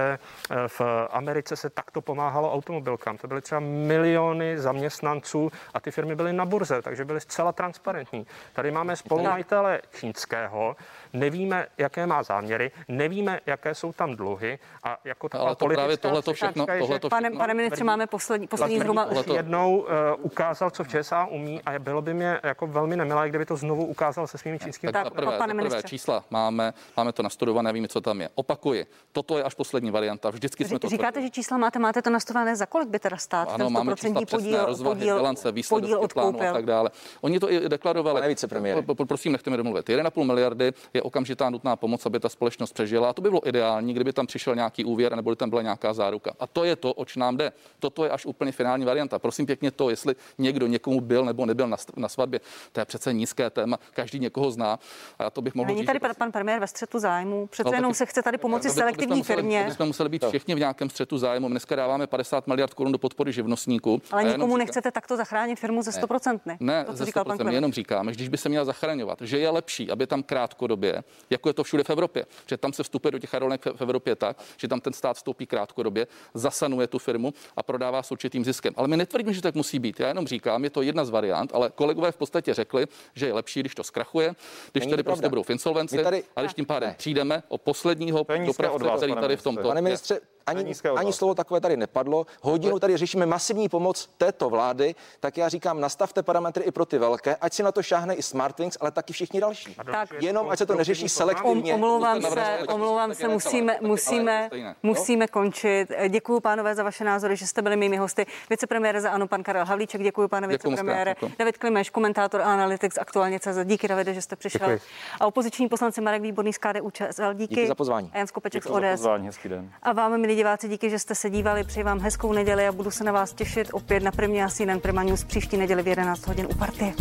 eh, 0.50 0.54
v 0.68 0.80
Americe 1.10 1.56
se 1.56 1.70
takto 1.70 2.00
pomáhalo 2.00 2.52
automobilkám. 2.52 3.18
To 3.18 3.28
byly 3.28 3.40
třeba 3.40 3.60
miliony 3.60 4.58
zaměstnanců 4.58 5.50
a 5.74 5.80
ty 5.80 5.90
firmy 5.90 6.16
byly 6.16 6.32
na 6.32 6.44
burze, 6.44 6.82
takže 6.82 7.04
byly 7.04 7.20
zcela 7.20 7.52
transparentní. 7.52 8.26
Tady 8.52 8.70
máme 8.70 8.96
spolumajitele 8.96 9.80
čínského, 10.00 10.76
nevíme, 11.12 11.66
jaké 11.78 12.06
má 12.06 12.22
záměry, 12.22 12.70
nevíme, 12.88 13.40
jaké 13.46 13.74
jsou 13.74 13.92
tam 13.92 14.16
dluhy 14.16 14.58
a 14.82 14.98
jako 15.04 15.28
Ale 15.32 15.56
to 15.56 15.66
právě 15.66 15.96
tohle 15.96 16.22
to 16.22 16.32
všechno, 16.32 16.66
tohle 16.78 17.00
Pane, 17.10 17.30
pane 17.30 17.54
ministře, 17.54 17.84
máme 17.84 18.06
poslední 18.06 18.46
poslední, 18.46 18.78
zhruba. 18.78 19.06
to- 19.24 19.34
jednou 19.34 19.78
uh, 19.78 19.86
ukázal, 20.18 20.70
co 20.70 20.84
v 20.84 20.88
ČSA 20.88 21.24
umí 21.24 21.60
a 21.66 21.78
bylo 21.78 22.02
by 22.02 22.14
mě 22.14 22.40
jako 22.42 22.66
velmi 22.66 22.96
nemilé, 22.96 23.28
kdyby 23.28 23.46
to 23.46 23.56
znovu 23.56 23.86
ukázal 23.86 24.26
se 24.26 24.38
svými 24.38 24.58
čínskými 24.58 24.92
Tak, 24.92 25.04
za 25.04 25.10
prvé, 25.10 25.38
pane 25.38 25.38
prvé 25.38 25.54
ministře. 25.54 25.88
čísla 25.88 26.24
máme, 26.30 26.74
máme 26.96 27.12
to 27.12 27.22
nastudované, 27.22 27.72
víme, 27.76 27.88
co 27.88 28.00
tam 28.00 28.20
je. 28.20 28.28
Opakuji, 28.34 28.86
toto 29.12 29.38
je 29.38 29.44
až 29.44 29.54
poslední 29.54 29.90
varianta. 29.90 30.30
Vždycky 30.30 30.64
jsme 30.64 30.78
to 30.78 30.88
Říkáte, 30.88 31.22
že 31.22 31.30
čísla 31.30 31.58
máte, 31.58 31.78
máte 31.78 32.02
to 32.02 32.10
nastavené, 32.10 32.56
za 32.56 32.66
kolik 32.66 32.88
by 32.88 32.98
teda 32.98 33.16
stát 33.16 33.48
Ano, 33.52 33.70
máme 33.70 33.92
100% 33.92 33.96
čísla 33.96 34.12
přesné, 34.14 34.36
podíl, 34.36 34.66
rozvahy, 34.66 34.98
podíl, 34.98 35.14
bilance, 35.14 35.42
podíl 35.42 35.54
výsledky 35.54 36.14
plánu 36.14 36.40
a 36.40 36.52
tak 36.52 36.66
dále. 36.66 36.90
Oni 37.20 37.40
to 37.40 37.52
i 37.52 37.68
deklarovali. 37.68 38.20
Pane 38.20 38.28
vicepremiére. 38.28 38.82
Prosím, 39.06 39.32
nechte 39.32 39.50
mi 39.50 39.56
domluvit. 39.56 39.88
1,5 39.88 40.24
miliardy 40.24 40.72
je 40.94 41.02
okamžitá 41.02 41.50
nutná 41.50 41.76
pomoc, 41.76 42.06
aby 42.06 42.20
ta 42.20 42.28
společnost 42.28 42.72
přežila. 42.72 43.10
A 43.10 43.12
to 43.12 43.22
by 43.22 43.28
bylo 43.28 43.48
ideální, 43.48 43.94
kdyby 43.94 44.12
tam 44.12 44.26
přišel 44.26 44.54
nějaký 44.54 44.84
úvěr 44.84 45.16
nebo 45.16 45.30
by 45.30 45.36
tam 45.36 45.50
byla 45.50 45.62
nějaká 45.62 45.92
záruka. 45.92 46.32
A 46.40 46.46
to 46.46 46.64
je 46.64 46.76
to, 46.76 46.92
oč 46.92 47.16
nám 47.16 47.36
jde. 47.36 47.52
Toto 47.78 48.04
je 48.04 48.10
až 48.10 48.26
úplně 48.26 48.52
finální 48.52 48.84
varianta. 48.84 49.18
Prosím 49.18 49.46
pěkně 49.46 49.70
to, 49.70 49.90
jestli 49.90 50.14
někdo 50.38 50.66
někomu 50.66 51.00
byl 51.00 51.24
nebo 51.24 51.46
nebyl 51.46 51.68
na, 51.68 51.76
na 51.96 52.08
svatbě, 52.08 52.40
to 52.72 52.80
je 52.80 52.84
přece 52.84 53.12
nízké 53.12 53.50
téma. 53.50 53.78
Každý 53.92 54.18
někoho 54.18 54.50
zná. 54.50 54.78
A 55.18 55.22
já 55.24 55.30
to 55.30 55.42
bych 55.42 55.54
mohl 55.54 55.66
Není 55.66 55.80
říct, 55.80 55.86
tady 55.86 55.98
pan, 55.98 56.10
pan 56.18 56.32
premiér 56.32 56.60
ve 56.60 56.66
střetu 56.66 56.98
zájmu. 56.98 57.46
Přece 57.46 57.65
No, 57.70 57.72
jenom 57.76 57.94
se 57.94 58.06
chce 58.06 58.22
tady 58.22 58.38
pomoci 58.38 58.62
bychom 58.68 58.74
selektivní 58.78 59.16
museli, 59.18 59.36
firmě, 59.36 59.62
To 59.64 59.70
bychom 59.70 59.86
museli 59.86 60.08
být 60.08 60.24
všichni 60.28 60.54
v 60.54 60.58
nějakém 60.58 60.90
střetu 60.90 61.18
zájmu. 61.18 61.48
My 61.48 61.52
Dneska 61.52 61.76
dáváme 61.76 62.06
50 62.06 62.46
miliard 62.46 62.74
korun 62.74 62.92
do 62.92 62.98
podpory 62.98 63.32
živnostníků. 63.32 64.02
ale 64.10 64.24
nikomu 64.24 64.46
říkám- 64.46 64.58
nechcete 64.58 64.90
takto 64.90 65.16
zachránit 65.16 65.58
firmu 65.60 65.82
ze 65.82 65.90
100%. 65.92 66.40
Ne, 66.46 66.56
ne, 66.60 66.84
to, 66.84 66.92
co 66.92 66.96
ze 66.98 67.04
říkal 67.04 67.24
pan 67.24 67.30
100%, 67.30 67.32
my 67.34 67.38
Klemens. 67.38 67.54
jenom 67.54 67.72
říkáme, 67.72 68.12
že 68.12 68.16
když 68.16 68.28
by 68.28 68.36
se 68.38 68.48
měla 68.48 68.64
zachraňovat, 68.64 69.18
že 69.20 69.38
je 69.38 69.50
lepší, 69.50 69.90
aby 69.90 70.06
tam 70.06 70.22
krátkodobě, 70.22 71.04
jako 71.30 71.48
je 71.48 71.52
to 71.52 71.64
všude 71.64 71.84
v 71.84 71.90
Evropě, 71.90 72.26
že 72.46 72.56
tam 72.56 72.72
se 72.72 72.82
vstupuje 72.82 73.12
do 73.12 73.18
těch 73.18 73.34
aerolinek 73.34 73.64
v 73.76 73.80
Evropě 73.80 74.16
tak, 74.16 74.36
že 74.56 74.68
tam 74.68 74.80
ten 74.80 74.92
stát 74.92 75.16
vstoupí 75.16 75.46
krátkodobě, 75.46 76.06
zasanuje 76.34 76.86
tu 76.86 76.98
firmu 76.98 77.32
a 77.56 77.62
prodává 77.62 78.02
s 78.02 78.12
určitým 78.12 78.44
ziskem. 78.44 78.74
Ale 78.76 78.88
my 78.88 78.96
netvrdíme, 78.96 79.32
že 79.32 79.42
tak 79.42 79.54
musí 79.54 79.78
být. 79.78 80.00
Já 80.00 80.08
jenom 80.08 80.26
říkám, 80.26 80.64
je 80.64 80.70
to 80.70 80.82
jedna 80.82 81.04
z 81.04 81.10
variant, 81.10 81.50
ale 81.54 81.70
kolegové 81.74 82.12
v 82.12 82.16
podstatě 82.16 82.54
řekli, 82.54 82.86
že 83.14 83.26
je 83.26 83.32
lepší, 83.32 83.60
když 83.60 83.74
to 83.74 83.84
zkrachuje, 83.84 84.34
když 84.72 84.80
Není 84.82 84.90
tady 84.90 85.02
prostě 85.02 85.20
pravda. 85.20 85.28
budou 85.28 85.42
v 85.42 85.50
insolvenci, 85.50 85.96
My 85.96 86.02
tady- 86.02 86.24
a 86.36 86.40
když 86.40 86.54
tím 86.54 86.66
pádem 86.66 86.88
Ne. 86.88 86.94
přijdeme 86.98 87.42
o 87.48 87.55
posledního 87.58 88.18
dopravce, 88.46 88.84
vás, 88.84 88.96
který 88.96 89.14
tady 89.14 89.36
v 89.36 89.42
tomto 89.42 89.62
Pane 89.62 89.82
ministře, 89.82 90.20
ani, 90.46 90.74
ani 90.96 91.12
slovo 91.12 91.34
takové 91.34 91.60
tady 91.60 91.76
nepadlo. 91.76 92.26
Hodinu 92.42 92.78
tady 92.78 92.96
řešíme 92.96 93.26
masivní 93.26 93.68
pomoc 93.68 94.08
této 94.18 94.50
vlády, 94.50 94.94
tak 95.20 95.36
já 95.36 95.48
říkám, 95.48 95.80
nastavte 95.80 96.22
parametry 96.22 96.64
i 96.64 96.70
pro 96.70 96.86
ty 96.86 96.98
velké, 96.98 97.36
ať 97.36 97.52
si 97.52 97.62
na 97.62 97.72
to 97.72 97.82
šáhne 97.82 98.14
i 98.14 98.22
Smartwings, 98.22 98.76
ale 98.80 98.90
taky 98.90 99.12
všichni 99.12 99.40
další. 99.40 99.76
Tak. 99.92 100.08
Jenom 100.20 100.50
ať 100.50 100.58
se 100.58 100.66
to 100.66 100.74
neřeší 100.74 101.02
Om, 101.02 101.08
selektivně. 101.08 101.74
omlouvám 101.74 102.16
Musíte 102.16 102.58
se, 102.60 102.66
omlouvám 102.68 103.14
se, 103.14 103.28
musíme, 103.28 103.78
musíme, 103.80 104.50
musíme 104.82 105.26
končit. 105.26 105.86
Děkuji 106.08 106.40
pánové 106.40 106.74
za 106.74 106.82
vaše 106.82 107.04
názory, 107.04 107.36
že 107.36 107.46
jste 107.46 107.62
byli 107.62 107.76
mými 107.76 107.96
hosty. 107.96 108.26
Vicepremiér 108.50 109.00
za 109.00 109.10
ANO, 109.10 109.28
pan 109.28 109.42
Karel 109.42 109.64
Havlíček, 109.64 110.02
děkuji 110.02 110.28
pane 110.28 110.46
vicepremiére. 110.48 111.14
David 111.38 111.58
Klimeš, 111.58 111.90
komentátor 111.90 112.40
a 112.40 112.44
analytik 112.44 112.92
z 112.92 112.98
aktuálně 112.98 113.40
CZ. 113.40 113.58
Díky 113.64 113.88
Davide, 113.88 114.14
že 114.14 114.22
jste 114.22 114.36
přišel. 114.36 114.68
Děkuji. 114.68 114.80
A 115.20 115.26
opoziční 115.26 115.68
poslanci 115.68 116.00
Marek 116.00 116.22
Výborný 116.22 116.52
z 116.52 116.58
KDU 116.58 116.90
ČSL, 116.90 117.34
díky. 117.34 117.54
Díky 117.54 117.66
za 117.68 117.74
pozvání. 117.74 118.10
A 118.14 118.18
Jan 118.18 118.26
Skopeček 118.26 118.62
z 118.62 118.66
Děkuji 118.66 118.80
za 118.80 118.90
ODS. 118.90 119.00
pozvání, 119.00 119.26
hezký 119.26 119.48
den. 119.48 119.72
A 119.82 119.92
vám, 119.92 120.20
milí 120.20 120.35
diváci, 120.36 120.68
díky, 120.68 120.90
že 120.90 120.98
jste 120.98 121.14
se 121.14 121.30
dívali. 121.30 121.64
Přeji 121.64 121.84
vám 121.84 122.00
hezkou 122.00 122.32
neděli 122.32 122.66
a 122.66 122.72
budu 122.72 122.90
se 122.90 123.04
na 123.04 123.12
vás 123.12 123.32
těšit 123.32 123.68
opět 123.72 124.02
na 124.02 124.10
první 124.10 124.42
asi 124.42 124.66
Prima 124.82 125.02
News 125.02 125.24
příští 125.24 125.56
neděli 125.56 125.82
v 125.82 125.88
11 125.88 126.26
hodin 126.26 126.46
u 126.50 126.54
partie. 126.54 126.94